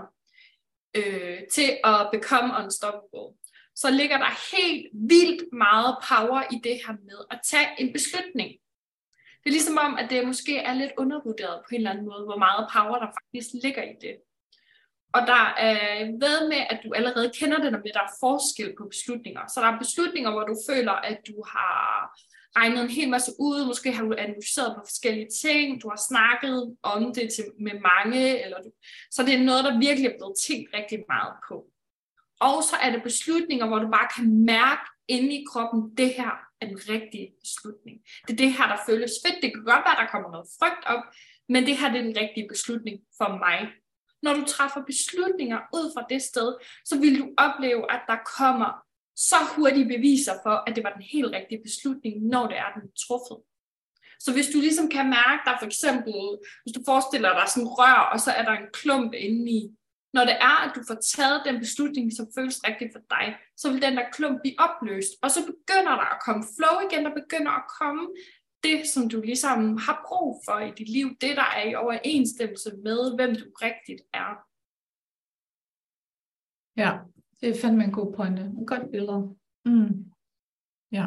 øh, 0.96 1.38
til 1.52 1.68
at 1.84 2.08
become 2.12 2.50
unstoppable, 2.64 3.28
så 3.74 3.90
ligger 3.90 4.18
der 4.18 4.56
helt 4.56 4.86
vildt 4.92 5.42
meget 5.52 5.96
power 6.08 6.42
i 6.54 6.56
det 6.64 6.76
her 6.86 6.94
med 7.08 7.20
at 7.30 7.40
tage 7.50 7.68
en 7.78 7.92
beslutning. 7.92 8.50
Det 9.40 9.50
er 9.50 9.58
ligesom 9.58 9.78
om, 9.78 9.96
at 9.98 10.10
det 10.10 10.26
måske 10.26 10.58
er 10.58 10.74
lidt 10.74 10.92
undervurderet 10.98 11.60
på 11.64 11.68
en 11.70 11.76
eller 11.76 11.90
anden 11.90 12.04
måde, 12.04 12.24
hvor 12.24 12.38
meget 12.46 12.70
power 12.74 12.98
der 12.98 13.10
faktisk 13.18 13.48
ligger 13.64 13.82
i 13.82 13.96
det. 14.00 14.16
Og 15.16 15.22
der 15.32 15.44
er 15.68 16.04
ved 16.24 16.48
med, 16.48 16.62
at 16.70 16.80
du 16.84 16.88
allerede 16.98 17.32
kender 17.38 17.58
det, 17.62 17.72
når 17.72 17.78
der 17.78 18.04
er 18.08 18.16
forskel 18.20 18.74
på 18.78 18.84
beslutninger. 18.92 19.42
Så 19.46 19.60
der 19.60 19.66
er 19.66 19.78
beslutninger, 19.78 20.30
hvor 20.30 20.44
du 20.50 20.56
føler, 20.70 20.92
at 20.92 21.18
du 21.28 21.36
har 21.54 21.74
regnet 22.56 22.82
en 22.82 22.90
hel 22.90 23.10
masse 23.10 23.32
ud, 23.38 23.66
måske 23.66 23.92
har 23.92 24.04
du 24.04 24.14
analyseret 24.18 24.74
på 24.76 24.82
forskellige 24.86 25.28
ting, 25.42 25.82
du 25.82 25.88
har 25.88 26.00
snakket 26.08 26.76
om 26.82 27.14
det 27.14 27.32
til, 27.34 27.44
med 27.60 27.72
mange, 27.90 28.44
eller 28.44 28.58
du, 28.62 28.70
så 29.10 29.22
det 29.22 29.34
er 29.34 29.42
noget, 29.42 29.64
der 29.64 29.78
virkelig 29.78 30.08
er 30.08 30.18
blevet 30.18 30.36
tænkt 30.46 30.70
rigtig 30.74 30.98
meget 31.08 31.34
på. 31.48 31.66
Og 32.40 32.62
så 32.62 32.76
er 32.82 32.90
det 32.90 33.02
beslutninger, 33.02 33.66
hvor 33.66 33.78
du 33.78 33.88
bare 33.90 34.08
kan 34.16 34.44
mærke 34.44 34.86
inde 35.08 35.34
i 35.34 35.44
kroppen, 35.50 35.96
det 35.96 36.10
her 36.14 36.32
er 36.60 36.66
den 36.66 36.80
rigtige 36.88 37.28
beslutning. 37.42 37.96
Det 38.26 38.32
er 38.32 38.36
det 38.36 38.52
her, 38.52 38.66
der 38.72 38.78
føles 38.86 39.12
fedt. 39.24 39.42
Det 39.42 39.52
kan 39.52 39.64
godt 39.64 39.84
være, 39.86 40.00
der 40.02 40.12
kommer 40.12 40.30
noget 40.30 40.48
frygt 40.58 40.84
op, 40.86 41.04
men 41.48 41.66
det 41.66 41.76
her 41.78 41.92
det 41.92 41.98
er 41.98 42.04
den 42.10 42.16
rigtige 42.16 42.48
beslutning 42.48 43.00
for 43.18 43.28
mig. 43.44 43.58
Når 44.22 44.34
du 44.34 44.44
træffer 44.44 44.82
beslutninger 44.92 45.58
ud 45.74 45.92
fra 45.94 46.06
det 46.08 46.22
sted, 46.22 46.54
så 46.84 47.00
vil 47.00 47.18
du 47.18 47.26
opleve, 47.36 47.92
at 47.92 48.02
der 48.08 48.16
kommer 48.36 48.83
så 49.16 49.36
hurtige 49.56 49.88
beviser 49.94 50.34
for, 50.42 50.54
at 50.66 50.76
det 50.76 50.84
var 50.84 50.92
den 50.92 51.02
helt 51.02 51.32
rigtige 51.38 51.62
beslutning, 51.62 52.26
når 52.26 52.46
det 52.46 52.58
er 52.58 52.70
den 52.76 52.92
truffet. 53.04 53.38
Så 54.20 54.32
hvis 54.32 54.48
du 54.52 54.58
ligesom 54.60 54.88
kan 54.88 55.06
mærke 55.06 55.42
dig 55.46 55.56
for 55.58 55.66
eksempel, 55.66 56.14
hvis 56.62 56.74
du 56.76 56.80
forestiller 56.90 57.32
dig 57.38 57.48
sådan 57.48 57.62
en 57.62 57.74
rør, 57.78 58.00
og 58.12 58.20
så 58.20 58.30
er 58.30 58.44
der 58.44 58.52
en 58.52 58.72
klump 58.72 59.12
indeni, 59.14 59.60
når 60.12 60.24
det 60.24 60.36
er, 60.50 60.56
at 60.64 60.72
du 60.76 60.80
får 60.88 60.98
taget 61.16 61.42
den 61.44 61.58
beslutning, 61.58 62.12
som 62.12 62.26
føles 62.36 62.64
rigtigt 62.68 62.92
for 62.92 63.02
dig, 63.10 63.26
så 63.56 63.72
vil 63.72 63.82
den 63.82 63.96
der 63.96 64.10
klump 64.12 64.40
blive 64.40 64.60
opløst, 64.66 65.12
og 65.22 65.30
så 65.30 65.40
begynder 65.46 65.94
der 66.00 66.08
at 66.14 66.22
komme 66.26 66.44
flow 66.56 66.76
igen, 66.86 67.04
der 67.04 67.14
begynder 67.20 67.52
at 67.60 67.64
komme 67.80 68.04
det, 68.62 68.86
som 68.86 69.08
du 69.08 69.20
ligesom 69.20 69.76
har 69.76 70.04
brug 70.08 70.42
for 70.44 70.58
i 70.58 70.70
dit 70.78 70.88
liv, 70.88 71.08
det 71.20 71.36
der 71.36 71.48
er 71.58 71.64
i 71.70 71.74
overensstemmelse 71.74 72.70
med, 72.86 73.14
hvem 73.16 73.34
du 73.40 73.44
rigtigt 73.66 74.02
er. 74.12 74.30
Ja, 76.82 76.92
det 77.44 77.56
er 77.56 77.60
fandme 77.60 77.84
en 77.84 77.92
god 77.92 78.12
pointe. 78.12 78.42
En 78.42 78.66
godt 78.66 78.90
billede. 78.92 79.28
Mm. 79.64 80.04
Ja. 80.92 81.06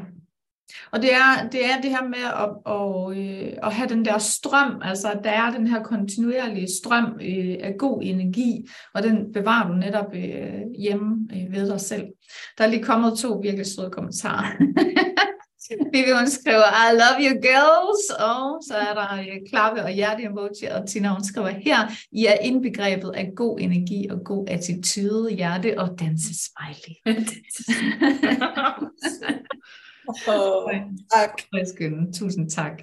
Og 0.92 1.02
det 1.02 1.14
er, 1.14 1.50
det 1.52 1.66
er 1.66 1.82
det 1.82 1.90
her 1.90 2.04
med 2.04 2.24
at, 2.44 2.50
at, 2.76 3.18
øh, 3.18 3.54
at 3.64 3.74
have 3.74 3.90
den 3.90 4.06
der 4.06 4.18
strøm, 4.18 4.82
altså 4.82 5.12
at 5.12 5.24
der 5.24 5.30
er 5.30 5.52
den 5.52 5.68
her 5.68 5.84
kontinuerlige 5.84 6.68
strøm 6.84 7.06
øh, 7.06 7.56
af 7.60 7.76
god 7.80 8.02
energi, 8.04 8.68
og 8.94 9.04
den 9.04 9.34
bevarer 9.34 9.68
du 9.68 9.74
netop 9.74 10.16
øh, 10.16 10.62
hjemme 10.80 11.30
øh, 11.34 11.52
ved 11.52 11.72
dig 11.72 11.82
selv. 11.82 12.08
Der 12.58 12.64
er 12.64 12.68
lige 12.68 12.84
kommet 12.84 13.18
to 13.18 13.34
virkelig 13.34 13.66
søde 13.66 13.90
kommentarer. 13.92 14.52
Vivi, 15.94 16.12
skriver, 16.28 16.70
I 16.86 16.88
love 17.02 17.18
you 17.26 17.34
girls, 17.42 18.10
og 18.10 18.64
så 18.68 18.76
er 18.88 18.94
der 18.94 19.40
klappe 19.50 19.84
og 19.84 19.90
hjerte 19.90 20.24
emoji, 20.24 20.64
og 20.72 20.88
Tina, 20.88 21.10
hun 21.14 21.24
skriver 21.24 21.50
her, 21.50 21.78
I 22.12 22.26
er 22.26 22.34
indbegrebet 22.42 23.12
af 23.16 23.32
god 23.36 23.60
energi 23.60 24.08
og 24.10 24.20
god 24.26 24.46
attitude, 24.50 25.32
hjerte 25.32 25.80
og 25.80 26.00
danse 26.00 26.34
smiley. 26.46 26.96
Oh, 30.28 30.72
tak. 31.14 31.42
Tusind 32.14 32.50
tak. 32.50 32.82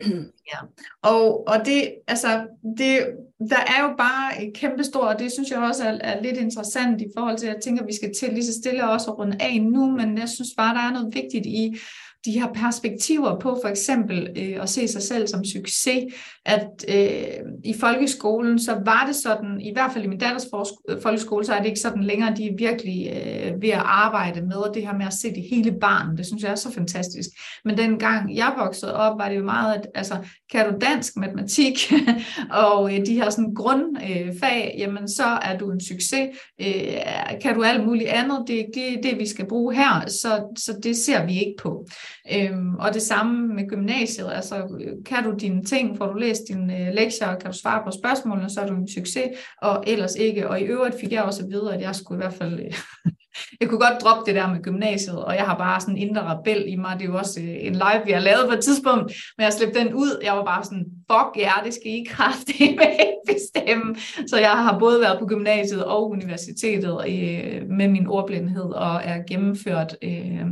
Ja. 0.52 0.58
Og, 1.02 1.48
og 1.48 1.56
det, 1.64 1.94
altså, 2.08 2.46
det, 2.78 3.06
der 3.50 3.56
er 3.56 3.82
jo 3.82 3.94
bare 3.98 4.44
et 4.44 4.54
kæmpe 4.54 4.84
stort, 4.84 5.14
og 5.14 5.18
det 5.18 5.32
synes 5.32 5.50
jeg 5.50 5.58
også 5.58 5.84
er, 5.84 5.98
er 6.00 6.22
lidt 6.22 6.36
interessant 6.36 7.00
i 7.00 7.06
forhold 7.16 7.38
til, 7.38 7.46
at 7.46 7.54
jeg 7.54 7.62
tænker, 7.62 7.82
at 7.82 7.88
vi 7.88 7.94
skal 7.94 8.14
til 8.14 8.32
lige 8.32 8.44
så 8.44 8.52
stille 8.52 8.90
også 8.90 9.10
at 9.10 9.18
runde 9.18 9.36
af 9.40 9.62
nu, 9.62 9.90
men 9.90 10.18
jeg 10.18 10.28
synes 10.28 10.48
bare, 10.56 10.74
der 10.74 10.80
er 10.80 10.92
noget 10.92 11.14
vigtigt 11.14 11.46
i 11.46 11.76
de 12.24 12.40
her 12.40 12.52
perspektiver 12.54 13.38
på 13.38 13.58
for 13.62 13.68
eksempel 13.68 14.28
øh, 14.36 14.62
at 14.62 14.68
se 14.68 14.88
sig 14.88 15.02
selv 15.02 15.26
som 15.28 15.44
succes, 15.44 16.04
at 16.44 16.84
øh, 16.88 17.38
i 17.64 17.74
folkeskolen, 17.80 18.58
så 18.58 18.72
var 18.84 19.04
det 19.06 19.16
sådan, 19.16 19.60
i 19.60 19.72
hvert 19.72 19.92
fald 19.92 20.04
i 20.04 20.08
min 20.08 20.18
datters 20.18 20.46
øh, 20.88 21.02
folkeskole, 21.02 21.44
så 21.44 21.54
er 21.54 21.58
det 21.58 21.66
ikke 21.66 21.80
sådan 21.80 22.04
længere, 22.04 22.34
de 22.36 22.46
er 22.46 22.56
virkelig 22.58 23.12
øh, 23.12 23.62
ved 23.62 23.68
at 23.68 23.82
arbejde 23.84 24.40
med 24.40 24.74
det 24.74 24.86
her 24.86 24.92
med 24.92 25.06
at 25.06 25.12
se 25.12 25.28
det 25.28 25.42
hele 25.50 25.72
barn. 25.80 26.16
Det 26.16 26.26
synes 26.26 26.42
jeg 26.42 26.50
er 26.50 26.54
så 26.54 26.72
fantastisk. 26.72 27.28
Men 27.64 27.78
dengang 27.78 28.36
jeg 28.36 28.54
voksede 28.58 28.94
op, 28.94 29.18
var 29.18 29.28
det 29.28 29.36
jo 29.36 29.44
meget, 29.44 29.74
at 29.74 29.86
altså, 29.94 30.16
kan 30.52 30.72
du 30.72 30.78
dansk, 30.80 31.16
matematik 31.16 31.92
og 32.66 32.94
øh, 32.94 33.06
de 33.06 33.14
her 33.14 33.30
sådan 33.30 33.54
grundfag, 33.54 34.72
øh, 34.74 34.80
jamen 34.80 35.08
så 35.08 35.24
er 35.24 35.58
du 35.58 35.70
en 35.70 35.80
succes. 35.80 36.28
Øh, 36.60 36.94
kan 37.42 37.54
du 37.54 37.62
alt 37.62 37.86
muligt 37.86 38.08
andet, 38.08 38.44
det 38.46 38.60
er 38.60 38.64
det, 38.74 39.00
det, 39.02 39.18
vi 39.18 39.26
skal 39.26 39.48
bruge 39.48 39.74
her, 39.74 40.08
så, 40.08 40.54
så 40.58 40.78
det 40.82 40.96
ser 40.96 41.26
vi 41.26 41.38
ikke 41.38 41.54
på. 41.62 41.86
Øhm, 42.34 42.74
og 42.74 42.94
det 42.94 43.02
samme 43.02 43.54
med 43.54 43.68
gymnasiet, 43.68 44.30
altså 44.32 44.68
kan 45.06 45.24
du 45.24 45.34
dine 45.40 45.64
ting, 45.64 45.98
får 45.98 46.06
du 46.06 46.18
læst 46.18 46.42
dine 46.48 46.80
øh, 46.80 46.94
lektier, 46.94 47.34
kan 47.34 47.50
du 47.50 47.58
svare 47.58 47.82
på 47.84 47.90
spørgsmålene, 47.90 48.50
så 48.50 48.60
er 48.60 48.66
du 48.66 48.74
en 48.74 48.88
succes, 48.88 49.30
og 49.62 49.84
ellers 49.86 50.14
ikke. 50.14 50.48
Og 50.48 50.60
i 50.60 50.64
øvrigt 50.64 51.00
fik 51.00 51.12
jeg 51.12 51.22
også 51.22 51.42
at 51.42 51.50
vide, 51.50 51.74
at 51.74 51.80
jeg 51.80 51.94
skulle 51.94 52.18
i 52.18 52.22
hvert 52.22 52.38
fald... 52.38 52.60
Øh, 52.60 52.72
jeg 53.60 53.68
kunne 53.68 53.80
godt 53.80 54.02
droppe 54.02 54.30
det 54.30 54.34
der 54.34 54.52
med 54.52 54.62
gymnasiet, 54.62 55.24
og 55.24 55.34
jeg 55.34 55.44
har 55.44 55.58
bare 55.58 55.80
sådan 55.80 55.96
en 55.96 56.08
indre 56.08 56.22
rebel 56.22 56.64
i 56.66 56.76
mig. 56.76 56.98
Det 56.98 57.04
er 57.04 57.08
jo 57.08 57.18
også 57.18 57.40
øh, 57.40 57.56
en 57.60 57.72
live, 57.72 58.02
vi 58.04 58.12
har 58.12 58.20
lavet 58.20 58.46
på 58.48 58.52
et 58.52 58.60
tidspunkt, 58.60 59.12
men 59.38 59.44
jeg 59.44 59.52
slæbte 59.52 59.78
den 59.78 59.94
ud. 59.94 60.20
Jeg 60.24 60.32
var 60.32 60.44
bare 60.44 60.64
sådan, 60.64 60.86
fuck 61.12 61.36
ja, 61.36 61.52
det 61.64 61.74
skal 61.74 61.86
I 61.86 62.08
det 62.46 62.60
ikke 62.60 63.22
bestemme. 63.26 63.96
Så 64.26 64.36
jeg 64.38 64.50
har 64.50 64.78
både 64.78 65.00
været 65.00 65.18
på 65.18 65.26
gymnasiet 65.26 65.84
og 65.84 66.10
universitetet 66.10 66.96
øh, 67.08 67.68
med 67.68 67.88
min 67.88 68.06
ordblindhed, 68.06 68.70
og 68.70 69.00
er 69.04 69.22
gennemført 69.28 69.96
øh, 70.02 70.46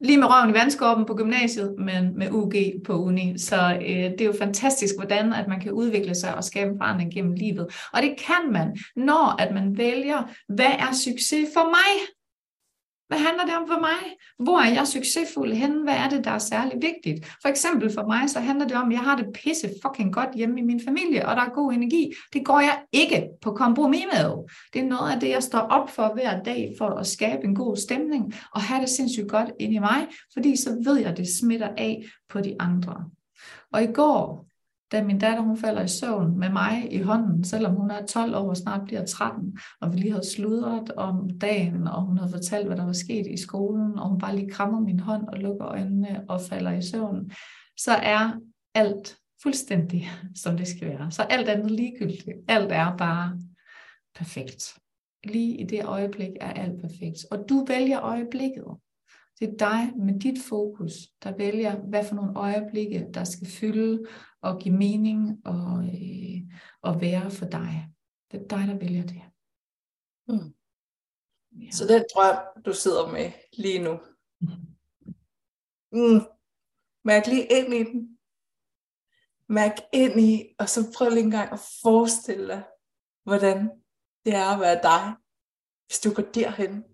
lige 0.00 0.18
med 0.18 0.26
røven 0.26 0.50
i 0.50 0.52
vandskorben 0.52 1.04
på 1.04 1.14
gymnasiet, 1.14 1.74
men 1.78 2.18
med 2.18 2.30
UG 2.30 2.54
på 2.86 2.92
uni. 2.92 3.38
Så 3.38 3.56
øh, 3.56 4.10
det 4.10 4.20
er 4.20 4.24
jo 4.24 4.34
fantastisk, 4.38 4.94
hvordan 4.98 5.32
at 5.32 5.48
man 5.48 5.60
kan 5.60 5.72
udvikle 5.72 6.14
sig 6.14 6.34
og 6.34 6.44
skabe 6.44 6.70
forandring 6.78 7.12
gennem 7.12 7.32
livet. 7.32 7.66
Og 7.92 8.02
det 8.02 8.14
kan 8.18 8.52
man, 8.52 8.76
når 8.96 9.42
at 9.42 9.54
man 9.54 9.78
vælger, 9.78 10.30
hvad 10.48 10.72
er 10.78 10.92
succes 10.92 11.48
for 11.54 11.64
mig? 11.64 12.19
Hvad 13.10 13.18
handler 13.18 13.44
det 13.44 13.56
om 13.56 13.66
for 13.66 13.80
mig? 13.80 14.02
Hvor 14.38 14.58
er 14.58 14.72
jeg 14.74 14.86
succesfuld 14.86 15.52
henne? 15.52 15.82
Hvad 15.82 15.94
er 15.94 16.08
det, 16.08 16.24
der 16.24 16.30
er 16.30 16.38
særlig 16.38 16.72
vigtigt? 16.82 17.26
For 17.42 17.48
eksempel 17.48 17.92
for 17.94 18.06
mig, 18.06 18.30
så 18.30 18.40
handler 18.40 18.66
det 18.66 18.76
om, 18.76 18.88
at 18.88 18.92
jeg 18.92 19.00
har 19.00 19.16
det 19.16 19.26
pisse 19.34 19.70
fucking 19.82 20.12
godt 20.12 20.28
hjemme 20.34 20.60
i 20.60 20.62
min 20.62 20.80
familie, 20.84 21.28
og 21.28 21.36
der 21.36 21.42
er 21.42 21.54
god 21.54 21.72
energi. 21.72 22.12
Det 22.32 22.44
går 22.44 22.60
jeg 22.60 22.82
ikke 22.92 23.28
på 23.42 23.52
kompromis 23.52 24.04
med. 24.12 24.30
Det 24.72 24.80
er 24.80 24.86
noget 24.86 25.12
af 25.12 25.20
det, 25.20 25.28
jeg 25.28 25.42
står 25.42 25.58
op 25.58 25.90
for 25.90 26.14
hver 26.14 26.42
dag, 26.42 26.74
for 26.78 26.88
at 26.88 27.06
skabe 27.06 27.44
en 27.44 27.54
god 27.54 27.76
stemning, 27.76 28.34
og 28.54 28.60
have 28.60 28.80
det 28.80 28.88
sindssygt 28.88 29.28
godt 29.28 29.50
inde 29.60 29.74
i 29.74 29.78
mig, 29.78 30.06
fordi 30.32 30.56
så 30.56 30.82
ved 30.84 30.96
jeg, 30.96 31.10
at 31.10 31.16
det 31.16 31.28
smitter 31.40 31.68
af 31.76 32.04
på 32.28 32.40
de 32.40 32.56
andre. 32.60 33.04
Og 33.72 33.82
i 33.82 33.92
går, 33.92 34.49
da 34.92 35.04
min 35.04 35.18
datter 35.18 35.42
hun 35.42 35.56
falder 35.56 35.82
i 35.82 35.88
søvn 35.88 36.38
med 36.38 36.50
mig 36.50 36.92
i 36.92 37.02
hånden, 37.02 37.44
selvom 37.44 37.74
hun 37.74 37.90
er 37.90 38.06
12 38.06 38.34
år 38.34 38.48
og 38.48 38.56
snart 38.56 38.84
bliver 38.84 39.06
13, 39.06 39.58
og 39.80 39.92
vi 39.92 39.98
lige 39.98 40.12
havde 40.12 40.26
sludret 40.26 40.90
om 40.90 41.30
dagen, 41.38 41.86
og 41.86 42.02
hun 42.02 42.18
havde 42.18 42.32
fortalt, 42.32 42.66
hvad 42.66 42.76
der 42.76 42.84
var 42.84 42.92
sket 42.92 43.26
i 43.26 43.36
skolen, 43.36 43.98
og 43.98 44.08
hun 44.08 44.18
bare 44.18 44.36
lige 44.36 44.50
krammer 44.50 44.80
min 44.80 45.00
hånd 45.00 45.28
og 45.28 45.38
lukker 45.38 45.66
øjnene 45.66 46.24
og 46.28 46.40
falder 46.40 46.72
i 46.72 46.82
søvn, 46.82 47.30
så 47.76 47.92
er 47.92 48.32
alt 48.74 49.16
fuldstændig, 49.42 50.08
som 50.34 50.56
det 50.56 50.68
skal 50.68 50.88
være. 50.88 51.10
Så 51.10 51.22
alt 51.22 51.48
andet 51.48 51.70
ligegyldigt. 51.70 52.28
Alt 52.48 52.72
er 52.72 52.96
bare 52.96 53.38
perfekt. 54.14 54.78
Lige 55.24 55.56
i 55.56 55.64
det 55.64 55.84
øjeblik 55.84 56.30
er 56.40 56.52
alt 56.52 56.80
perfekt. 56.80 57.18
Og 57.30 57.44
du 57.48 57.64
vælger 57.68 58.00
øjeblikket. 58.00 58.64
Det 59.40 59.48
er 59.48 59.56
dig 59.58 59.92
med 60.06 60.20
dit 60.20 60.38
fokus, 60.48 60.92
der 61.24 61.36
vælger, 61.36 61.76
hvad 61.76 62.04
for 62.04 62.14
nogle 62.14 62.32
øjeblikke, 62.36 63.06
der 63.14 63.24
skal 63.24 63.46
fylde 63.46 64.02
og 64.42 64.60
give 64.60 64.74
mening 64.74 65.46
og, 65.46 65.84
øh, 65.84 66.40
og 66.82 67.00
være 67.00 67.30
for 67.30 67.46
dig. 67.46 67.88
Det 68.30 68.42
er 68.42 68.48
dig, 68.48 68.68
der 68.68 68.78
vælger 68.78 69.06
det. 69.06 69.22
Mm. 70.28 70.54
Ja. 71.62 71.70
Så 71.70 71.86
den 71.86 72.04
drøm, 72.14 72.36
du 72.64 72.72
sidder 72.72 73.12
med 73.12 73.32
lige 73.52 73.82
nu, 73.82 74.00
mm. 75.92 76.20
mærk 77.04 77.26
lige 77.26 77.46
ind 77.46 77.74
i 77.74 77.84
den. 77.92 78.18
Mærk 79.48 79.76
ind 79.92 80.20
i, 80.20 80.54
og 80.58 80.68
så 80.68 80.92
prøv 80.96 81.08
lige 81.08 81.22
en 81.24 81.30
gang 81.30 81.52
at 81.52 81.60
forestille 81.82 82.48
dig, 82.48 82.64
hvordan 83.24 83.70
det 84.24 84.34
er 84.34 84.46
at 84.54 84.60
være 84.60 84.82
dig, 84.82 85.16
hvis 85.86 86.00
du 86.00 86.14
går 86.14 86.32
derhen. 86.32 86.84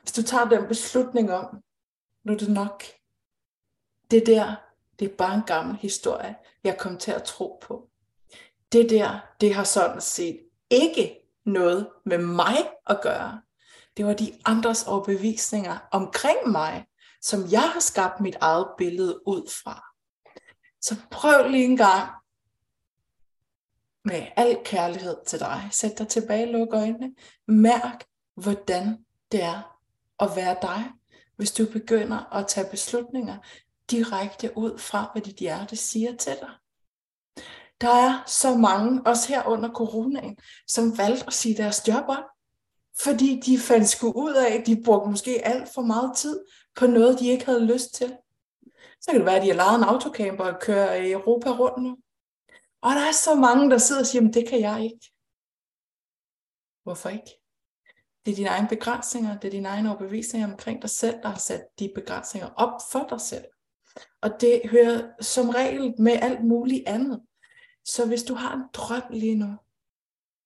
Hvis 0.00 0.12
du 0.12 0.22
tager 0.22 0.48
den 0.48 0.68
beslutning 0.68 1.30
om, 1.32 1.62
nu 2.24 2.32
er 2.32 2.36
det 2.36 2.50
nok. 2.50 2.82
Det 4.10 4.26
der, 4.26 4.71
det 5.02 5.10
er 5.10 5.16
bare 5.16 5.34
en 5.34 5.42
gammel 5.42 5.76
historie, 5.76 6.36
jeg 6.64 6.78
kom 6.78 6.98
til 6.98 7.10
at 7.12 7.22
tro 7.22 7.58
på. 7.62 7.88
Det 8.72 8.90
der, 8.90 9.18
det 9.40 9.54
har 9.54 9.64
sådan 9.64 10.00
set 10.00 10.40
ikke 10.70 11.18
noget 11.44 11.88
med 12.04 12.18
mig 12.18 12.56
at 12.86 13.00
gøre. 13.02 13.42
Det 13.96 14.06
var 14.06 14.12
de 14.12 14.38
andres 14.44 14.84
overbevisninger 14.86 15.78
omkring 15.90 16.38
mig, 16.46 16.86
som 17.20 17.40
jeg 17.50 17.70
har 17.70 17.80
skabt 17.80 18.20
mit 18.20 18.36
eget 18.40 18.66
billede 18.78 19.28
ud 19.28 19.50
fra. 19.64 19.84
Så 20.80 20.96
prøv 21.10 21.48
lige 21.48 21.64
en 21.64 21.76
gang 21.76 22.10
med 24.04 24.26
al 24.36 24.58
kærlighed 24.64 25.16
til 25.26 25.40
dig. 25.40 25.68
Sæt 25.70 25.98
dig 25.98 26.08
tilbage, 26.08 26.52
luk 26.52 26.68
øjnene. 26.72 27.14
Mærk, 27.48 28.04
hvordan 28.34 29.04
det 29.32 29.42
er 29.42 29.78
at 30.20 30.36
være 30.36 30.56
dig 30.62 30.92
hvis 31.36 31.52
du 31.52 31.66
begynder 31.72 32.34
at 32.34 32.46
tage 32.46 32.70
beslutninger 32.70 33.38
direkte 33.92 34.52
ud 34.56 34.78
fra, 34.78 35.10
hvad 35.12 35.22
dit 35.22 35.36
hjerte 35.36 35.76
siger 35.76 36.16
til 36.16 36.36
dig. 36.40 36.50
Der 37.80 37.94
er 37.94 38.22
så 38.26 38.56
mange, 38.56 39.02
også 39.06 39.28
her 39.28 39.46
under 39.46 39.70
coronaen, 39.72 40.36
som 40.66 40.98
valgte 40.98 41.26
at 41.26 41.32
sige 41.32 41.56
deres 41.56 41.88
job 41.88 42.04
op, 42.08 42.24
fordi 43.02 43.40
de 43.46 43.58
fandt 43.58 43.88
sgu 43.88 44.12
ud 44.12 44.34
af, 44.34 44.58
at 44.58 44.66
de 44.66 44.82
brugte 44.84 45.10
måske 45.10 45.46
alt 45.46 45.68
for 45.74 45.82
meget 45.82 46.16
tid 46.16 46.44
på 46.76 46.86
noget, 46.86 47.18
de 47.18 47.28
ikke 47.28 47.46
havde 47.46 47.66
lyst 47.66 47.94
til. 47.94 48.16
Så 49.00 49.10
kan 49.10 49.20
det 49.20 49.26
være, 49.26 49.36
at 49.36 49.42
de 49.42 49.48
har 49.48 49.54
lejet 49.54 49.78
en 49.78 49.84
autocamper 49.84 50.44
og 50.44 50.60
kører 50.60 50.94
i 50.94 51.12
Europa 51.12 51.50
rundt 51.50 51.82
nu. 51.82 51.96
Og 52.82 52.90
der 52.90 53.00
er 53.00 53.12
så 53.12 53.34
mange, 53.34 53.70
der 53.70 53.78
sidder 53.78 54.00
og 54.00 54.06
siger, 54.06 54.30
det 54.30 54.48
kan 54.48 54.60
jeg 54.60 54.84
ikke. 54.84 55.12
Hvorfor 56.82 57.08
ikke? 57.08 57.42
Det 58.24 58.32
er 58.32 58.36
dine 58.36 58.48
egne 58.48 58.68
begrænsninger, 58.68 59.38
det 59.38 59.48
er 59.48 59.50
dine 59.50 59.68
egne 59.68 59.88
overbevisninger 59.88 60.50
omkring 60.50 60.82
dig 60.82 60.90
selv, 60.90 61.22
der 61.22 61.28
har 61.28 61.38
sat 61.38 61.62
de 61.78 61.92
begrænsninger 61.94 62.48
op 62.56 62.80
for 62.92 63.06
dig 63.10 63.20
selv. 63.20 63.44
Og 64.20 64.30
det 64.40 64.62
hører 64.70 65.12
som 65.20 65.48
regel 65.48 65.94
med 65.98 66.12
alt 66.12 66.44
muligt 66.44 66.88
andet. 66.88 67.22
Så 67.84 68.06
hvis 68.06 68.22
du 68.22 68.34
har 68.34 68.54
en 68.54 68.64
drøm 68.72 69.02
lige 69.10 69.34
nu, 69.34 69.56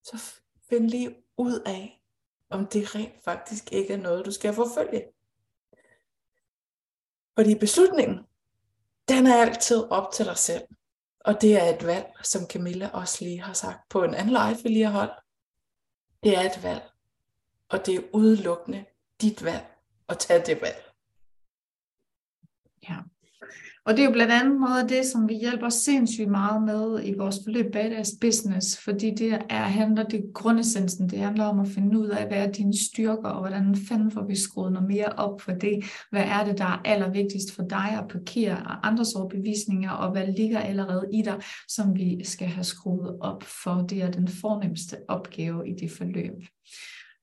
så 0.04 0.40
find 0.68 0.90
lige 0.90 1.16
ud 1.36 1.60
af, 1.66 2.02
om 2.50 2.66
det 2.66 2.94
rent 2.94 3.24
faktisk 3.24 3.72
ikke 3.72 3.92
er 3.92 3.96
noget, 3.96 4.26
du 4.26 4.30
skal 4.30 4.54
forfølge. 4.54 5.04
Fordi 7.38 7.54
beslutningen, 7.58 8.18
den 9.08 9.26
er 9.26 9.36
altid 9.36 9.84
op 9.90 10.12
til 10.12 10.24
dig 10.24 10.36
selv. 10.36 10.62
Og 11.20 11.40
det 11.40 11.56
er 11.56 11.74
et 11.74 11.86
valg, 11.86 12.06
som 12.22 12.46
Camilla 12.46 12.90
også 12.92 13.24
lige 13.24 13.42
har 13.42 13.52
sagt 13.52 13.88
på 13.88 14.04
en 14.04 14.14
anden 14.14 14.32
live, 14.32 14.62
vi 14.62 14.68
lige 14.68 14.84
har 14.84 14.92
holdt. 14.92 15.20
Det 16.22 16.36
er 16.36 16.40
et 16.40 16.62
valg. 16.62 16.82
Og 17.68 17.86
det 17.86 17.94
er 17.94 18.08
udelukkende 18.12 18.84
dit 19.20 19.44
valg 19.44 19.66
at 20.08 20.18
tage 20.18 20.46
det 20.46 20.60
valg. 20.60 20.92
Ja. 22.88 22.96
Og 23.86 23.92
det 23.92 24.00
er 24.00 24.06
jo 24.06 24.12
blandt 24.12 24.32
andet 24.32 24.60
noget 24.60 24.82
af 24.82 24.88
det, 24.88 25.06
som 25.06 25.28
vi 25.28 25.34
hjælper 25.34 25.68
sindssygt 25.68 26.30
meget 26.30 26.62
med 26.62 27.04
i 27.04 27.14
vores 27.18 27.36
forløb 27.44 27.72
Badass 27.72 28.10
Business, 28.20 28.78
fordi 28.84 29.10
det 29.14 29.38
er, 29.50 29.62
handler 29.62 30.02
det 30.02 30.24
grundessensen, 30.34 31.10
det 31.10 31.18
handler 31.18 31.44
om 31.44 31.60
at 31.60 31.68
finde 31.68 31.98
ud 31.98 32.08
af, 32.08 32.26
hvad 32.26 32.38
er 32.38 32.52
dine 32.52 32.78
styrker, 32.78 33.28
og 33.28 33.40
hvordan 33.40 33.76
fanden 33.88 34.10
får 34.10 34.24
vi 34.26 34.36
skruet 34.36 34.72
noget 34.72 34.88
mere 34.88 35.08
op 35.08 35.40
for 35.40 35.52
det, 35.52 35.84
hvad 36.10 36.22
er 36.22 36.44
det, 36.44 36.58
der 36.58 36.64
er 36.64 36.82
allervigtigst 36.84 37.54
for 37.54 37.62
dig 37.62 37.98
at 37.98 38.08
parkere 38.08 38.86
andres 38.86 39.14
overbevisninger, 39.14 39.90
og 39.90 40.12
hvad 40.12 40.26
ligger 40.36 40.58
allerede 40.58 41.06
i 41.14 41.22
dig, 41.22 41.40
som 41.68 41.94
vi 41.94 42.24
skal 42.24 42.46
have 42.46 42.64
skruet 42.64 43.16
op 43.20 43.42
for, 43.42 43.86
det 43.90 44.02
er 44.02 44.10
den 44.10 44.28
fornemmeste 44.28 44.96
opgave 45.08 45.68
i 45.68 45.72
det 45.80 45.90
forløb. 45.90 46.34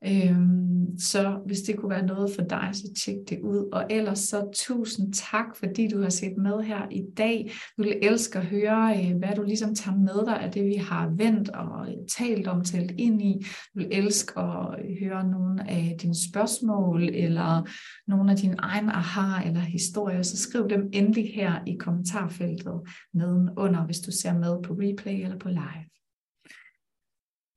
Øhm, 0.08 1.00
så 1.00 1.40
hvis 1.46 1.62
det 1.62 1.78
kunne 1.78 1.90
være 1.90 2.06
noget 2.06 2.32
for 2.36 2.42
dig, 2.42 2.70
så 2.74 2.94
tjek 3.04 3.16
det 3.30 3.40
ud. 3.44 3.70
Og 3.72 3.86
ellers 3.90 4.20
så 4.20 4.50
tusind 4.56 5.14
tak, 5.14 5.56
fordi 5.56 5.88
du 5.88 6.02
har 6.02 6.10
set 6.10 6.38
med 6.38 6.64
her 6.64 6.88
i 6.92 7.04
dag. 7.18 7.52
Du 7.78 7.84
vil 7.84 7.98
elske 8.02 8.40
at 8.40 8.46
høre, 8.46 8.98
øh, 8.98 9.18
hvad 9.18 9.36
du 9.36 9.44
ligesom 9.44 9.76
tager 9.76 9.98
med 9.98 10.26
dig 10.26 10.40
af 10.40 10.52
det, 10.52 10.66
vi 10.66 10.76
har 10.76 11.10
vendt 11.18 11.50
og 11.50 11.88
øh, 11.88 11.94
talt 12.18 12.48
om, 12.48 12.64
talt 12.64 12.92
ind 12.98 13.22
i. 13.22 13.46
Du 13.74 13.80
vil 13.80 13.88
elske 13.92 14.40
at 14.40 14.80
øh, 14.80 15.08
høre 15.08 15.28
nogle 15.28 15.70
af 15.70 15.98
dine 16.02 16.16
spørgsmål, 16.32 17.04
eller 17.04 17.70
nogle 18.08 18.32
af 18.32 18.38
dine 18.38 18.56
egne 18.60 18.94
aha 18.94 19.48
eller 19.48 19.60
historier, 19.60 20.22
så 20.22 20.38
skriv 20.38 20.70
dem 20.70 20.90
endelig 20.94 21.32
her 21.36 21.60
i 21.68 21.76
kommentarfeltet 21.80 22.82
nedenunder, 23.14 23.86
hvis 23.86 24.00
du 24.00 24.12
ser 24.12 24.34
med 24.34 24.64
på 24.64 24.74
replay 24.74 25.24
eller 25.24 25.38
på 25.38 25.50
live. 25.50 25.94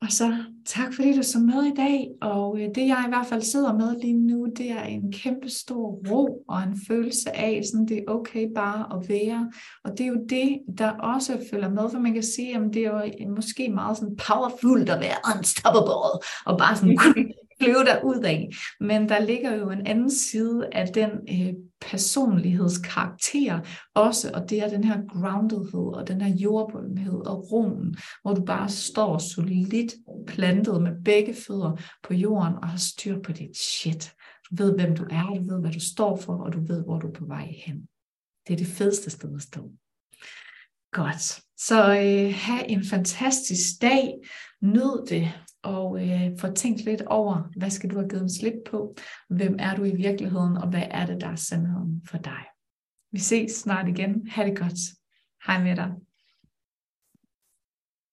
Og 0.03 0.13
så 0.13 0.37
tak 0.67 0.95
fordi 0.95 1.17
du 1.17 1.23
så 1.23 1.39
med 1.39 1.63
i 1.63 1.75
dag, 1.77 2.09
og 2.21 2.61
øh, 2.61 2.69
det 2.75 2.87
jeg 2.87 3.05
i 3.07 3.09
hvert 3.09 3.27
fald 3.27 3.43
sidder 3.43 3.73
med 3.73 4.01
lige 4.01 4.19
nu, 4.19 4.47
det 4.57 4.71
er 4.71 4.83
en 4.83 5.13
kæmpe 5.13 5.49
stor 5.49 6.01
ro 6.11 6.45
og 6.49 6.63
en 6.63 6.81
følelse 6.89 7.37
af, 7.37 7.63
sådan 7.65 7.87
det 7.87 7.99
er 7.99 8.13
okay 8.13 8.49
bare 8.55 8.97
at 8.97 9.09
være. 9.09 9.53
Og 9.85 9.91
det 9.91 10.01
er 10.01 10.09
jo 10.09 10.27
det, 10.29 10.59
der 10.79 10.91
også 10.91 11.39
følger 11.51 11.69
med, 11.69 11.91
for 11.91 11.99
man 11.99 12.15
kan 12.15 12.23
sige, 12.23 12.57
at 12.57 12.63
det 12.75 12.87
er 12.87 13.11
jo 13.21 13.35
måske 13.35 13.69
meget 13.69 13.97
sådan 13.97 14.17
powerful 14.17 14.81
at 14.81 15.01
være 15.01 15.37
unstoppable, 15.37 16.21
og 16.47 16.59
bare 16.59 16.77
sådan 16.77 16.99
flyve 17.63 17.85
der 17.85 18.03
ud 18.05 18.23
af. 18.25 18.49
Men 18.81 19.09
der 19.09 19.19
ligger 19.19 19.55
jo 19.55 19.71
en 19.71 19.87
anden 19.87 20.11
side 20.11 20.69
af 20.73 20.87
den 20.89 21.11
øh, 21.11 21.55
personlighedskarakter 21.81 23.61
også, 23.95 24.31
og 24.35 24.51
det 24.51 24.63
er 24.63 24.69
den 24.69 24.85
her 24.85 24.99
groundedhed 25.09 25.95
og 25.95 26.09
den 26.09 26.21
her 26.21 26.37
jordbundhed 26.37 27.27
og 27.27 27.53
roen, 27.53 27.97
hvor 28.23 28.35
du 28.35 28.45
bare 28.45 28.69
står 28.69 29.19
solidt 29.19 29.95
plantet 30.27 30.83
med 30.83 30.93
begge 31.05 31.35
fødder 31.35 31.83
på 32.03 32.15
jorden 32.15 32.55
og 32.55 32.69
har 32.69 32.79
styr 32.79 33.23
på 33.23 33.33
dit 33.33 33.57
shit. 33.57 34.13
Du 34.51 34.57
ved, 34.57 34.75
hvem 34.75 34.97
du 34.97 35.05
er, 35.11 35.25
du 35.25 35.53
ved, 35.53 35.61
hvad 35.61 35.73
du 35.73 35.81
står 35.81 36.17
for, 36.17 36.37
og 36.37 36.53
du 36.53 36.61
ved, 36.61 36.85
hvor 36.85 36.99
du 36.99 37.07
er 37.07 37.13
på 37.13 37.25
vej 37.27 37.53
hen. 37.67 37.89
Det 38.47 38.53
er 38.53 38.57
det 38.57 38.67
fedeste 38.67 39.11
sted 39.11 39.35
at 39.35 39.43
stå. 39.43 39.71
Godt. 40.93 41.41
Så 41.59 41.81
øh, 41.81 42.35
have 42.35 42.69
en 42.69 42.85
fantastisk 42.85 43.83
dag. 43.83 44.15
Nyd 44.63 45.07
det, 45.09 45.33
og 45.63 46.09
øh, 46.09 46.39
få 46.39 46.53
tænkt 46.53 46.81
lidt 46.81 47.03
over, 47.03 47.51
hvad 47.57 47.71
skal 47.71 47.91
du 47.91 47.97
have 47.99 48.09
givet 48.09 48.23
en 48.23 48.31
slip 48.31 48.55
på? 48.71 48.97
Hvem 49.29 49.57
er 49.59 49.77
du 49.77 49.85
i 49.85 49.97
virkeligheden, 49.97 50.57
og 50.57 50.69
hvad 50.69 50.85
er 50.91 51.07
det, 51.07 51.21
der 51.21 51.29
er 51.29 51.37
sandheden 51.37 52.03
for 52.11 52.19
dig? 52.19 52.45
Vi 53.13 53.19
ses 53.19 53.53
snart 53.53 53.89
igen. 53.89 54.29
Ha' 54.29 54.45
det 54.45 54.59
godt. 54.59 54.79
Hej 55.47 55.63
med 55.63 55.77
dig. 55.77 55.93